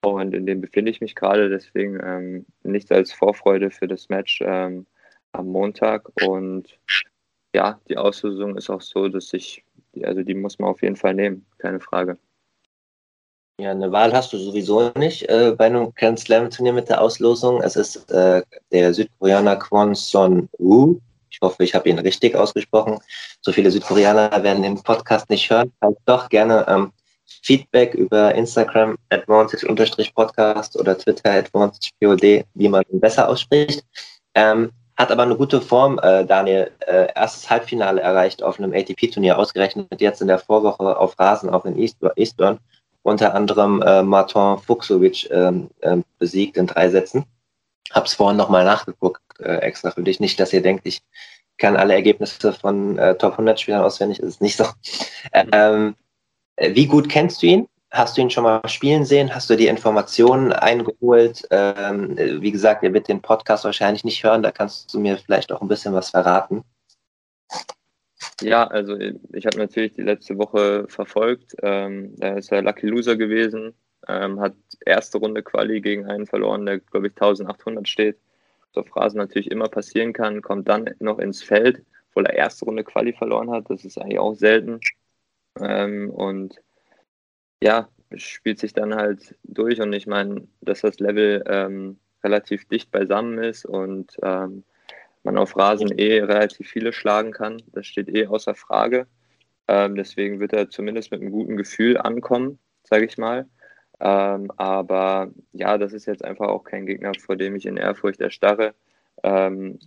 Und 0.00 0.34
in 0.34 0.46
dem 0.46 0.60
befinde 0.60 0.90
ich 0.90 1.00
mich 1.00 1.14
gerade, 1.14 1.48
deswegen 1.48 1.98
ähm, 2.02 2.46
nichts 2.62 2.90
als 2.92 3.12
Vorfreude 3.12 3.70
für 3.70 3.88
das 3.88 4.08
Match 4.08 4.40
ähm, 4.44 4.86
am 5.32 5.48
Montag. 5.48 6.08
Und 6.24 6.78
ja, 7.54 7.80
die 7.88 7.96
Auslösung 7.96 8.56
ist 8.56 8.70
auch 8.70 8.80
so, 8.80 9.08
dass 9.08 9.32
ich, 9.32 9.64
also 10.02 10.22
die 10.22 10.34
muss 10.34 10.58
man 10.58 10.70
auf 10.70 10.82
jeden 10.82 10.96
Fall 10.96 11.14
nehmen, 11.14 11.46
keine 11.58 11.80
Frage. 11.80 12.16
Ja, 13.60 13.72
eine 13.72 13.90
Wahl 13.90 14.12
hast 14.12 14.32
du 14.32 14.38
sowieso 14.38 14.92
nicht 14.96 15.28
äh, 15.28 15.50
bei 15.50 15.66
einem 15.66 15.92
Grand 15.96 16.20
Slam 16.20 16.48
Turnier 16.48 16.72
mit 16.72 16.88
der 16.88 17.00
Auslosung. 17.00 17.60
Es 17.60 17.74
ist 17.74 18.08
äh, 18.08 18.40
der 18.70 18.94
Südkoreaner 18.94 19.56
Kwon 19.56 19.96
Son 19.96 20.48
Woo. 20.58 21.00
Ich 21.28 21.40
hoffe, 21.42 21.64
ich 21.64 21.74
habe 21.74 21.88
ihn 21.88 21.98
richtig 21.98 22.36
ausgesprochen. 22.36 23.00
So 23.40 23.50
viele 23.50 23.72
Südkoreaner 23.72 24.30
werden 24.44 24.62
den 24.62 24.80
Podcast 24.80 25.28
nicht 25.28 25.50
hören. 25.50 25.72
Falls 25.80 25.98
doch 26.04 26.28
gerne 26.28 26.66
ähm, 26.68 26.92
Feedback 27.42 27.94
über 27.94 28.32
Instagram 28.32 28.96
advantage-podcast 29.10 30.78
oder 30.78 30.96
Twitter 30.96 31.32
advantagepod, 31.32 32.22
wie 32.54 32.68
man 32.68 32.84
ihn 32.92 33.00
besser 33.00 33.28
ausspricht. 33.28 33.82
Ähm, 34.36 34.70
hat 34.96 35.10
aber 35.10 35.24
eine 35.24 35.36
gute 35.36 35.60
Form, 35.60 35.98
äh, 36.00 36.24
Daniel. 36.24 36.70
Äh, 36.86 37.08
erstes 37.16 37.50
Halbfinale 37.50 38.02
erreicht 38.02 38.40
auf 38.40 38.60
einem 38.60 38.72
ATP-Turnier, 38.72 39.36
ausgerechnet 39.36 40.00
jetzt 40.00 40.22
in 40.22 40.28
der 40.28 40.38
Vorwoche 40.38 40.96
auf 40.96 41.18
Rasen, 41.18 41.50
auch 41.50 41.64
in 41.64 41.76
Eastburn 41.76 42.60
unter 43.08 43.34
anderem 43.34 43.82
äh, 43.82 44.02
Martin 44.02 44.58
Fuchsovic 44.58 45.30
ähm, 45.30 45.70
äh, 45.80 45.98
besiegt 46.18 46.56
in 46.56 46.66
drei 46.66 46.88
Sätzen. 46.88 47.24
Hab's 47.92 48.14
vorhin 48.14 48.36
nochmal 48.36 48.64
nachgeguckt, 48.64 49.22
äh, 49.40 49.56
extra 49.56 49.90
für 49.90 50.02
dich. 50.02 50.20
Nicht, 50.20 50.38
dass 50.40 50.52
ihr 50.52 50.62
denkt, 50.62 50.86
ich 50.86 51.02
kann 51.56 51.76
alle 51.76 51.94
Ergebnisse 51.94 52.52
von 52.52 52.98
äh, 52.98 53.16
Top 53.16 53.32
100 53.32 53.58
Spielern 53.58 53.82
auswendig. 53.82 54.18
Das 54.18 54.28
ist 54.28 54.40
nicht 54.40 54.56
so. 54.56 54.64
Ähm, 55.32 55.94
äh, 56.56 56.74
wie 56.74 56.86
gut 56.86 57.08
kennst 57.08 57.42
du 57.42 57.46
ihn? 57.46 57.68
Hast 57.90 58.16
du 58.16 58.20
ihn 58.20 58.30
schon 58.30 58.44
mal 58.44 58.60
spielen 58.68 59.04
sehen? 59.04 59.34
Hast 59.34 59.48
du 59.48 59.56
die 59.56 59.66
Informationen 59.66 60.52
eingeholt? 60.52 61.46
Ähm, 61.50 62.16
wie 62.18 62.52
gesagt, 62.52 62.82
ihr 62.82 62.92
wird 62.92 63.08
den 63.08 63.22
Podcast 63.22 63.64
wahrscheinlich 63.64 64.04
nicht 64.04 64.22
hören. 64.22 64.42
Da 64.42 64.50
kannst 64.50 64.92
du 64.92 65.00
mir 65.00 65.16
vielleicht 65.16 65.50
auch 65.52 65.62
ein 65.62 65.68
bisschen 65.68 65.94
was 65.94 66.10
verraten. 66.10 66.64
Ja, 68.40 68.66
also 68.66 68.96
ich 68.96 69.46
habe 69.46 69.58
natürlich 69.58 69.94
die 69.94 70.02
letzte 70.02 70.38
Woche 70.38 70.86
verfolgt. 70.88 71.56
Ähm, 71.62 72.14
da 72.16 72.36
ist 72.36 72.52
er 72.52 72.62
Lucky 72.62 72.86
Loser 72.86 73.16
gewesen, 73.16 73.74
ähm, 74.06 74.40
hat 74.40 74.54
erste 74.86 75.18
Runde 75.18 75.42
Quali 75.42 75.80
gegen 75.80 76.06
einen 76.06 76.26
verloren, 76.26 76.64
der 76.66 76.78
glaube 76.78 77.08
ich 77.08 77.14
1800 77.14 77.88
steht. 77.88 78.18
So 78.72 78.84
Phrasen 78.84 79.18
natürlich 79.18 79.50
immer 79.50 79.68
passieren 79.68 80.12
kann, 80.12 80.42
kommt 80.42 80.68
dann 80.68 80.90
noch 81.00 81.18
ins 81.18 81.42
Feld, 81.42 81.84
obwohl 82.10 82.26
er 82.26 82.34
erste 82.34 82.64
Runde 82.66 82.84
Quali 82.84 83.12
verloren 83.12 83.50
hat. 83.50 83.70
Das 83.70 83.84
ist 83.84 83.98
eigentlich 83.98 84.20
auch 84.20 84.34
selten. 84.34 84.80
Ähm, 85.60 86.10
und 86.10 86.60
ja, 87.62 87.88
spielt 88.14 88.58
sich 88.60 88.72
dann 88.72 88.94
halt 88.94 89.36
durch 89.42 89.80
und 89.80 89.92
ich 89.92 90.06
meine, 90.06 90.46
dass 90.60 90.82
das 90.82 91.00
Level 91.00 91.42
ähm, 91.46 91.98
relativ 92.22 92.66
dicht 92.68 92.90
beisammen 92.90 93.38
ist 93.38 93.64
und 93.64 94.16
ähm, 94.22 94.64
man 95.28 95.38
auf 95.38 95.56
Rasen 95.56 95.92
eh 95.98 96.20
relativ 96.22 96.68
viele 96.68 96.92
schlagen 96.92 97.32
kann. 97.32 97.62
Das 97.72 97.86
steht 97.86 98.08
eh 98.08 98.26
außer 98.26 98.54
Frage. 98.54 99.06
Ähm, 99.68 99.94
deswegen 99.94 100.40
wird 100.40 100.54
er 100.54 100.70
zumindest 100.70 101.10
mit 101.10 101.20
einem 101.20 101.30
guten 101.30 101.58
Gefühl 101.58 101.98
ankommen, 101.98 102.58
sage 102.82 103.04
ich 103.04 103.18
mal. 103.18 103.46
Ähm, 104.00 104.50
aber 104.56 105.30
ja, 105.52 105.76
das 105.76 105.92
ist 105.92 106.06
jetzt 106.06 106.24
einfach 106.24 106.48
auch 106.48 106.64
kein 106.64 106.86
Gegner, 106.86 107.12
vor 107.14 107.36
dem 107.36 107.56
ich 107.56 107.66
in 107.66 107.76
Ehrfurcht 107.76 108.20
erstarre. 108.20 108.74
Ähm, 109.22 109.78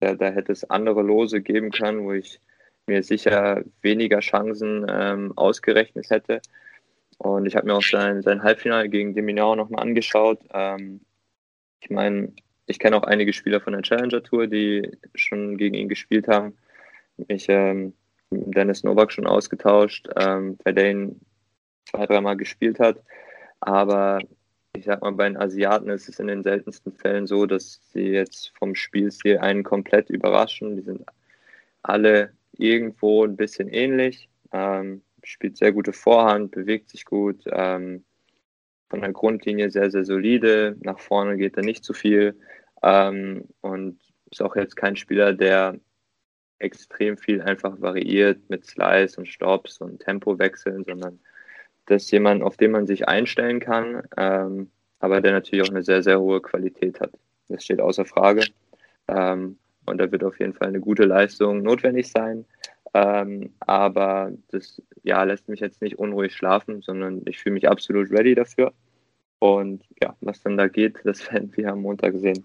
da, 0.00 0.14
da, 0.14 0.30
hätte 0.30 0.52
es 0.52 0.68
andere 0.68 1.02
Lose 1.02 1.42
geben 1.42 1.70
können, 1.70 2.04
wo 2.04 2.12
ich 2.12 2.40
mir 2.86 3.02
sicher 3.04 3.62
weniger 3.82 4.18
Chancen 4.18 4.84
ähm, 4.88 5.32
ausgerechnet 5.36 6.10
hätte. 6.10 6.40
Und 7.18 7.46
ich 7.46 7.54
habe 7.54 7.66
mir 7.66 7.74
auch 7.74 7.82
sein, 7.82 8.22
sein 8.22 8.42
Halbfinale 8.42 8.88
gegen 8.88 9.14
Deminau 9.14 9.54
nochmal 9.54 9.82
angeschaut. 9.82 10.40
Ähm, 10.52 11.02
ich 11.80 11.90
meine, 11.90 12.32
ich 12.68 12.78
kenne 12.78 12.96
auch 12.96 13.02
einige 13.04 13.32
Spieler 13.32 13.60
von 13.60 13.72
der 13.72 13.82
Challenger 13.82 14.22
Tour, 14.22 14.46
die 14.46 14.90
schon 15.14 15.56
gegen 15.56 15.74
ihn 15.74 15.88
gespielt 15.88 16.28
haben. 16.28 16.56
Mich 17.28 17.46
ähm, 17.48 17.94
Dennis 18.30 18.84
Novak 18.84 19.10
schon 19.10 19.26
ausgetauscht, 19.26 20.08
ähm, 20.16 20.58
bei 20.62 20.70
ihn 20.70 21.20
zwei, 21.86 22.06
dreimal 22.06 22.36
gespielt 22.36 22.78
hat. 22.78 23.02
Aber 23.60 24.20
ich 24.76 24.84
sag 24.84 25.00
mal, 25.00 25.12
bei 25.12 25.28
den 25.28 25.38
Asiaten 25.38 25.88
ist 25.88 26.08
es 26.08 26.20
in 26.20 26.26
den 26.28 26.42
seltensten 26.42 26.92
Fällen 26.92 27.26
so, 27.26 27.46
dass 27.46 27.80
sie 27.92 28.10
jetzt 28.10 28.52
vom 28.58 28.74
Spielstil 28.74 29.38
einen 29.38 29.64
komplett 29.64 30.10
überraschen. 30.10 30.76
Die 30.76 30.82
sind 30.82 31.04
alle 31.82 32.32
irgendwo 32.52 33.24
ein 33.24 33.36
bisschen 33.36 33.68
ähnlich. 33.68 34.28
Ähm, 34.52 35.02
spielt 35.24 35.56
sehr 35.56 35.72
gute 35.72 35.94
Vorhand, 35.94 36.50
bewegt 36.50 36.90
sich 36.90 37.06
gut, 37.06 37.44
ähm, 37.50 38.04
von 38.90 39.00
der 39.00 39.12
Grundlinie 39.12 39.70
sehr, 39.70 39.90
sehr 39.90 40.04
solide. 40.04 40.76
Nach 40.82 40.98
vorne 40.98 41.36
geht 41.38 41.56
er 41.56 41.64
nicht 41.64 41.84
zu 41.84 41.94
viel. 41.94 42.38
Ähm, 42.82 43.44
und 43.60 43.98
ist 44.30 44.42
auch 44.42 44.56
jetzt 44.56 44.76
kein 44.76 44.96
Spieler, 44.96 45.32
der 45.32 45.78
extrem 46.58 47.16
viel 47.16 47.40
einfach 47.40 47.80
variiert 47.80 48.48
mit 48.48 48.66
Slice 48.66 49.18
und 49.18 49.28
Stops 49.28 49.80
und 49.80 50.00
Tempowechseln, 50.00 50.84
sondern 50.84 51.20
das 51.86 52.04
ist 52.04 52.10
jemand, 52.10 52.42
auf 52.42 52.56
den 52.56 52.72
man 52.72 52.86
sich 52.86 53.08
einstellen 53.08 53.60
kann, 53.60 54.02
ähm, 54.16 54.70
aber 55.00 55.20
der 55.20 55.32
natürlich 55.32 55.66
auch 55.66 55.72
eine 55.72 55.82
sehr, 55.82 56.02
sehr 56.02 56.20
hohe 56.20 56.40
Qualität 56.40 57.00
hat. 57.00 57.12
Das 57.48 57.64
steht 57.64 57.80
außer 57.80 58.04
Frage. 58.04 58.44
Ähm, 59.08 59.58
und 59.86 59.98
da 59.98 60.10
wird 60.12 60.22
auf 60.24 60.38
jeden 60.38 60.52
Fall 60.52 60.68
eine 60.68 60.80
gute 60.80 61.04
Leistung 61.04 61.62
notwendig 61.62 62.10
sein. 62.10 62.44
Ähm, 62.94 63.54
aber 63.60 64.32
das 64.50 64.82
ja, 65.02 65.22
lässt 65.22 65.48
mich 65.48 65.60
jetzt 65.60 65.80
nicht 65.80 65.98
unruhig 65.98 66.34
schlafen, 66.34 66.82
sondern 66.82 67.22
ich 67.26 67.38
fühle 67.38 67.54
mich 67.54 67.68
absolut 67.68 68.10
ready 68.10 68.34
dafür. 68.34 68.72
Und 69.38 69.84
ja, 70.02 70.16
was 70.20 70.42
dann 70.42 70.56
da 70.56 70.68
geht, 70.68 70.98
das 71.04 71.30
werden 71.32 71.56
wir 71.56 71.72
am 71.72 71.82
Montag 71.82 72.14
sehen. 72.18 72.44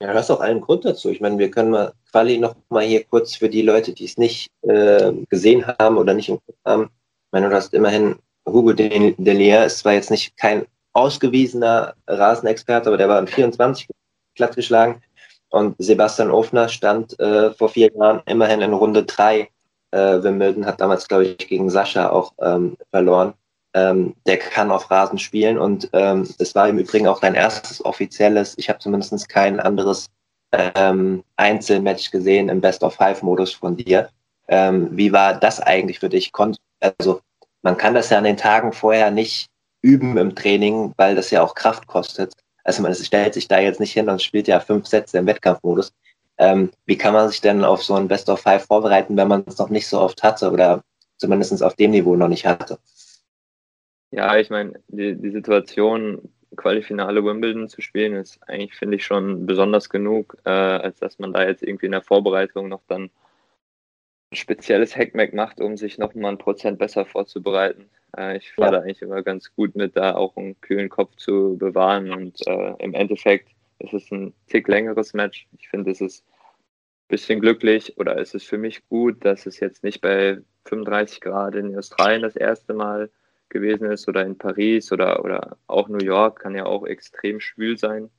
Ja, 0.00 0.12
das 0.12 0.26
ist 0.26 0.30
auch 0.30 0.40
einen 0.40 0.60
Grund 0.60 0.84
dazu. 0.84 1.10
Ich 1.10 1.20
meine, 1.20 1.38
wir 1.38 1.50
können 1.50 1.70
mal 1.70 1.92
Quali 2.12 2.38
noch 2.38 2.54
mal 2.68 2.84
hier 2.84 3.04
kurz 3.04 3.34
für 3.34 3.48
die 3.48 3.62
Leute, 3.62 3.92
die 3.92 4.04
es 4.04 4.16
nicht 4.16 4.48
äh, 4.62 5.12
gesehen 5.28 5.66
haben 5.66 5.98
oder 5.98 6.14
nicht 6.14 6.28
im 6.28 6.38
Kopf 6.46 6.56
haben. 6.64 6.84
Ich 6.84 7.32
meine, 7.32 7.48
du 7.48 7.54
hast 7.56 7.74
immerhin 7.74 8.16
Hugo 8.46 8.72
Delier 8.72 9.64
ist 9.64 9.80
zwar 9.80 9.94
jetzt 9.94 10.10
nicht 10.10 10.36
kein 10.36 10.66
ausgewiesener 10.92 11.94
Rasenexperte, 12.06 12.88
aber 12.88 12.96
der 12.96 13.08
war 13.08 13.18
in 13.18 13.26
24 13.26 13.88
glatt 14.36 14.56
geschlagen. 14.56 15.02
Und 15.50 15.74
Sebastian 15.78 16.30
Ofner 16.30 16.68
stand 16.68 17.18
äh, 17.20 17.52
vor 17.52 17.68
vier 17.68 17.90
Jahren 17.92 18.22
immerhin 18.26 18.60
in 18.60 18.72
Runde 18.72 19.04
drei. 19.04 19.50
Äh, 19.90 20.22
Wimbledon 20.22 20.66
hat 20.66 20.80
damals, 20.80 21.08
glaube 21.08 21.26
ich, 21.26 21.38
gegen 21.38 21.70
Sascha 21.70 22.10
auch 22.10 22.32
ähm, 22.40 22.76
verloren. 22.90 23.34
Ähm, 23.74 24.14
der 24.26 24.38
kann 24.38 24.70
auf 24.70 24.90
Rasen 24.90 25.18
spielen 25.18 25.58
und 25.58 25.90
ähm, 25.92 26.26
es 26.38 26.54
war 26.54 26.68
im 26.68 26.78
Übrigen 26.78 27.06
auch 27.06 27.20
dein 27.20 27.34
erstes 27.34 27.84
offizielles, 27.84 28.54
ich 28.56 28.68
habe 28.70 28.78
zumindest 28.78 29.28
kein 29.28 29.60
anderes 29.60 30.08
ähm, 30.52 31.22
Einzelmatch 31.36 32.10
gesehen 32.10 32.48
im 32.48 32.60
Best-of-Five-Modus 32.60 33.52
von 33.52 33.76
dir. 33.76 34.08
Ähm, 34.48 34.88
wie 34.92 35.12
war 35.12 35.34
das 35.34 35.60
eigentlich 35.60 35.98
für 35.98 36.08
dich? 36.08 36.32
Kon 36.32 36.56
also 36.80 37.20
man 37.62 37.76
kann 37.76 37.94
das 37.94 38.10
ja 38.10 38.18
an 38.18 38.24
den 38.24 38.36
Tagen 38.36 38.72
vorher 38.72 39.10
nicht 39.10 39.48
üben 39.82 40.16
im 40.16 40.34
Training, 40.34 40.92
weil 40.96 41.14
das 41.14 41.30
ja 41.30 41.42
auch 41.42 41.54
Kraft 41.54 41.86
kostet. 41.86 42.32
Also 42.64 42.82
man 42.82 42.94
stellt 42.94 43.34
sich 43.34 43.48
da 43.48 43.58
jetzt 43.58 43.80
nicht 43.80 43.92
hin 43.92 44.08
und 44.08 44.22
spielt 44.22 44.48
ja 44.48 44.60
fünf 44.60 44.86
Sätze 44.86 45.18
im 45.18 45.26
Wettkampfmodus. 45.26 45.92
Ähm, 46.38 46.70
wie 46.86 46.96
kann 46.96 47.14
man 47.14 47.28
sich 47.28 47.40
denn 47.40 47.64
auf 47.64 47.82
so 47.82 47.94
ein 47.94 48.08
Best 48.08 48.28
of 48.28 48.40
Five 48.40 48.64
vorbereiten, 48.64 49.16
wenn 49.16 49.28
man 49.28 49.44
es 49.46 49.58
noch 49.58 49.70
nicht 49.70 49.88
so 49.88 50.00
oft 50.00 50.22
hatte 50.22 50.50
oder 50.50 50.82
zumindest 51.16 51.62
auf 51.62 51.74
dem 51.74 51.90
Niveau 51.90 52.14
noch 52.14 52.28
nicht 52.28 52.46
hatte? 52.46 52.78
Ja, 54.10 54.38
ich 54.38 54.50
meine, 54.50 54.80
die, 54.88 55.14
die 55.16 55.30
Situation 55.30 56.32
Qualifinale 56.56 57.24
Wimbledon 57.24 57.68
zu 57.68 57.82
spielen, 57.82 58.14
ist 58.14 58.40
eigentlich, 58.48 58.74
finde 58.74 58.96
ich, 58.96 59.04
schon 59.04 59.46
besonders 59.46 59.90
genug, 59.90 60.36
äh, 60.44 60.50
als 60.50 60.98
dass 60.98 61.18
man 61.18 61.32
da 61.32 61.46
jetzt 61.46 61.62
irgendwie 61.62 61.86
in 61.86 61.92
der 61.92 62.02
Vorbereitung 62.02 62.68
noch 62.68 62.82
dann 62.88 63.10
ein 64.30 64.36
spezielles 64.36 64.96
Hackmack 64.96 65.34
macht, 65.34 65.60
um 65.60 65.76
sich 65.76 65.98
noch 65.98 66.14
mal 66.14 66.30
ein 66.30 66.38
Prozent 66.38 66.78
besser 66.78 67.04
vorzubereiten. 67.04 67.88
Äh, 68.16 68.38
ich 68.38 68.52
fahre 68.52 68.72
ja. 68.72 68.78
da 68.78 68.84
eigentlich 68.84 69.02
immer 69.02 69.22
ganz 69.22 69.54
gut 69.54 69.76
mit, 69.76 69.96
da 69.96 70.14
auch 70.14 70.36
einen 70.36 70.60
kühlen 70.60 70.88
Kopf 70.88 71.16
zu 71.16 71.56
bewahren 71.58 72.10
und 72.12 72.46
äh, 72.46 72.74
im 72.78 72.94
Endeffekt 72.94 73.50
ist 73.78 73.94
es 73.94 74.10
ein 74.10 74.34
Tick 74.48 74.68
längeres 74.68 75.14
Match. 75.14 75.46
Ich 75.58 75.68
finde, 75.68 75.90
es 75.90 76.00
ist 76.00 76.24
ein 76.26 77.08
bisschen 77.08 77.40
glücklich 77.40 77.98
oder 77.98 78.18
es 78.18 78.34
ist 78.34 78.46
für 78.46 78.58
mich 78.58 78.86
gut, 78.88 79.24
dass 79.24 79.46
es 79.46 79.60
jetzt 79.60 79.84
nicht 79.84 80.00
bei 80.00 80.38
35 80.64 81.20
Grad 81.20 81.54
in 81.54 81.76
Australien 81.76 82.22
das 82.22 82.36
erste 82.36 82.74
Mal 82.74 83.10
gewesen 83.50 83.90
ist 83.90 84.08
oder 84.08 84.24
in 84.24 84.38
Paris 84.38 84.92
oder, 84.92 85.24
oder 85.24 85.56
auch 85.66 85.88
New 85.88 86.04
York 86.04 86.40
kann 86.40 86.54
ja 86.54 86.66
auch 86.66 86.86
extrem 86.86 87.40
schwül 87.40 87.78
sein. 87.78 88.10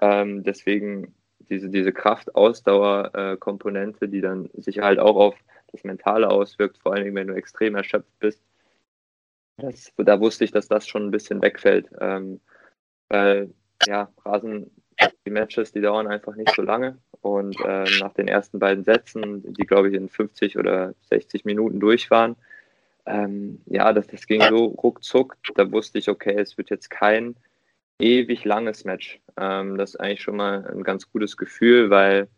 Ähm, 0.00 0.44
deswegen 0.44 1.14
diese, 1.50 1.68
diese 1.68 1.92
Kraft-Ausdauer-Komponente, 1.92 4.08
die 4.08 4.20
dann 4.20 4.48
sich 4.54 4.78
halt 4.78 4.98
auch 4.98 5.16
auf 5.16 5.34
das 5.72 5.84
Mentale 5.84 6.30
auswirkt, 6.30 6.78
vor 6.78 6.94
allen 6.94 7.04
Dingen, 7.04 7.16
wenn 7.16 7.28
du 7.28 7.34
extrem 7.34 7.74
erschöpft 7.74 8.18
bist. 8.18 8.42
Das, 9.56 9.92
da 9.96 10.20
wusste 10.20 10.44
ich, 10.44 10.52
dass 10.52 10.68
das 10.68 10.86
schon 10.86 11.06
ein 11.06 11.10
bisschen 11.10 11.42
wegfällt. 11.42 11.90
Ähm, 12.00 12.40
weil, 13.08 13.52
ja, 13.86 14.10
Rasen, 14.24 14.70
die 15.26 15.30
Matches, 15.30 15.72
die 15.72 15.80
dauern 15.80 16.06
einfach 16.06 16.36
nicht 16.36 16.54
so 16.54 16.62
lange. 16.62 16.98
Und 17.20 17.56
äh, 17.64 17.84
nach 18.00 18.14
den 18.14 18.28
ersten 18.28 18.58
beiden 18.58 18.84
Sätzen, 18.84 19.52
die 19.52 19.66
glaube 19.66 19.88
ich 19.88 19.94
in 19.94 20.08
50 20.08 20.58
oder 20.58 20.94
60 21.08 21.44
Minuten 21.44 21.80
durch 21.80 22.10
waren, 22.10 22.36
ähm, 23.06 23.60
ja, 23.66 23.92
das, 23.92 24.06
das 24.06 24.26
ging 24.26 24.42
so 24.42 24.66
ruckzuck. 24.66 25.36
Da 25.54 25.70
wusste 25.70 25.98
ich, 25.98 26.08
okay, 26.08 26.34
es 26.38 26.56
wird 26.58 26.70
jetzt 26.70 26.90
kein 26.90 27.36
ewig 28.00 28.44
langes 28.44 28.84
Match. 28.84 29.20
Ähm, 29.36 29.76
das 29.76 29.90
ist 29.90 30.00
eigentlich 30.00 30.22
schon 30.22 30.36
mal 30.36 30.66
ein 30.66 30.82
ganz 30.82 31.10
gutes 31.10 31.36
Gefühl, 31.36 31.90
weil 31.90 32.28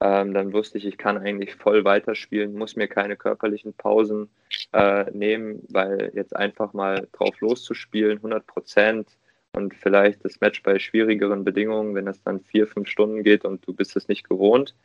ähm, 0.00 0.32
dann 0.32 0.52
wusste 0.52 0.78
ich, 0.78 0.86
ich 0.86 0.98
kann 0.98 1.18
eigentlich 1.18 1.56
voll 1.56 1.84
weiterspielen, 1.84 2.54
muss 2.54 2.76
mir 2.76 2.86
keine 2.86 3.16
körperlichen 3.16 3.74
Pausen 3.74 4.28
äh, 4.72 5.10
nehmen, 5.10 5.64
weil 5.70 6.12
jetzt 6.14 6.36
einfach 6.36 6.72
mal 6.72 7.08
drauf 7.12 7.40
loszuspielen, 7.40 8.18
100 8.18 8.46
Prozent 8.46 9.16
und 9.52 9.74
vielleicht 9.74 10.24
das 10.24 10.40
Match 10.40 10.62
bei 10.62 10.78
schwierigeren 10.78 11.42
Bedingungen, 11.42 11.94
wenn 11.96 12.06
das 12.06 12.22
dann 12.22 12.40
vier, 12.40 12.68
fünf 12.68 12.88
Stunden 12.88 13.24
geht 13.24 13.44
und 13.44 13.66
du 13.66 13.72
bist 13.72 13.96
es 13.96 14.06
nicht 14.06 14.28
gewohnt, 14.28 14.76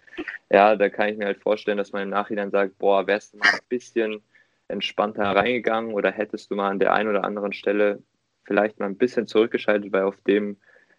ja, 0.49 0.75
da 0.75 0.89
kann 0.89 1.09
ich 1.09 1.17
mir 1.17 1.25
halt 1.25 1.41
vorstellen, 1.41 1.77
dass 1.77 1.91
man 1.91 2.03
im 2.03 2.09
Nachhinein 2.09 2.49
sagt, 2.49 2.79
boah, 2.79 3.05
wärst 3.05 3.33
du 3.33 3.37
mal 3.37 3.49
ein 3.53 3.59
bisschen 3.69 4.23
entspannter 4.67 5.23
reingegangen 5.23 5.93
oder 5.93 6.11
hättest 6.11 6.51
du 6.51 6.55
mal 6.55 6.69
an 6.69 6.79
der 6.79 6.93
einen 6.93 7.09
oder 7.09 7.23
anderen 7.23 7.53
Stelle 7.53 8.01
vielleicht 8.45 8.79
mal 8.79 8.87
ein 8.87 8.97
bisschen 8.97 9.27
zurückgeschaltet, 9.27 9.91
weil 9.91 10.03
auf 10.03 10.19
dem 10.27 10.57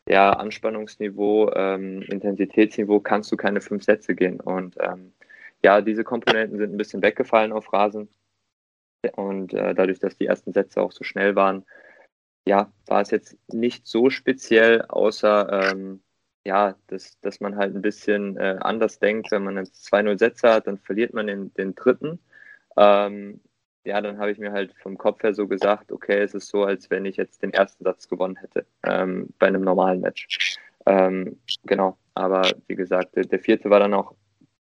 ja, 0.09 0.31
Anspannungsniveau, 0.33 1.53
ähm, 1.55 2.03
Intensitätsniveau 2.03 3.01
kannst 3.01 3.33
du 3.33 3.37
keine 3.37 3.61
fünf 3.61 3.85
Sätze 3.85 4.15
gehen. 4.15 4.41
Und 4.41 4.77
ähm, 4.81 5.13
ja, 5.63 5.81
diese 5.81 6.05
Komponenten 6.05 6.59
sind 6.59 6.73
ein 6.73 6.77
bisschen 6.77 7.03
weggefallen 7.03 7.53
auf 7.53 7.73
Rasen. 7.73 8.09
Und 9.17 9.55
äh, 9.55 9.75
dadurch, 9.75 9.99
dass 9.99 10.17
die 10.17 10.27
ersten 10.27 10.53
Sätze 10.53 10.81
auch 10.81 10.93
so 10.93 11.05
schnell 11.05 11.37
waren, 11.37 11.65
ja, 12.47 12.71
war 12.87 13.01
es 13.01 13.11
jetzt 13.11 13.37
nicht 13.53 13.87
so 13.87 14.11
speziell, 14.11 14.83
außer 14.83 15.71
ähm, 15.73 16.03
ja, 16.47 16.77
dass, 16.89 17.19
dass 17.21 17.41
man 17.41 17.57
halt 17.57 17.75
ein 17.75 17.81
bisschen 17.83 18.37
äh, 18.37 18.59
anders 18.61 18.99
denkt. 18.99 19.31
Wenn 19.31 19.45
man 19.45 19.57
jetzt 19.57 19.91
2-0 19.93 20.19
Sätze 20.19 20.53
hat, 20.53 20.67
dann 20.67 20.79
verliert 20.79 21.15
man 21.15 21.27
den, 21.27 21.55
den 21.55 21.75
dritten. 21.75 22.19
Ähm, 22.77 23.41
ja, 23.85 24.01
dann 24.01 24.19
habe 24.19 24.31
ich 24.31 24.39
mir 24.39 24.53
halt 24.53 24.75
vom 24.83 24.99
Kopf 24.99 25.23
her 25.23 25.35
so 25.35 25.47
gesagt, 25.47 25.93
okay, 25.93 26.19
es 26.21 26.35
ist 26.35 26.49
so, 26.49 26.65
als 26.65 26.91
wenn 26.91 27.05
ich 27.05 27.17
jetzt 27.17 27.43
den 27.43 27.53
ersten 27.53 27.85
Satz 27.85 28.09
gewonnen 28.09 28.37
hätte 28.37 28.67
ähm, 28.85 29.29
bei 29.39 29.47
einem 29.47 29.63
normalen 29.63 30.01
Match. 30.01 30.57
Ähm, 30.87 31.39
genau, 31.65 31.97
aber 32.15 32.51
wie 32.67 32.75
gesagt, 32.75 33.17
der, 33.17 33.39
vierte 33.39 33.71
war 33.71 33.81
dann 33.81 33.95
auch 33.95 34.15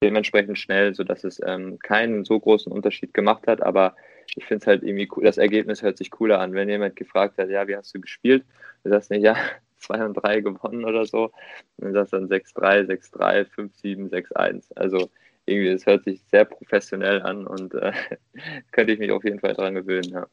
dementsprechend 0.04 0.60
schnell, 0.60 0.94
sodass 0.94 1.24
es 1.24 1.42
ähm, 1.46 1.80
keinen 1.80 2.26
so 2.26 2.40
großen 2.40 2.72
Unterschied 2.72 3.14
gemacht 3.14 3.48
hat, 3.48 3.62
aber 3.62 3.96
ich 4.36 4.46
finde 4.46 4.64
es 4.64 4.68
halt 4.68 4.84
irgendwie 4.84 5.10
cool, 5.16 5.24
das 5.24 5.38
Ergebnis 5.38 5.82
hört 5.82 5.98
sich 5.98 6.12
cooler 6.12 6.40
an. 6.40 6.54
Wenn 6.54 6.70
jemand 6.70 6.96
gefragt 6.96 7.38
hat, 7.38 7.50
ja, 7.50 7.68
wie 7.68 7.76
hast 7.76 7.94
du 7.94 8.02
gespielt? 8.02 8.44
Du 8.84 8.90
sagst 8.90 9.12
nicht, 9.12 9.24
ja, 9.24 9.36
2 9.78 10.06
und 10.06 10.14
3 10.16 10.42
gewonnen 10.42 10.86
oder 10.86 11.06
so. 11.06 11.32
Dann 11.78 11.94
sagst 11.94 12.14
du 12.14 12.18
dann 12.18 12.30
6-3, 12.30 12.88
6-3, 12.88 13.46
5-7, 13.46 14.10
6-1. 14.10 14.72
Also 14.76 15.10
irgendwie, 15.46 15.70
es 15.70 15.86
hört 15.86 16.04
sich 16.04 16.22
sehr 16.32 16.46
professionell 16.46 17.22
an 17.22 17.48
und 17.48 17.74
äh, 17.76 17.94
könnte 18.72 18.94
ich 18.94 19.00
mich 19.00 19.12
auf 19.12 19.24
jeden 19.24 19.40
Fall 19.40 19.54
dran 19.54 19.76
gewöhnen, 19.76 20.10
ja. 20.10 20.28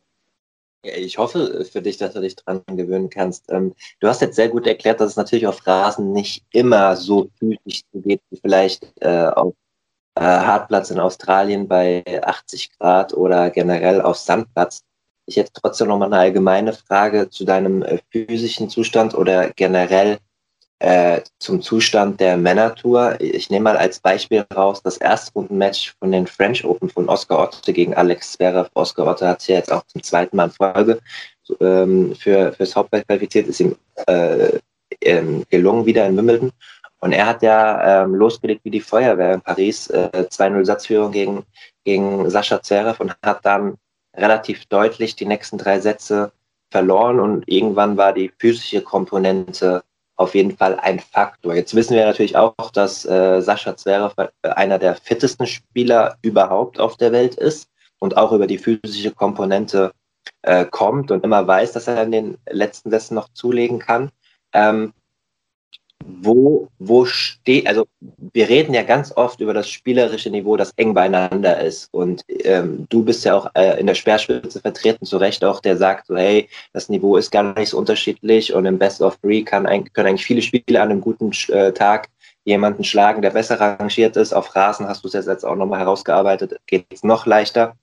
Ich 0.84 1.16
hoffe 1.16 1.64
für 1.64 1.80
dich, 1.80 1.96
dass 1.98 2.14
du 2.14 2.20
dich 2.20 2.34
dran 2.34 2.64
gewöhnen 2.66 3.08
kannst. 3.08 3.52
Ähm, 3.52 3.72
du 4.00 4.08
hast 4.08 4.20
jetzt 4.20 4.34
sehr 4.34 4.48
gut 4.48 4.66
erklärt, 4.66 5.00
dass 5.00 5.12
es 5.12 5.16
natürlich 5.16 5.46
auf 5.46 5.64
Rasen 5.64 6.12
nicht 6.12 6.44
immer 6.50 6.96
so 6.96 7.30
physisch 7.38 7.82
geht 7.92 8.20
wie 8.30 8.40
vielleicht 8.40 8.92
äh, 9.00 9.26
auf 9.26 9.54
äh, 10.16 10.20
Hartplatz 10.22 10.90
in 10.90 10.98
Australien 10.98 11.68
bei 11.68 12.04
80 12.22 12.78
Grad 12.78 13.14
oder 13.14 13.50
generell 13.50 14.00
auf 14.02 14.16
Sandplatz. 14.16 14.82
Ich 15.26 15.36
hätte 15.36 15.52
trotzdem 15.54 15.88
noch 15.88 15.98
mal 15.98 16.06
eine 16.06 16.18
allgemeine 16.18 16.72
Frage 16.72 17.30
zu 17.30 17.44
deinem 17.44 17.82
äh, 17.82 17.98
physischen 18.10 18.68
Zustand 18.68 19.14
oder 19.14 19.50
generell 19.50 20.18
äh, 20.82 21.22
zum 21.38 21.62
Zustand 21.62 22.18
der 22.20 22.36
Männertour. 22.36 23.14
Ich 23.20 23.50
nehme 23.50 23.64
mal 23.64 23.76
als 23.76 24.00
Beispiel 24.00 24.44
raus 24.52 24.82
das 24.82 24.96
Erstrundenmatch 24.96 25.94
von 26.00 26.10
den 26.10 26.26
French 26.26 26.64
Open 26.64 26.90
von 26.90 27.08
Oscar 27.08 27.38
Otte 27.38 27.72
gegen 27.72 27.94
Alex 27.94 28.32
Zverev. 28.32 28.68
Oscar 28.74 29.06
Otte 29.06 29.28
hat 29.28 29.40
sich 29.40 29.54
jetzt 29.54 29.70
auch 29.70 29.86
zum 29.86 30.02
zweiten 30.02 30.36
Mal 30.36 30.46
in 30.46 30.50
Folge 30.50 30.98
ähm, 31.60 32.16
für 32.16 32.52
fürs 32.52 32.74
Hauptfeld 32.74 33.06
qualifiziert, 33.06 33.46
ist 33.46 33.60
ihm 33.60 33.76
äh, 34.08 34.58
ähm, 35.02 35.44
gelungen 35.50 35.86
wieder 35.86 36.04
in 36.04 36.16
Wimbledon. 36.16 36.50
Und 36.98 37.12
er 37.12 37.26
hat 37.26 37.42
ja 37.42 38.02
ähm, 38.02 38.16
losgelegt 38.16 38.64
wie 38.64 38.70
die 38.70 38.80
Feuerwehr 38.80 39.34
in 39.34 39.40
Paris, 39.40 39.86
äh, 39.88 40.26
2-0 40.28 40.64
Satzführung 40.64 41.12
gegen, 41.12 41.44
gegen 41.84 42.28
Sascha 42.28 42.60
Zverev 42.60 43.00
und 43.00 43.14
hat 43.24 43.46
dann 43.46 43.76
relativ 44.16 44.66
deutlich 44.66 45.14
die 45.14 45.26
nächsten 45.26 45.58
drei 45.58 45.78
Sätze 45.78 46.32
verloren 46.72 47.20
und 47.20 47.44
irgendwann 47.46 47.96
war 47.96 48.12
die 48.12 48.32
physische 48.36 48.82
Komponente 48.82 49.84
auf 50.22 50.34
jeden 50.34 50.56
Fall 50.56 50.78
ein 50.78 51.00
Faktor. 51.00 51.54
Jetzt 51.54 51.74
wissen 51.74 51.96
wir 51.96 52.06
natürlich 52.06 52.36
auch, 52.36 52.70
dass 52.72 53.04
äh, 53.04 53.40
Sascha 53.40 53.76
Zverev 53.76 54.14
einer 54.42 54.78
der 54.78 54.94
fittesten 54.94 55.46
Spieler 55.46 56.16
überhaupt 56.22 56.80
auf 56.80 56.96
der 56.96 57.12
Welt 57.12 57.34
ist 57.34 57.68
und 57.98 58.16
auch 58.16 58.32
über 58.32 58.46
die 58.46 58.58
physische 58.58 59.12
Komponente 59.12 59.92
äh, 60.42 60.64
kommt 60.64 61.10
und 61.10 61.24
immer 61.24 61.46
weiß, 61.46 61.72
dass 61.72 61.88
er 61.88 62.02
in 62.02 62.12
den 62.12 62.38
letzten 62.48 62.90
Sätzen 62.90 63.14
noch 63.14 63.28
zulegen 63.32 63.78
kann. 63.78 64.10
Ähm, 64.52 64.92
wo, 66.06 66.68
wo 66.78 67.04
steht, 67.04 67.66
also 67.66 67.86
wir 68.32 68.48
reden 68.48 68.74
ja 68.74 68.82
ganz 68.82 69.12
oft 69.16 69.40
über 69.40 69.54
das 69.54 69.68
spielerische 69.68 70.30
Niveau, 70.30 70.56
das 70.56 70.72
eng 70.76 70.94
beieinander 70.94 71.60
ist. 71.60 71.88
Und 71.92 72.22
ähm, 72.44 72.86
du 72.88 73.04
bist 73.04 73.24
ja 73.24 73.34
auch 73.34 73.50
äh, 73.54 73.78
in 73.80 73.86
der 73.86 73.94
Speerspitze 73.94 74.60
vertreten, 74.60 75.04
zu 75.04 75.16
Recht 75.16 75.44
auch, 75.44 75.60
der 75.60 75.76
sagt 75.76 76.06
so, 76.06 76.16
hey, 76.16 76.48
das 76.72 76.88
Niveau 76.88 77.16
ist 77.16 77.30
gar 77.30 77.42
nicht 77.58 77.70
so 77.70 77.78
unterschiedlich 77.78 78.52
und 78.54 78.66
im 78.66 78.78
Best 78.78 79.02
of 79.02 79.16
Three 79.18 79.42
kann, 79.42 79.64
können 79.92 80.08
eigentlich 80.08 80.26
viele 80.26 80.42
Spiele 80.42 80.80
an 80.80 80.90
einem 80.90 81.00
guten 81.00 81.32
äh, 81.48 81.72
Tag 81.72 82.08
jemanden 82.44 82.84
schlagen, 82.84 83.22
der 83.22 83.30
besser 83.30 83.60
rangiert 83.60 84.16
ist. 84.16 84.32
Auf 84.32 84.54
Rasen 84.54 84.86
hast 84.86 85.04
du 85.04 85.08
es 85.08 85.26
jetzt 85.26 85.44
auch 85.44 85.56
nochmal 85.56 85.80
herausgearbeitet, 85.80 86.58
geht 86.66 86.86
es 86.90 87.04
noch 87.04 87.26
leichter. 87.26 87.74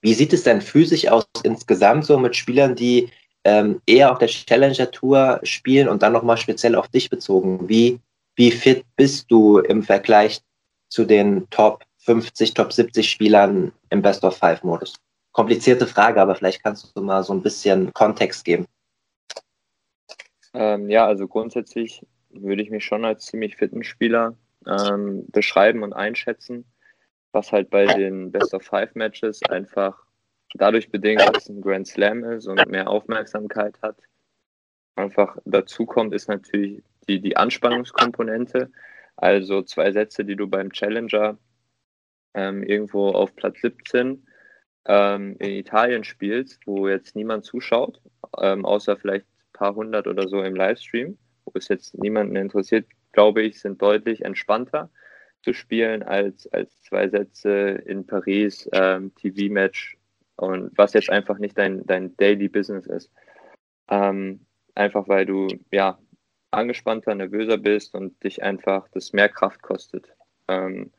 Wie 0.00 0.14
sieht 0.14 0.32
es 0.32 0.44
denn 0.44 0.60
physisch 0.60 1.08
aus 1.08 1.26
insgesamt 1.42 2.04
so 2.04 2.18
mit 2.18 2.36
Spielern, 2.36 2.74
die 2.74 3.10
ähm, 3.44 3.80
eher 3.86 4.10
auf 4.10 4.18
der 4.18 4.28
Challenger 4.28 4.90
Tour 4.90 5.40
spielen 5.42 5.88
und 5.88 6.02
dann 6.02 6.12
nochmal 6.12 6.36
speziell 6.36 6.74
auf 6.74 6.88
dich 6.88 7.10
bezogen. 7.10 7.68
Wie, 7.68 8.00
wie 8.36 8.50
fit 8.50 8.84
bist 8.96 9.30
du 9.30 9.58
im 9.58 9.82
Vergleich 9.82 10.40
zu 10.88 11.04
den 11.04 11.48
Top 11.50 11.84
50, 11.98 12.54
Top 12.54 12.72
70 12.72 13.08
Spielern 13.08 13.72
im 13.90 14.02
Best 14.02 14.24
of 14.24 14.36
Five 14.36 14.62
Modus? 14.62 14.94
Komplizierte 15.32 15.86
Frage, 15.86 16.20
aber 16.20 16.34
vielleicht 16.34 16.62
kannst 16.62 16.96
du 16.96 17.02
mal 17.02 17.22
so 17.22 17.32
ein 17.32 17.42
bisschen 17.42 17.92
Kontext 17.92 18.44
geben. 18.44 18.66
Ähm, 20.54 20.88
ja, 20.88 21.06
also 21.06 21.26
grundsätzlich 21.26 22.06
würde 22.30 22.62
ich 22.62 22.70
mich 22.70 22.84
schon 22.84 23.04
als 23.04 23.26
ziemlich 23.26 23.56
fitten 23.56 23.84
Spieler 23.84 24.36
ähm, 24.66 25.26
beschreiben 25.32 25.82
und 25.82 25.92
einschätzen, 25.92 26.64
was 27.32 27.52
halt 27.52 27.70
bei 27.70 27.86
den 27.86 28.30
Best 28.30 28.54
of 28.54 28.62
Five 28.62 28.94
Matches 28.94 29.40
einfach 29.48 30.04
dadurch 30.54 30.90
bedingt, 30.90 31.20
dass 31.20 31.44
es 31.44 31.48
ein 31.48 31.60
Grand 31.60 31.86
Slam 31.86 32.24
ist 32.24 32.46
und 32.46 32.66
mehr 32.68 32.88
Aufmerksamkeit 32.88 33.80
hat, 33.82 33.98
einfach 34.96 35.36
dazu 35.44 35.84
kommt, 35.84 36.14
ist 36.14 36.28
natürlich 36.28 36.82
die, 37.08 37.20
die 37.20 37.36
Anspannungskomponente. 37.36 38.70
Also 39.16 39.62
zwei 39.62 39.92
Sätze, 39.92 40.24
die 40.24 40.36
du 40.36 40.48
beim 40.48 40.72
Challenger 40.72 41.38
ähm, 42.34 42.62
irgendwo 42.62 43.10
auf 43.10 43.34
Platz 43.36 43.60
17 43.60 44.26
ähm, 44.86 45.36
in 45.38 45.50
Italien 45.50 46.04
spielst, 46.04 46.66
wo 46.66 46.88
jetzt 46.88 47.14
niemand 47.16 47.44
zuschaut, 47.44 48.00
ähm, 48.40 48.64
außer 48.64 48.96
vielleicht 48.96 49.26
ein 49.26 49.52
paar 49.52 49.74
hundert 49.74 50.06
oder 50.06 50.28
so 50.28 50.42
im 50.42 50.54
Livestream, 50.54 51.18
wo 51.44 51.52
es 51.54 51.68
jetzt 51.68 51.96
niemanden 51.96 52.36
interessiert, 52.36 52.86
glaube 53.12 53.42
ich, 53.42 53.60
sind 53.60 53.80
deutlich 53.80 54.24
entspannter 54.24 54.90
zu 55.42 55.52
spielen 55.52 56.02
als, 56.02 56.52
als 56.52 56.80
zwei 56.82 57.08
Sätze 57.08 57.50
in 57.86 58.06
Paris, 58.06 58.68
ähm, 58.72 59.14
TV-Match 59.14 59.96
und 60.36 60.76
was 60.76 60.92
jetzt 60.94 61.10
einfach 61.10 61.38
nicht 61.38 61.56
dein, 61.58 61.84
dein 61.86 62.16
Daily 62.16 62.48
Business 62.48 62.86
ist. 62.86 63.10
Ähm, 63.88 64.46
einfach 64.74 65.08
weil 65.08 65.26
du 65.26 65.48
ja 65.70 65.98
angespannter, 66.50 67.14
nervöser 67.14 67.58
bist 67.58 67.94
und 67.94 68.22
dich 68.22 68.42
einfach 68.42 68.88
das 68.88 69.12
mehr 69.12 69.28
Kraft 69.28 69.62
kostet. 69.62 70.14
Ähm, 70.48 70.92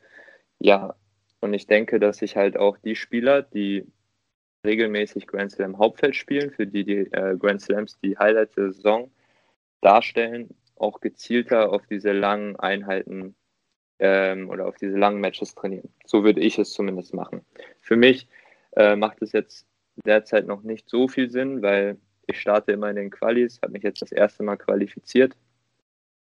ja, 0.58 0.94
und 1.40 1.54
ich 1.54 1.66
denke, 1.66 2.00
dass 2.00 2.18
sich 2.18 2.36
halt 2.36 2.56
auch 2.56 2.78
die 2.78 2.96
Spieler, 2.96 3.42
die 3.42 3.86
regelmäßig 4.64 5.26
Grand 5.26 5.52
Slam 5.52 5.78
Hauptfeld 5.78 6.16
spielen, 6.16 6.50
für 6.50 6.66
die 6.66 6.84
die 6.84 7.12
äh, 7.12 7.36
Grand 7.38 7.60
Slams 7.60 7.98
die 8.00 8.18
Highlights 8.18 8.54
der 8.54 8.72
Saison 8.72 9.10
darstellen, 9.80 10.50
auch 10.76 11.00
gezielter 11.00 11.72
auf 11.72 11.86
diese 11.86 12.12
langen 12.12 12.56
Einheiten 12.56 13.36
ähm, 13.98 14.50
oder 14.50 14.66
auf 14.66 14.76
diese 14.76 14.96
langen 14.96 15.20
Matches 15.20 15.54
trainieren. 15.54 15.88
So 16.04 16.24
würde 16.24 16.40
ich 16.40 16.58
es 16.58 16.72
zumindest 16.72 17.14
machen. 17.14 17.44
Für 17.80 17.96
mich 17.96 18.28
äh, 18.76 18.96
macht 18.96 19.22
es 19.22 19.32
jetzt 19.32 19.66
derzeit 20.04 20.46
noch 20.46 20.62
nicht 20.62 20.88
so 20.88 21.08
viel 21.08 21.30
Sinn, 21.30 21.62
weil 21.62 21.98
ich 22.26 22.40
starte 22.40 22.72
immer 22.72 22.90
in 22.90 22.96
den 22.96 23.10
Qualis, 23.10 23.60
habe 23.62 23.72
mich 23.72 23.82
jetzt 23.82 24.02
das 24.02 24.12
erste 24.12 24.42
Mal 24.42 24.56
qualifiziert. 24.56 25.36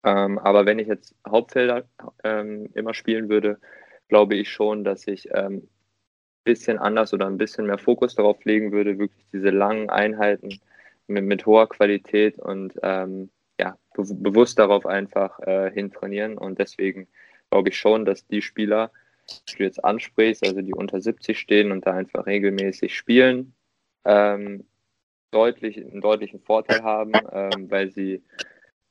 Ähm, 0.04 0.39
aber 0.39 0.66
wenn 0.66 0.80
ich 0.80 0.88
jetzt 0.88 1.16
Hauptfelder 1.28 1.86
ähm, 2.24 2.70
immer 2.74 2.94
spielen 2.94 3.30
würde, 3.30 3.60
glaube 4.08 4.36
ich 4.36 4.50
schon, 4.50 4.84
dass 4.84 5.08
ich 5.08 5.34
ein 5.34 5.54
ähm, 5.54 5.68
bisschen 6.44 6.80
anders 6.80 7.14
oder 7.14 7.28
ein 7.28 7.38
bisschen 7.38 7.68
mehr 7.68 7.78
Fokus 7.78 8.16
darauf 8.16 8.44
legen 8.46 8.72
würde, 8.72 8.98
wirklich 8.98 9.28
diese 9.32 9.52
langen 9.52 9.89
Einheiten 9.89 10.60
mit, 11.08 11.24
mit 11.26 11.46
hoher 11.46 11.70
Qualität 11.70 12.39
und 12.39 12.74
ähm, 12.82 13.30
ja, 13.60 13.78
be 13.94 14.04
bewusst 14.16 14.58
darauf 14.58 14.86
einfach 14.86 15.39
äh, 15.42 15.72
hintrainieren. 15.72 16.38
Und 16.38 16.58
deswegen 16.58 17.08
glaube 17.52 17.70
ich 17.70 17.78
schon, 17.78 18.06
dass 18.06 18.26
die 18.26 18.42
Spieler, 18.42 18.92
die 19.50 19.58
du 19.58 19.64
jetzt 19.64 19.84
ansprichst, 19.84 20.46
also 20.46 20.62
die 20.62 20.74
unter 20.74 21.02
70 21.02 21.38
stehen 21.40 21.72
und 21.72 21.86
da 21.86 21.94
einfach 21.94 22.26
regelmäßig 22.26 22.96
spielen, 22.96 23.54
ähm, 24.06 24.66
deutlich, 25.32 25.78
einen 25.78 26.02
deutlichen 26.02 26.42
Vorteil 26.42 26.84
haben, 26.84 27.14
ähm, 27.32 27.72
weil 27.72 27.92
sie 27.92 28.24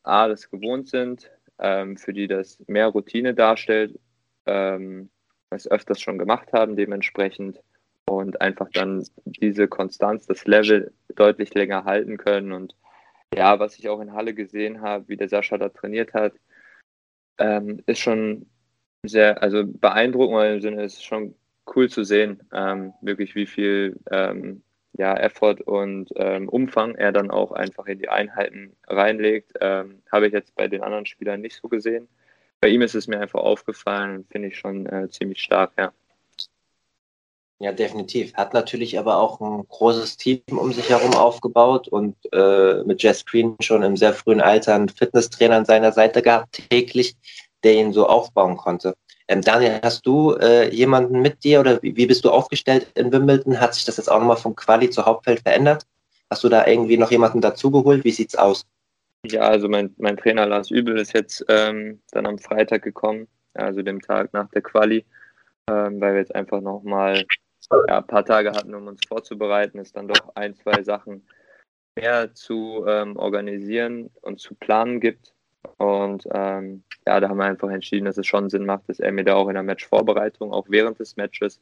A, 0.02 0.28
das 0.28 0.50
gewohnt 0.50 0.88
sind, 0.88 1.30
ähm, 1.58 1.96
für 1.96 2.12
die 2.12 2.26
das 2.26 2.58
mehr 2.66 2.88
Routine 2.88 3.34
darstellt, 3.34 3.98
ähm, 4.46 5.10
es 5.50 5.70
öfters 5.70 6.00
schon 6.00 6.18
gemacht 6.18 6.52
haben 6.52 6.76
dementsprechend 6.76 7.60
und 8.08 8.40
einfach 8.40 8.68
dann 8.72 9.06
diese 9.24 9.68
Konstanz, 9.68 10.26
das 10.26 10.46
Level 10.46 10.92
deutlich 11.14 11.52
länger 11.54 11.84
halten 11.84 12.16
können. 12.16 12.52
Und 12.52 12.74
ja, 13.34 13.58
was 13.58 13.78
ich 13.78 13.88
auch 13.88 14.00
in 14.00 14.12
Halle 14.12 14.34
gesehen 14.34 14.80
habe, 14.80 15.08
wie 15.08 15.16
der 15.16 15.28
Sascha 15.28 15.58
da 15.58 15.68
trainiert 15.68 16.14
hat, 16.14 16.32
ähm, 17.38 17.82
ist 17.86 18.00
schon 18.00 18.46
sehr, 19.04 19.42
also 19.42 19.64
beeindruckend 19.66 20.54
im 20.54 20.60
Sinne, 20.60 20.84
ist 20.84 21.04
schon 21.04 21.34
cool 21.74 21.88
zu 21.88 22.04
sehen, 22.04 22.42
ähm, 22.52 22.92
wirklich 23.00 23.34
wie 23.34 23.46
viel 23.46 23.98
ähm, 24.10 24.62
ja, 24.92 25.16
Effort 25.16 25.60
und 25.64 26.10
ähm, 26.16 26.48
Umfang 26.48 26.94
er 26.96 27.12
dann 27.12 27.30
auch 27.30 27.52
einfach 27.52 27.86
in 27.86 27.98
die 27.98 28.08
Einheiten 28.08 28.76
reinlegt. 28.86 29.52
Ähm, 29.60 30.02
habe 30.10 30.26
ich 30.26 30.32
jetzt 30.32 30.54
bei 30.54 30.68
den 30.68 30.82
anderen 30.82 31.06
Spielern 31.06 31.40
nicht 31.40 31.56
so 31.56 31.68
gesehen. 31.68 32.08
Bei 32.60 32.68
ihm 32.68 32.82
ist 32.82 32.94
es 32.94 33.06
mir 33.06 33.20
einfach 33.20 33.40
aufgefallen 33.40 34.26
finde 34.30 34.48
ich 34.48 34.58
schon 34.58 34.86
äh, 34.86 35.08
ziemlich 35.08 35.40
stark, 35.40 35.72
ja. 35.78 35.92
Ja, 37.62 37.72
definitiv. 37.72 38.32
Hat 38.34 38.54
natürlich 38.54 38.98
aber 38.98 39.18
auch 39.18 39.38
ein 39.40 39.68
großes 39.68 40.16
Team 40.16 40.40
um 40.46 40.72
sich 40.72 40.88
herum 40.88 41.12
aufgebaut 41.12 41.88
und 41.88 42.16
äh, 42.32 42.82
mit 42.84 43.02
Jess 43.02 43.26
Green 43.26 43.54
schon 43.60 43.82
im 43.82 43.98
sehr 43.98 44.14
frühen 44.14 44.40
Alter 44.40 44.74
einen 44.74 44.88
Fitnesstrainer 44.88 45.56
an 45.56 45.66
seiner 45.66 45.92
Seite 45.92 46.22
gehabt, 46.22 46.62
täglich, 46.70 47.16
der 47.64 47.74
ihn 47.74 47.92
so 47.92 48.06
aufbauen 48.06 48.56
konnte. 48.56 48.96
Ähm, 49.28 49.42
Daniel, 49.42 49.80
hast 49.82 50.06
du 50.06 50.34
äh, 50.34 50.74
jemanden 50.74 51.20
mit 51.20 51.44
dir 51.44 51.60
oder 51.60 51.82
wie, 51.82 51.94
wie, 51.96 52.06
bist 52.06 52.24
du 52.24 52.30
aufgestellt 52.30 52.90
in 52.94 53.12
Wimbledon? 53.12 53.60
Hat 53.60 53.74
sich 53.74 53.84
das 53.84 53.96
jetzt 53.96 54.10
auch 54.10 54.18
nochmal 54.18 54.36
vom 54.36 54.56
Quali 54.56 54.90
zu 54.90 55.04
Hauptfeld 55.06 55.40
verändert? 55.40 55.86
Hast 56.30 56.42
du 56.44 56.48
da 56.48 56.66
irgendwie 56.66 56.96
noch 56.96 57.10
jemanden 57.10 57.40
dazugeholt? 57.40 58.04
Wie 58.04 58.10
sieht's 58.10 58.36
aus? 58.36 58.66
Ja, 59.24 59.42
also 59.42 59.68
mein, 59.68 59.94
mein 59.98 60.16
Trainer 60.16 60.46
Lars 60.46 60.70
Übel 60.70 60.98
ist 60.98 61.12
jetzt 61.12 61.44
ähm, 61.48 62.00
dann 62.10 62.26
am 62.26 62.38
Freitag 62.38 62.82
gekommen, 62.82 63.28
also 63.54 63.82
dem 63.82 64.00
Tag 64.00 64.32
nach 64.32 64.48
der 64.50 64.62
Quali, 64.62 65.04
ähm, 65.68 66.00
weil 66.00 66.14
wir 66.14 66.20
jetzt 66.20 66.34
einfach 66.34 66.60
nochmal 66.60 67.24
ja, 67.88 67.98
ein 67.98 68.06
paar 68.06 68.24
Tage 68.24 68.50
hatten, 68.50 68.74
um 68.74 68.86
uns 68.86 69.00
vorzubereiten, 69.06 69.78
ist 69.78 69.94
dann 69.94 70.08
doch 70.08 70.34
ein, 70.34 70.54
zwei 70.54 70.82
Sachen 70.82 71.26
mehr 71.96 72.34
zu 72.34 72.84
ähm, 72.86 73.16
organisieren 73.16 74.10
und 74.22 74.40
zu 74.40 74.54
planen 74.54 75.00
gibt. 75.00 75.34
Und 75.80 76.28
ähm, 76.34 76.82
ja, 77.06 77.20
da 77.20 77.30
haben 77.30 77.38
wir 77.38 77.46
einfach 77.46 77.70
entschieden, 77.70 78.04
dass 78.04 78.18
es 78.18 78.26
schon 78.26 78.50
Sinn 78.50 78.66
macht, 78.66 78.86
dass 78.90 79.00
er 79.00 79.12
mir 79.12 79.24
da 79.24 79.36
auch 79.36 79.48
in 79.48 79.54
der 79.54 79.62
Matchvorbereitung, 79.62 80.52
auch 80.52 80.66
während 80.68 80.98
des 81.00 81.16
Matches, 81.16 81.58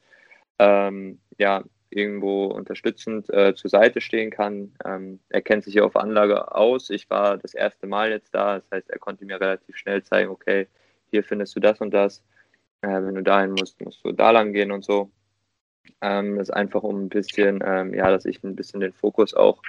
ähm, 0.59 1.19
ja, 1.37 1.63
irgendwo 1.89 2.47
unterstützend 2.47 3.29
äh, 3.29 3.55
zur 3.55 3.69
Seite 3.69 4.01
stehen 4.01 4.29
kann. 4.29 4.73
Ähm, 4.83 5.21
er 5.29 5.41
kennt 5.41 5.63
sich 5.63 5.75
ja 5.75 5.83
auf 5.83 5.95
Anlage 5.95 6.53
aus. 6.53 6.89
Ich 6.89 7.09
war 7.09 7.37
das 7.37 7.53
erste 7.53 7.87
Mal 7.87 8.09
jetzt 8.09 8.35
da. 8.35 8.55
Das 8.55 8.69
heißt, 8.71 8.89
er 8.89 8.99
konnte 8.99 9.23
mir 9.23 9.39
relativ 9.39 9.77
schnell 9.77 10.03
zeigen, 10.03 10.29
okay, 10.29 10.67
hier 11.11 11.23
findest 11.23 11.55
du 11.55 11.61
das 11.61 11.79
und 11.79 11.91
das. 11.91 12.21
Äh, 12.81 12.89
wenn 12.89 13.15
du 13.15 13.23
dahin 13.23 13.51
musst, 13.51 13.79
musst 13.79 14.03
du 14.03 14.11
da 14.11 14.31
lang 14.31 14.51
gehen 14.51 14.73
und 14.73 14.83
so. 14.83 15.09
Ähm, 16.01 16.35
das 16.35 16.49
ist 16.49 16.53
einfach 16.53 16.83
um 16.83 17.05
ein 17.05 17.09
bisschen, 17.09 17.63
ähm, 17.65 17.93
ja, 17.93 18.11
dass 18.11 18.25
ich 18.25 18.43
ein 18.43 18.57
bisschen 18.57 18.81
den 18.81 18.91
Fokus 18.91 19.33
auch 19.33 19.61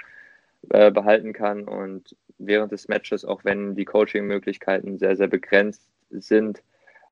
äh, 0.69 0.91
behalten 0.91 1.33
kann 1.33 1.67
und 1.67 2.15
während 2.37 2.71
des 2.71 2.87
Matches, 2.87 3.25
auch 3.25 3.43
wenn 3.45 3.75
die 3.75 3.85
Coaching-Möglichkeiten 3.85 4.97
sehr, 4.97 5.15
sehr 5.15 5.27
begrenzt 5.27 5.87
sind, 6.09 6.61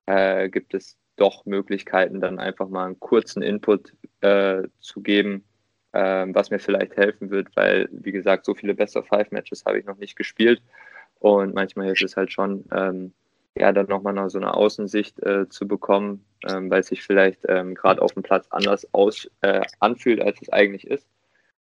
äh, 0.06 0.50
gibt 0.50 0.74
es 0.74 0.98
doch 1.16 1.46
Möglichkeiten, 1.46 2.22
dann 2.22 2.40
einfach 2.40 2.70
mal 2.70 2.86
einen 2.86 3.00
kurzen 3.00 3.42
Input 3.42 3.94
äh, 4.22 4.64
zu 4.80 5.02
geben, 5.02 5.44
äh, 5.92 6.26
was 6.30 6.50
mir 6.50 6.60
vielleicht 6.60 6.96
helfen 6.98 7.30
wird, 7.30 7.50
weil, 7.56 7.90
wie 7.92 8.12
gesagt, 8.12 8.46
so 8.46 8.54
viele 8.54 8.76
Best-of-Five-Matches 8.76 9.66
habe 9.66 9.80
ich 9.80 9.86
noch 9.86 9.98
nicht 9.98 10.16
gespielt 10.16 10.62
und 11.20 11.54
manchmal 11.54 11.88
hilft 11.88 12.04
es 12.04 12.18
halt 12.18 12.32
schon, 12.32 12.66
ähm, 12.72 13.14
ja, 13.56 13.72
dann 13.72 13.88
nochmal 13.88 14.14
noch 14.14 14.30
so 14.30 14.40
eine 14.40 14.54
Außensicht 14.54 15.22
äh, 15.24 15.50
zu 15.50 15.68
bekommen, 15.68 16.26
ähm, 16.48 16.70
weil 16.70 16.82
es 16.82 16.88
sich 16.88 17.04
vielleicht 17.04 17.42
ähm, 17.50 17.76
gerade 17.76 18.02
auf 18.02 18.14
dem 18.14 18.24
Platz 18.24 18.48
anders 18.52 18.88
aus, 18.94 19.30
äh, 19.42 19.62
anfühlt, 19.80 20.22
als 20.22 20.42
es 20.42 20.50
eigentlich 20.50 20.88
ist. 20.88 21.08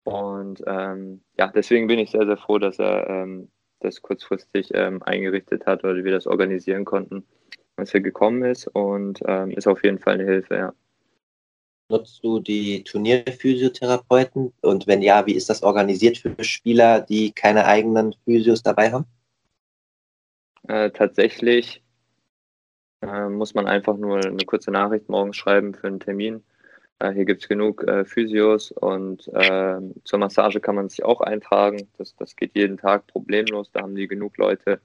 Und 0.07 0.63
ähm, 0.69 1.21
ja, 1.37 1.49
deswegen 1.49 1.89
bin 1.89 1.99
ich 1.99 2.13
sehr, 2.13 2.25
sehr 2.27 2.37
froh, 2.37 2.59
dass 2.59 2.79
er 2.79 3.11
ähm, 3.11 3.49
das 3.81 4.03
kurzfristig 4.03 4.71
ähm, 4.73 5.03
eingerichtet 5.03 5.67
hat 5.67 5.83
oder 5.83 5.97
wir 5.97 6.13
das 6.13 6.29
organisieren 6.29 6.85
konnten, 6.85 7.27
als 7.75 7.93
er 7.93 8.03
gekommen 8.03 8.45
ist 8.45 8.69
und 8.69 9.19
ähm, 9.27 9.51
ist 9.51 9.67
auf 9.67 9.83
jeden 9.83 9.99
Fall 9.99 10.15
eine 10.15 10.25
Hilfe, 10.25 10.55
ja. 10.55 10.73
Nutzt 11.89 12.23
du 12.23 12.39
die 12.39 12.85
Turnierphysiotherapeuten 12.85 14.53
und 14.61 14.87
wenn 14.87 15.03
ja, 15.03 15.27
wie 15.27 15.35
ist 15.35 15.51
das 15.51 15.65
organisiert 15.65 16.19
für 16.19 16.37
Spieler, 16.45 17.01
die 17.01 17.33
keine 17.33 17.65
eigenen 17.65 18.15
Physios 18.25 18.63
dabei 18.63 18.93
haben? 18.93 19.07
Äh, 20.69 20.93
tatsächlich 20.93 21.83
äh, 23.03 23.29
muss 23.29 23.55
man 23.55 23.67
einfach 23.67 23.97
nur 23.97 24.25
eine 24.25 24.45
kurze 24.47 24.71
Nachricht 24.71 25.09
morgens 25.09 25.37
schreiben 25.37 25.75
für 25.75 25.89
einen 25.89 25.99
Termin. 25.99 26.45
Äh, 26.99 27.13
hier 27.13 27.25
gibt 27.25 27.43
es 27.43 27.49
genug 27.49 27.87
äh, 27.87 28.05
Physios 28.05 28.73
und 28.73 29.31
ähm, 29.35 29.95
zur 30.05 30.19
Massage 30.19 30.61
kann 30.61 30.77
man 30.77 30.89
sich 30.89 31.05
auch 31.05 31.21
eintragen. 31.21 31.89
Das, 31.99 32.17
das 32.17 32.37
geht 32.37 32.53
jeden 32.55 32.79
Tag 32.79 33.07
problemlos. 33.07 33.71
Da 33.73 33.83
haben 33.83 33.95
die 33.95 34.09
genug 34.09 34.37
Leute 34.39 34.81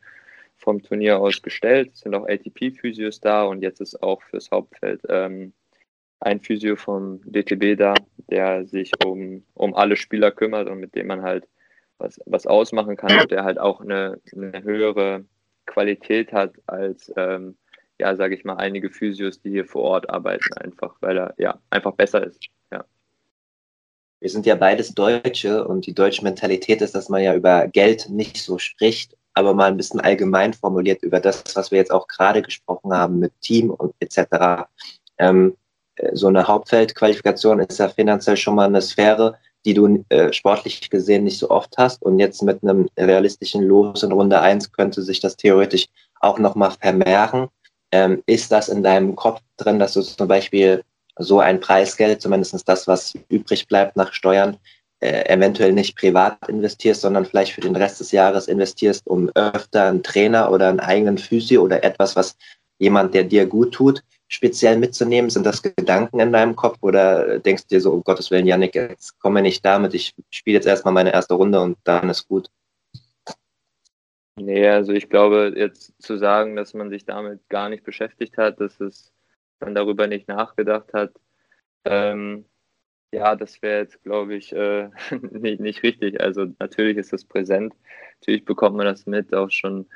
vom 0.57 0.81
Turnier 0.83 1.19
aus 1.19 1.41
gestellt. 1.41 1.91
Es 1.93 2.01
sind 2.01 2.13
auch 2.15 2.27
ATP-Physios 2.27 3.19
da 3.21 3.43
und 3.43 3.61
jetzt 3.61 3.81
ist 3.81 4.01
auch 4.03 4.21
fürs 4.23 4.51
Hauptfeld 4.51 5.01
ähm, 5.09 5.53
ein 6.19 6.39
Physio 6.39 6.75
vom 6.75 7.21
DTB 7.23 7.77
da, 7.77 7.93
der 8.29 8.65
sich 8.65 8.91
um, 9.05 9.43
um 9.53 9.73
alle 9.73 9.95
Spieler 9.95 10.31
kümmert 10.31 10.69
und 10.69 10.79
mit 10.79 10.93
dem 10.95 11.07
man 11.07 11.23
halt 11.23 11.47
was, 11.97 12.19
was 12.25 12.45
ausmachen 12.45 12.97
kann 12.97 13.19
und 13.19 13.31
der 13.31 13.43
halt 13.43 13.59
auch 13.59 13.81
eine, 13.81 14.19
eine 14.35 14.63
höhere 14.63 15.25
Qualität 15.65 16.33
hat 16.33 16.53
als, 16.67 17.11
ähm, 17.15 17.57
ja, 18.01 18.15
sage 18.15 18.35
ich 18.35 18.43
mal, 18.43 18.55
einige 18.55 18.89
Physios, 18.89 19.41
die 19.41 19.51
hier 19.51 19.65
vor 19.65 19.83
Ort 19.83 20.09
arbeiten, 20.09 20.51
einfach, 20.55 20.95
weil 21.01 21.17
er 21.17 21.33
ja 21.37 21.59
einfach 21.69 21.93
besser 21.93 22.25
ist. 22.25 22.39
Ja. 22.71 22.83
Wir 24.19 24.29
sind 24.29 24.47
ja 24.47 24.55
beides 24.55 24.93
Deutsche 24.95 25.67
und 25.67 25.85
die 25.85 25.93
deutsche 25.93 26.23
Mentalität 26.23 26.81
ist, 26.81 26.95
dass 26.95 27.09
man 27.09 27.21
ja 27.21 27.35
über 27.35 27.67
Geld 27.67 28.09
nicht 28.09 28.37
so 28.37 28.57
spricht, 28.57 29.15
aber 29.35 29.53
mal 29.53 29.67
ein 29.67 29.77
bisschen 29.77 29.99
allgemein 29.99 30.53
formuliert 30.53 31.03
über 31.03 31.19
das, 31.19 31.43
was 31.55 31.69
wir 31.69 31.77
jetzt 31.77 31.91
auch 31.91 32.07
gerade 32.07 32.41
gesprochen 32.41 32.91
haben 32.91 33.19
mit 33.19 33.33
Team 33.41 33.69
und 33.69 33.93
etc. 33.99 34.65
Ähm, 35.19 35.55
so 36.13 36.27
eine 36.27 36.47
Hauptfeldqualifikation 36.47 37.59
ist 37.59 37.77
ja 37.77 37.87
finanziell 37.87 38.37
schon 38.37 38.55
mal 38.55 38.65
eine 38.65 38.81
Sphäre, 38.81 39.37
die 39.63 39.75
du 39.75 40.03
äh, 40.09 40.33
sportlich 40.33 40.89
gesehen 40.89 41.23
nicht 41.23 41.37
so 41.37 41.51
oft 41.51 41.77
hast. 41.77 42.01
Und 42.01 42.17
jetzt 42.17 42.41
mit 42.41 42.63
einem 42.63 42.89
realistischen 42.97 43.61
Los 43.61 44.01
in 44.01 44.11
Runde 44.11 44.41
1 44.41 44.71
könnte 44.71 45.03
sich 45.03 45.19
das 45.19 45.37
theoretisch 45.37 45.87
auch 46.19 46.39
nochmal 46.39 46.71
vermehren. 46.71 47.47
Ähm, 47.91 48.23
ist 48.25 48.51
das 48.51 48.69
in 48.69 48.83
deinem 48.83 49.15
Kopf 49.15 49.41
drin, 49.57 49.79
dass 49.79 49.93
du 49.93 50.01
zum 50.01 50.27
Beispiel 50.27 50.83
so 51.19 51.39
ein 51.39 51.59
Preisgeld, 51.59 52.21
zumindest 52.21 52.67
das, 52.67 52.87
was 52.87 53.13
übrig 53.29 53.67
bleibt 53.67 53.95
nach 53.95 54.13
Steuern, 54.13 54.57
äh, 55.01 55.25
eventuell 55.33 55.73
nicht 55.73 55.97
privat 55.97 56.37
investierst, 56.47 57.01
sondern 57.01 57.25
vielleicht 57.25 57.53
für 57.53 57.61
den 57.61 57.75
Rest 57.75 57.99
des 57.99 58.11
Jahres 58.11 58.47
investierst, 58.47 59.07
um 59.07 59.29
öfter 59.35 59.87
einen 59.87 60.03
Trainer 60.03 60.51
oder 60.51 60.69
einen 60.69 60.79
eigenen 60.79 61.17
Physio 61.17 61.63
oder 61.63 61.83
etwas, 61.83 62.15
was 62.15 62.35
jemand, 62.77 63.13
der 63.13 63.23
dir 63.23 63.45
gut 63.45 63.73
tut, 63.73 64.03
speziell 64.27 64.77
mitzunehmen? 64.77 65.29
Sind 65.29 65.45
das 65.45 65.61
Gedanken 65.61 66.19
in 66.19 66.31
deinem 66.31 66.55
Kopf 66.55 66.77
oder 66.81 67.39
denkst 67.39 67.63
du 67.63 67.75
dir 67.75 67.81
so, 67.81 67.91
um 67.91 68.03
Gottes 68.03 68.31
Willen, 68.31 68.47
Janik, 68.47 68.75
jetzt 68.75 69.19
komme 69.19 69.41
nicht 69.41 69.65
damit, 69.65 69.93
ich 69.93 70.13
spiele 70.29 70.57
jetzt 70.57 70.67
erstmal 70.67 70.93
meine 70.93 71.13
erste 71.13 71.33
Runde 71.33 71.59
und 71.59 71.77
dann 71.83 72.09
ist 72.09 72.27
gut? 72.27 72.49
Nee, 74.37 74.67
also 74.67 74.93
ich 74.93 75.09
glaube, 75.09 75.53
jetzt 75.55 76.01
zu 76.01 76.17
sagen, 76.17 76.55
dass 76.55 76.73
man 76.73 76.89
sich 76.89 77.05
damit 77.05 77.47
gar 77.49 77.69
nicht 77.69 77.83
beschäftigt 77.83 78.37
hat, 78.37 78.59
dass 78.61 78.79
es 78.79 79.13
man 79.59 79.75
darüber 79.75 80.07
nicht 80.07 80.27
nachgedacht 80.27 80.93
hat, 80.93 81.13
ähm, 81.85 82.45
ja, 83.13 83.35
das 83.35 83.61
wäre 83.61 83.81
jetzt, 83.81 84.03
glaube 84.03 84.35
ich, 84.35 84.53
äh, 84.53 84.89
nicht, 85.31 85.59
nicht 85.61 85.83
richtig. 85.83 86.21
Also 86.21 86.47
natürlich 86.59 86.97
ist 86.97 87.13
das 87.13 87.25
präsent. 87.25 87.73
Natürlich 88.21 88.45
bekommt 88.45 88.77
man 88.77 88.85
das 88.85 89.05
mit, 89.05 89.33
auch 89.35 89.51
schon 89.51 89.87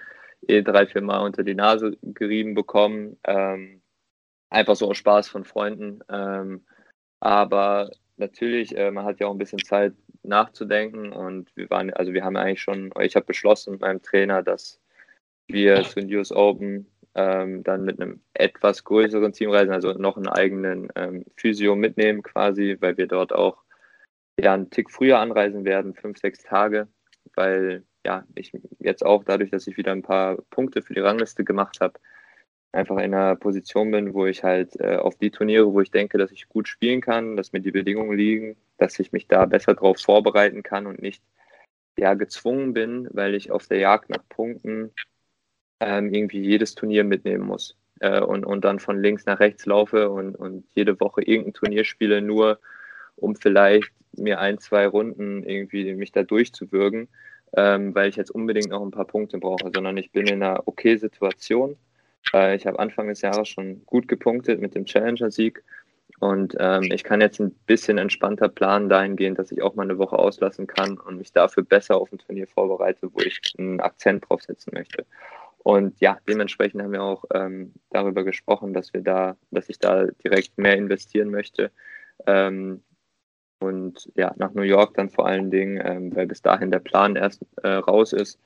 eh 0.48 0.62
drei, 0.62 0.88
vier 0.88 1.02
Mal 1.02 1.20
unter 1.20 1.44
die 1.44 1.56
Nase 1.56 1.98
gerieben 2.04 2.56
bekommen. 2.56 3.18
Ähm, 3.26 3.82
einfach 4.50 4.76
so 4.76 4.90
aus 4.90 4.98
Spaß 4.98 5.30
von 5.30 5.46
Freunden. 5.46 6.02
Ähm, 6.10 6.66
aber 7.22 7.92
natürlich, 8.18 8.78
äh, 8.78 8.92
man 8.92 9.06
hat 9.06 9.20
ja 9.20 9.28
auch 9.28 9.34
ein 9.34 9.38
bisschen 9.40 9.64
Zeit 9.64 9.94
nachzudenken 10.28 11.12
und 11.12 11.50
wir 11.56 11.70
waren, 11.70 11.94
also 11.94 12.14
wir 12.14 12.24
haben 12.24 12.38
eigentlich 12.38 12.62
schon, 12.62 12.92
ich 13.02 13.16
habe 13.16 13.26
beschlossen 13.26 13.74
mit 13.74 13.82
meinem 13.82 14.02
Trainer, 14.02 14.44
dass 14.44 14.80
wir 15.48 15.84
zu 15.84 16.00
den 16.02 16.14
US 16.16 16.32
Open 16.32 16.88
ähm, 17.16 17.64
dann 17.64 17.84
mit 17.84 18.00
einem 18.00 18.22
etwas 18.34 18.84
größeren 18.84 19.32
Team 19.32 19.52
reisen, 19.52 19.74
also 19.74 19.94
noch 19.94 20.18
einen 20.18 20.28
eigenen 20.28 20.90
ähm, 20.96 21.26
Physio 21.36 21.76
mitnehmen 21.76 22.24
quasi, 22.24 22.78
weil 22.80 22.98
wir 22.98 23.08
dort 23.08 23.34
auch 23.34 23.64
ja 24.40 24.54
einen 24.54 24.70
Tick 24.70 24.92
früher 24.92 25.20
anreisen 25.20 25.64
werden, 25.66 25.94
fünf, 25.94 26.18
sechs 26.20 26.44
Tage, 26.44 26.88
weil 27.36 27.84
ja, 28.06 28.24
ich 28.36 28.52
jetzt 28.80 29.06
auch 29.06 29.24
dadurch, 29.24 29.50
dass 29.50 29.68
ich 29.68 29.78
wieder 29.78 29.92
ein 29.92 30.04
paar 30.04 30.38
Punkte 30.50 30.82
für 30.82 30.94
die 30.94 31.00
Rangliste 31.00 31.44
gemacht 31.44 31.80
habe, 31.82 32.00
einfach 32.76 32.98
in 32.98 33.14
einer 33.14 33.36
Position 33.36 33.92
bin, 33.92 34.14
wo 34.14 34.26
ich 34.26 34.44
halt 34.44 34.80
äh, 34.80 34.98
auf 34.98 35.16
die 35.16 35.32
Turniere, 35.32 35.72
wo 35.74 35.82
ich 35.82 35.92
denke, 35.92 36.18
dass 36.18 36.32
ich 36.32 36.50
gut 36.50 36.68
spielen 36.68 37.02
kann, 37.02 37.36
dass 37.36 37.54
mir 37.54 37.62
die 37.62 37.72
Bedingungen 37.72 38.18
liegen, 38.18 38.58
dass 38.78 39.00
ich 39.00 39.12
mich 39.12 39.28
da 39.28 39.46
besser 39.46 39.74
darauf 39.74 40.00
vorbereiten 40.00 40.64
kann 40.64 40.86
und 40.88 41.02
nicht 41.02 41.24
ja 41.98 42.14
gezwungen 42.14 42.74
bin, 42.74 43.08
weil 43.12 43.36
ich 43.36 43.52
auf 43.52 43.68
der 43.68 43.80
Jagd 43.80 44.10
nach 44.10 44.28
Punkten 44.30 44.92
ähm, 45.80 46.14
irgendwie 46.14 46.42
jedes 46.42 46.76
Turnier 46.76 47.04
mitnehmen 47.04 47.46
muss 47.46 47.78
äh, 48.00 48.22
und, 48.22 48.46
und 48.46 48.66
dann 48.66 48.80
von 48.80 49.02
links 49.02 49.26
nach 49.26 49.40
rechts 49.40 49.66
laufe 49.66 50.10
und, 50.10 50.36
und 50.36 50.66
jede 50.74 51.00
Woche 51.00 51.22
irgendein 51.22 51.54
Turnier 51.54 51.86
spiele, 51.86 52.22
nur 52.22 52.60
um 53.16 53.36
vielleicht 53.36 53.92
mir 54.18 54.40
ein, 54.40 54.60
zwei 54.60 54.88
Runden 54.88 55.44
irgendwie 55.44 55.94
mich 55.94 56.12
da 56.12 56.24
durchzuwürgen, 56.24 57.08
ähm, 57.56 57.96
weil 57.96 58.10
ich 58.10 58.16
jetzt 58.16 58.32
unbedingt 58.32 58.70
noch 58.70 58.82
ein 58.82 58.92
paar 58.92 59.08
Punkte 59.08 59.38
brauche, 59.38 59.72
sondern 59.74 59.98
ich 59.98 60.12
bin 60.12 60.28
in 60.28 60.44
einer 60.44 60.68
okay 60.68 60.98
Situation. 60.98 61.78
Äh, 62.34 62.56
ich 62.56 62.66
habe 62.68 62.80
Anfang 62.80 63.08
des 63.08 63.22
Jahres 63.22 63.48
schon 63.48 63.86
gut 63.86 64.08
gepunktet 64.08 64.60
mit 64.60 64.76
dem 64.76 64.86
Challenger-Sieg 64.86 65.64
und 66.20 66.56
ähm, 66.60 66.84
ich 66.94 67.04
kann 67.04 67.22
jetzt 67.22 67.40
ein 67.40 67.52
bisschen 67.66 67.98
entspannter 67.98 68.48
planen 68.48 68.90
dahingehend, 68.90 69.38
dass 69.38 69.52
ich 69.52 69.62
auch 69.62 69.76
mal 69.76 69.84
eine 69.84 69.98
Woche 69.98 70.18
auslassen 70.18 70.66
kann 70.68 70.98
und 70.98 71.18
mich 71.18 71.34
dafür 71.34 71.64
besser 71.64 71.98
auf 71.98 72.12
ein 72.12 72.20
Turnier 72.20 72.48
vorbereite, 72.48 73.10
wo 73.14 73.20
ich 73.20 73.40
einen 73.58 73.82
Akzent 73.82 74.26
drauf 74.28 74.42
setzen 74.42 74.72
möchte. 74.74 75.06
Und 75.60 76.00
ja, 76.00 76.20
dementsprechend 76.28 76.82
haben 76.82 76.92
wir 76.92 77.04
auch 77.04 77.26
ähm, 77.34 77.74
darüber 77.90 78.24
gesprochen, 78.24 78.74
dass 78.74 78.94
wir 78.94 79.02
da, 79.02 79.36
dass 79.52 79.68
ich 79.68 79.80
da 79.80 80.06
direkt 80.24 80.58
mehr 80.58 80.78
investieren 80.78 81.32
möchte. 81.32 81.72
Ähm, 82.28 82.84
und 83.60 84.12
ja, 84.16 84.34
nach 84.38 84.54
New 84.54 84.62
York 84.62 84.94
dann 84.94 85.10
vor 85.10 85.26
allen 85.26 85.50
Dingen, 85.50 85.82
ähm, 85.84 86.16
weil 86.16 86.28
bis 86.28 86.42
dahin 86.42 86.72
der 86.72 86.80
Plan 86.80 87.16
erst 87.16 87.46
äh, 87.64 87.70
raus 87.70 88.14
ist, 88.14 88.40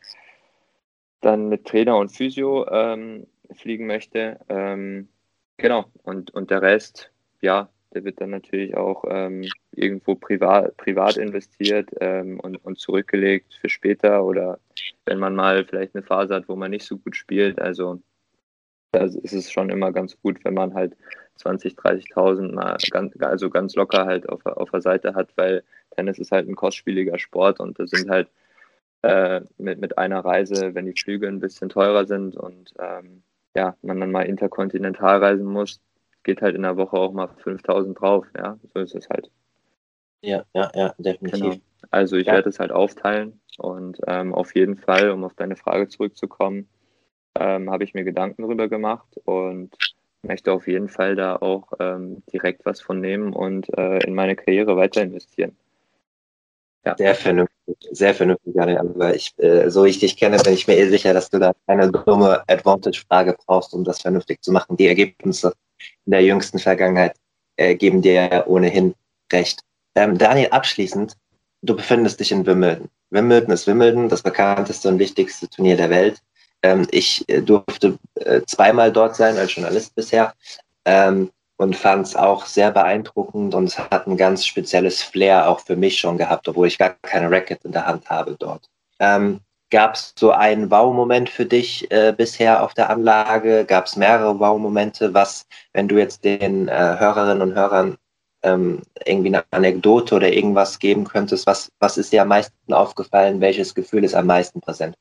dann 1.21 1.49
mit 1.49 1.65
Trainer 1.65 1.97
und 1.97 2.09
Physio 2.09 2.65
ähm, 2.71 3.27
fliegen 3.53 3.87
möchte. 3.87 4.39
Ähm, 4.49 5.09
genau, 5.57 5.85
und, 6.03 6.31
und 6.31 6.51
der 6.51 6.61
Rest, 6.61 7.11
ja, 7.41 7.69
der 7.93 8.03
wird 8.03 8.21
dann 8.21 8.29
natürlich 8.29 8.75
auch 8.77 9.03
ähm, 9.09 9.45
irgendwo 9.71 10.15
privat, 10.15 10.77
privat 10.77 11.17
investiert 11.17 11.89
ähm, 11.99 12.39
und, 12.39 12.63
und 12.63 12.77
zurückgelegt 12.77 13.55
für 13.59 13.69
später 13.69 14.23
oder 14.23 14.59
wenn 15.05 15.19
man 15.19 15.35
mal 15.35 15.65
vielleicht 15.65 15.95
eine 15.95 16.03
Phase 16.03 16.35
hat, 16.35 16.49
wo 16.49 16.55
man 16.55 16.71
nicht 16.71 16.85
so 16.85 16.97
gut 16.97 17.15
spielt. 17.15 17.59
Also 17.59 17.99
da 18.91 19.03
ist 19.05 19.33
es 19.33 19.51
schon 19.51 19.69
immer 19.69 19.91
ganz 19.91 20.19
gut, 20.21 20.43
wenn 20.43 20.53
man 20.53 20.73
halt 20.73 20.95
20, 21.35 21.75
30.000 21.75 22.53
mal 22.53 22.77
ganz, 22.91 23.13
also 23.19 23.49
ganz 23.49 23.75
locker 23.75 24.05
halt 24.05 24.29
auf, 24.29 24.45
auf 24.45 24.71
der 24.71 24.81
Seite 24.81 25.15
hat, 25.15 25.31
weil 25.35 25.63
Tennis 25.91 26.19
ist 26.19 26.31
halt 26.31 26.47
ein 26.47 26.55
kostspieliger 26.55 27.17
Sport 27.17 27.59
und 27.59 27.79
da 27.79 27.87
sind 27.87 28.09
halt 28.09 28.29
äh, 29.01 29.41
mit, 29.57 29.79
mit 29.79 29.97
einer 29.97 30.19
Reise, 30.19 30.75
wenn 30.75 30.85
die 30.85 30.99
Flüge 30.99 31.27
ein 31.27 31.39
bisschen 31.39 31.69
teurer 31.69 32.05
sind 32.05 32.35
und 32.35 32.73
ähm, 32.79 33.23
ja, 33.55 33.75
man 33.81 33.99
dann 33.99 34.11
mal 34.11 34.23
interkontinental 34.23 35.23
reisen 35.23 35.45
muss, 35.45 35.81
geht 36.23 36.41
halt 36.41 36.55
in 36.55 36.63
der 36.63 36.77
Woche 36.77 36.97
auch 36.97 37.13
mal 37.13 37.27
5000 37.27 37.99
drauf, 37.99 38.25
ja, 38.37 38.57
so 38.73 38.79
ist 38.79 38.95
es 38.95 39.09
halt. 39.09 39.29
Ja, 40.21 40.43
ja, 40.53 40.71
ja, 40.75 40.93
definitiv. 40.97 41.41
Genau. 41.41 41.57
Also 41.91 42.17
ich 42.17 42.27
ja. 42.27 42.33
werde 42.33 42.49
es 42.49 42.59
halt 42.59 42.71
aufteilen 42.71 43.39
und 43.57 43.99
ähm, 44.07 44.33
auf 44.33 44.53
jeden 44.55 44.75
Fall, 44.75 45.11
um 45.11 45.23
auf 45.23 45.33
deine 45.33 45.55
Frage 45.55 45.87
zurückzukommen, 45.87 46.67
ähm, 47.35 47.71
habe 47.71 47.83
ich 47.83 47.93
mir 47.93 48.03
Gedanken 48.03 48.41
darüber 48.41 48.67
gemacht 48.67 49.17
und 49.23 49.75
möchte 50.21 50.51
auf 50.51 50.67
jeden 50.67 50.89
Fall 50.89 51.15
da 51.15 51.37
auch 51.37 51.71
ähm, 51.79 52.23
direkt 52.33 52.65
was 52.65 52.81
von 52.81 52.99
nehmen 52.99 53.33
und 53.33 53.69
äh, 53.77 53.99
in 53.99 54.13
meine 54.13 54.35
Karriere 54.35 54.75
weiter 54.75 55.01
investieren. 55.01 55.55
Ja. 56.85 56.95
Sehr 56.97 57.15
vernünftig, 57.15 57.58
sehr 57.91 58.13
vernünftig, 58.13 58.53
Daniel. 58.55 58.79
Aber 58.79 59.15
ich, 59.15 59.33
äh, 59.37 59.69
so 59.69 59.85
ich 59.85 59.99
dich 59.99 60.17
kenne, 60.17 60.37
bin 60.37 60.53
ich 60.53 60.67
mir 60.67 60.77
eh 60.77 60.89
sicher, 60.89 61.13
dass 61.13 61.29
du 61.29 61.39
da 61.39 61.53
keine 61.67 61.91
dumme 61.91 62.43
Advantage-Frage 62.47 63.37
brauchst, 63.45 63.73
um 63.73 63.83
das 63.83 64.01
vernünftig 64.01 64.41
zu 64.41 64.51
machen. 64.51 64.77
Die 64.77 64.87
Ergebnisse 64.87 65.53
in 66.05 66.11
der 66.11 66.23
jüngsten 66.23 66.59
Vergangenheit 66.59 67.15
äh, 67.57 67.75
geben 67.75 68.01
dir 68.01 68.13
ja 68.13 68.47
ohnehin 68.47 68.95
recht. 69.31 69.61
Ähm, 69.95 70.17
Daniel, 70.17 70.49
abschließend, 70.49 71.15
du 71.61 71.75
befindest 71.75 72.19
dich 72.19 72.31
in 72.31 72.45
Wimbledon. 72.45 72.89
Wimbledon 73.09 73.51
ist 73.51 73.67
Wimbledon, 73.67 74.09
das 74.09 74.21
bekannteste 74.21 74.87
und 74.87 74.99
wichtigste 74.99 75.49
Turnier 75.49 75.77
der 75.77 75.89
Welt. 75.89 76.21
Ähm, 76.61 76.87
ich 76.91 77.27
äh, 77.29 77.41
durfte 77.41 77.97
äh, 78.15 78.41
zweimal 78.45 78.91
dort 78.91 79.15
sein 79.15 79.37
als 79.37 79.55
Journalist 79.55 79.95
bisher 79.95 80.33
ähm, 80.85 81.31
und 81.59 81.75
fand 81.75 82.07
es 82.07 82.15
auch 82.15 82.45
sehr 82.45 82.71
beeindruckend 82.71 83.53
und 83.53 83.65
es 83.65 83.77
hat 83.77 84.07
ein 84.07 84.17
ganz 84.17 84.45
spezielles 84.45 85.03
Flair 85.03 85.49
auch 85.49 85.59
für 85.59 85.75
mich 85.75 85.99
schon 85.99 86.17
gehabt, 86.17 86.47
obwohl 86.47 86.67
ich 86.67 86.77
gar 86.77 86.95
keine 87.01 87.29
Racket 87.29 87.65
in 87.65 87.73
der 87.73 87.85
Hand 87.85 88.09
habe 88.09 88.35
dort. 88.39 88.69
Ähm, 88.99 89.41
Gab 89.71 89.93
es 89.93 90.15
so 90.17 90.31
einen 90.31 90.71
Wow-Moment 90.71 91.29
für 91.29 91.45
dich 91.45 91.91
äh, 91.91 92.11
bisher 92.15 92.63
auf 92.63 92.73
der 92.73 92.89
Anlage? 92.89 93.65
Gab 93.65 93.85
es 93.85 93.95
mehrere 93.95 94.39
Wow-Momente? 94.39 95.13
Was, 95.13 95.45
wenn 95.73 95.87
du 95.87 95.99
jetzt 95.99 96.23
den 96.23 96.67
äh, 96.67 96.95
Hörerinnen 96.97 97.43
und 97.43 97.53
Hörern 97.53 97.97
ähm, 98.41 98.81
irgendwie 99.05 99.27
eine 99.27 99.43
Anekdote 99.51 100.15
oder 100.15 100.33
irgendwas 100.33 100.79
geben 100.79 101.03
könntest, 101.03 101.45
was, 101.45 101.69
was 101.79 101.97
ist 101.99 102.11
dir 102.11 102.23
am 102.23 102.29
meisten 102.29 102.73
aufgefallen? 102.73 103.41
Welches 103.41 103.75
Gefühl 103.75 104.03
ist 104.03 104.15
am 104.15 104.25
meisten 104.25 104.59
präsent? 104.59 104.95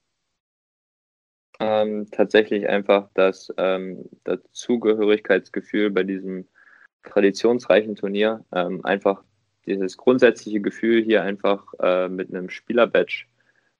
Ähm, 1.60 2.06
tatsächlich 2.10 2.68
einfach 2.68 3.08
das, 3.14 3.52
ähm, 3.56 4.08
das 4.24 4.38
bei 5.90 6.02
diesem 6.04 6.46
traditionsreichen 7.02 7.96
Turnier. 7.96 8.44
Ähm, 8.52 8.84
einfach 8.84 9.22
dieses 9.66 9.96
grundsätzliche 9.96 10.60
Gefühl, 10.60 11.02
hier 11.02 11.22
einfach 11.22 11.64
äh, 11.80 12.08
mit 12.08 12.34
einem 12.34 12.48
Spielerbadge 12.48 13.26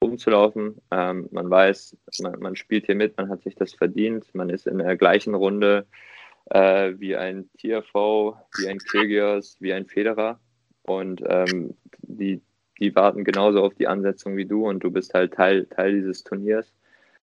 rumzulaufen. 0.03 0.81
Ähm, 0.91 1.29
man 1.31 1.51
weiß, 1.51 1.97
man, 2.21 2.39
man, 2.41 2.57
spielt 2.57 2.87
hier 2.87 2.95
mit, 2.95 3.17
man 3.17 3.29
hat 3.29 3.43
sich 3.43 3.55
das 3.55 3.75
verdient, 3.75 4.35
man 4.35 4.51
ist 4.51 4.67
in 4.67 4.79
der 4.79 4.97
gleichen 4.97 5.35
Runde 5.35 5.87
äh, 6.51 6.93
wie 6.99 7.17
ein 7.17 7.49
TFO, 7.59 8.37
wie 8.59 8.69
ein 8.69 8.79
Kyrgios, 8.79 9.57
wie 9.61 9.73
ein 9.73 9.87
Federer 9.87 10.41
und 10.83 11.23
ähm, 11.27 11.75
die, 12.01 12.41
die 12.81 12.95
warten 12.95 13.25
genauso 13.25 13.63
auf 13.63 13.75
die 13.75 13.89
Ansetzung 13.89 14.37
wie 14.37 14.47
du 14.47 14.67
und 14.69 14.81
du 14.81 14.91
bist 14.91 15.15
halt 15.15 15.35
Teil, 15.35 15.67
Teil 15.67 15.95
dieses 15.95 16.23
Turniers. 16.23 16.73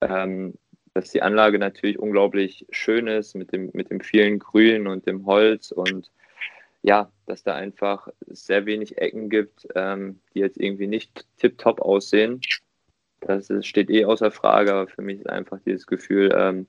Ähm, 0.01 0.53
dass 0.93 1.11
die 1.11 1.21
Anlage 1.21 1.59
natürlich 1.59 1.99
unglaublich 1.99 2.65
schön 2.71 3.07
ist 3.07 3.35
mit 3.35 3.51
dem, 3.53 3.69
mit 3.73 3.91
dem 3.91 3.99
vielen 3.99 4.39
Grün 4.39 4.87
und 4.87 5.05
dem 5.05 5.27
Holz 5.27 5.71
und 5.71 6.11
ja, 6.81 7.11
dass 7.25 7.43
da 7.43 7.53
einfach 7.53 8.07
sehr 8.27 8.65
wenig 8.65 8.97
Ecken 8.97 9.29
gibt, 9.29 9.67
ähm, 9.75 10.19
die 10.33 10.39
jetzt 10.39 10.59
irgendwie 10.59 10.87
nicht 10.87 11.25
tipptopp 11.37 11.81
aussehen. 11.81 12.41
Das 13.19 13.49
ist, 13.49 13.67
steht 13.67 13.89
eh 13.89 14.05
außer 14.05 14.31
Frage, 14.31 14.73
aber 14.73 14.87
für 14.87 15.01
mich 15.01 15.19
ist 15.19 15.29
einfach 15.29 15.59
dieses 15.65 15.85
Gefühl, 15.85 16.33
ähm, 16.35 16.67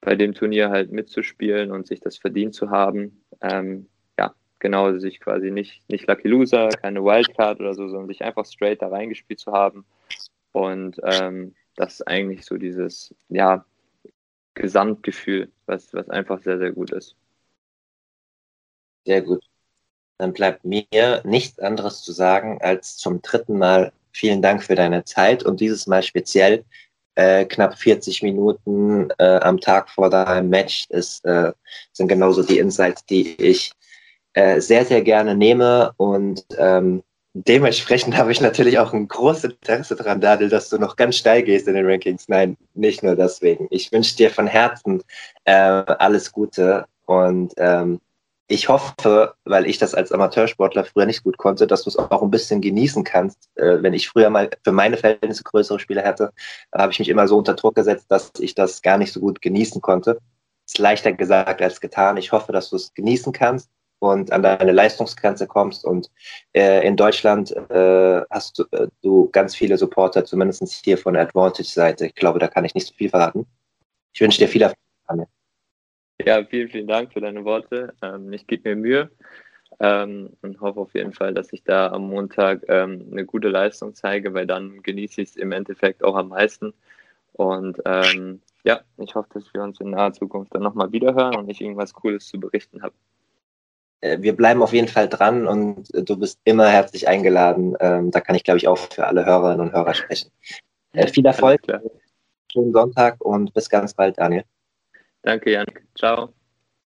bei 0.00 0.14
dem 0.14 0.34
Turnier 0.34 0.70
halt 0.70 0.92
mitzuspielen 0.92 1.70
und 1.70 1.86
sich 1.86 2.00
das 2.00 2.16
verdient 2.16 2.54
zu 2.54 2.70
haben. 2.70 3.22
Ähm, 3.42 3.88
ja, 4.18 4.34
genau, 4.58 4.96
sich 4.98 5.20
quasi 5.20 5.50
nicht, 5.50 5.86
nicht 5.90 6.06
Lucky 6.06 6.28
Loser, 6.28 6.68
keine 6.68 7.02
Wildcard 7.04 7.60
oder 7.60 7.74
so, 7.74 7.88
sondern 7.88 8.08
sich 8.08 8.22
einfach 8.22 8.46
straight 8.46 8.80
da 8.80 8.88
reingespielt 8.88 9.40
zu 9.40 9.52
haben. 9.52 9.84
Und 10.52 11.00
ähm, 11.02 11.54
das 11.80 11.94
ist 11.94 12.06
eigentlich 12.06 12.44
so 12.44 12.58
dieses, 12.58 13.14
ja, 13.30 13.64
Gesamtgefühl, 14.54 15.50
was, 15.66 15.94
was 15.94 16.10
einfach 16.10 16.42
sehr, 16.42 16.58
sehr 16.58 16.72
gut 16.72 16.90
ist. 16.90 17.16
Sehr 19.06 19.22
gut. 19.22 19.42
Dann 20.18 20.34
bleibt 20.34 20.64
mir 20.64 21.22
nichts 21.24 21.58
anderes 21.58 22.02
zu 22.02 22.12
sagen, 22.12 22.60
als 22.60 22.98
zum 22.98 23.22
dritten 23.22 23.56
Mal 23.56 23.92
vielen 24.12 24.42
Dank 24.42 24.62
für 24.62 24.74
deine 24.74 25.04
Zeit 25.04 25.42
und 25.42 25.60
dieses 25.60 25.86
Mal 25.86 26.02
speziell 26.02 26.64
äh, 27.14 27.46
knapp 27.46 27.78
40 27.78 28.22
Minuten 28.22 29.08
äh, 29.18 29.38
am 29.38 29.58
Tag 29.58 29.88
vor 29.88 30.10
deinem 30.10 30.50
Match 30.50 30.86
ist, 30.90 31.24
äh, 31.24 31.52
sind 31.92 32.08
genauso 32.08 32.42
die 32.42 32.58
Insights, 32.58 33.06
die 33.06 33.40
ich 33.40 33.72
äh, 34.34 34.60
sehr, 34.60 34.84
sehr 34.84 35.00
gerne 35.00 35.34
nehme 35.34 35.94
und 35.96 36.44
ähm, 36.58 37.02
dementsprechend 37.34 38.16
habe 38.16 38.32
ich 38.32 38.40
natürlich 38.40 38.78
auch 38.78 38.92
ein 38.92 39.08
großes 39.08 39.44
Interesse 39.44 39.96
daran, 39.96 40.20
Daniel, 40.20 40.48
dass 40.48 40.68
du 40.68 40.78
noch 40.78 40.96
ganz 40.96 41.16
steil 41.16 41.42
gehst 41.42 41.68
in 41.68 41.74
den 41.74 41.86
Rankings. 41.86 42.28
Nein, 42.28 42.56
nicht 42.74 43.02
nur 43.02 43.16
deswegen. 43.16 43.66
Ich 43.70 43.92
wünsche 43.92 44.16
dir 44.16 44.30
von 44.30 44.46
Herzen 44.46 45.02
äh, 45.44 45.52
alles 45.52 46.32
Gute 46.32 46.86
und 47.06 47.54
ähm, 47.56 48.00
ich 48.48 48.68
hoffe, 48.68 49.34
weil 49.44 49.66
ich 49.66 49.78
das 49.78 49.94
als 49.94 50.10
Amateursportler 50.10 50.84
früher 50.84 51.06
nicht 51.06 51.22
gut 51.22 51.38
konnte, 51.38 51.68
dass 51.68 51.84
du 51.84 51.90
es 51.90 51.96
auch 51.96 52.20
ein 52.20 52.32
bisschen 52.32 52.60
genießen 52.60 53.04
kannst. 53.04 53.48
Äh, 53.54 53.80
wenn 53.80 53.94
ich 53.94 54.08
früher 54.08 54.28
mal 54.28 54.50
für 54.64 54.72
meine 54.72 54.96
Verhältnisse 54.96 55.44
größere 55.44 55.78
Spiele 55.78 56.02
hätte, 56.02 56.32
habe 56.74 56.90
ich 56.90 56.98
mich 56.98 57.08
immer 57.08 57.28
so 57.28 57.38
unter 57.38 57.54
Druck 57.54 57.76
gesetzt, 57.76 58.06
dass 58.08 58.32
ich 58.40 58.56
das 58.56 58.82
gar 58.82 58.98
nicht 58.98 59.12
so 59.12 59.20
gut 59.20 59.40
genießen 59.40 59.80
konnte. 59.80 60.18
Ist 60.66 60.78
leichter 60.78 61.12
gesagt 61.12 61.62
als 61.62 61.80
getan. 61.80 62.16
Ich 62.16 62.32
hoffe, 62.32 62.50
dass 62.50 62.70
du 62.70 62.76
es 62.76 62.92
genießen 62.94 63.32
kannst 63.32 63.70
und 64.00 64.32
an 64.32 64.42
deine 64.42 64.72
Leistungsgrenze 64.72 65.46
kommst. 65.46 65.84
Und 65.84 66.10
äh, 66.52 66.86
in 66.86 66.96
Deutschland 66.96 67.52
äh, 67.70 68.22
hast 68.30 68.58
du, 68.58 68.64
äh, 68.72 68.88
du, 69.02 69.30
ganz 69.30 69.54
viele 69.54 69.78
Supporter, 69.78 70.24
zumindest 70.24 70.84
hier 70.84 70.98
von 70.98 71.14
der 71.14 71.22
Advantage-Seite. 71.22 72.06
Ich 72.06 72.14
glaube, 72.16 72.40
da 72.40 72.48
kann 72.48 72.64
ich 72.64 72.74
nicht 72.74 72.88
so 72.88 72.94
viel 72.94 73.10
verraten. 73.10 73.46
Ich 74.12 74.20
wünsche 74.20 74.38
dir 74.38 74.48
viel 74.48 74.62
Erfolg. 74.62 74.78
Anne. 75.06 75.28
Ja, 76.24 76.44
vielen, 76.44 76.68
vielen 76.68 76.86
Dank 76.86 77.12
für 77.12 77.20
deine 77.20 77.44
Worte. 77.44 77.94
Ähm, 78.02 78.32
ich 78.32 78.46
gebe 78.46 78.70
mir 78.70 78.76
Mühe 78.76 79.10
ähm, 79.80 80.30
und 80.42 80.60
hoffe 80.60 80.80
auf 80.80 80.94
jeden 80.94 81.12
Fall, 81.12 81.34
dass 81.34 81.52
ich 81.52 81.62
da 81.64 81.90
am 81.92 82.08
Montag 82.08 82.62
ähm, 82.68 83.06
eine 83.10 83.24
gute 83.24 83.48
Leistung 83.48 83.94
zeige, 83.94 84.34
weil 84.34 84.46
dann 84.46 84.82
genieße 84.82 85.22
ich 85.22 85.30
es 85.30 85.36
im 85.36 85.52
Endeffekt 85.52 86.02
auch 86.04 86.16
am 86.16 86.28
meisten. 86.28 86.72
Und 87.32 87.80
ähm, 87.86 88.40
ja, 88.64 88.80
ich 88.98 89.14
hoffe, 89.14 89.28
dass 89.34 89.52
wir 89.54 89.62
uns 89.62 89.80
in 89.80 89.90
naher 89.90 90.12
Zukunft 90.12 90.54
dann 90.54 90.62
nochmal 90.62 90.92
wiederhören 90.92 91.36
und 91.36 91.48
ich 91.48 91.60
irgendwas 91.60 91.94
Cooles 91.94 92.26
zu 92.26 92.38
berichten 92.38 92.82
habe. 92.82 92.94
Äh, 94.00 94.18
wir 94.20 94.36
bleiben 94.36 94.62
auf 94.62 94.72
jeden 94.72 94.88
Fall 94.88 95.08
dran 95.08 95.46
und 95.46 95.94
äh, 95.94 96.02
du 96.02 96.16
bist 96.16 96.40
immer 96.44 96.68
herzlich 96.68 97.08
eingeladen. 97.08 97.76
Ähm, 97.80 98.10
da 98.10 98.20
kann 98.20 98.34
ich, 98.34 98.44
glaube 98.44 98.58
ich, 98.58 98.68
auch 98.68 98.78
für 98.78 99.06
alle 99.06 99.24
Hörerinnen 99.24 99.60
und 99.60 99.72
Hörer 99.72 99.94
sprechen. 99.94 100.30
Äh, 100.92 101.06
viel 101.06 101.26
Erfolg, 101.26 101.60
schönen 102.52 102.72
Sonntag 102.72 103.24
und 103.24 103.54
bis 103.54 103.68
ganz 103.68 103.94
bald, 103.94 104.18
Daniel. 104.18 104.44
Danke, 105.22 105.52
Jan. 105.52 105.66
Ciao. 105.96 106.32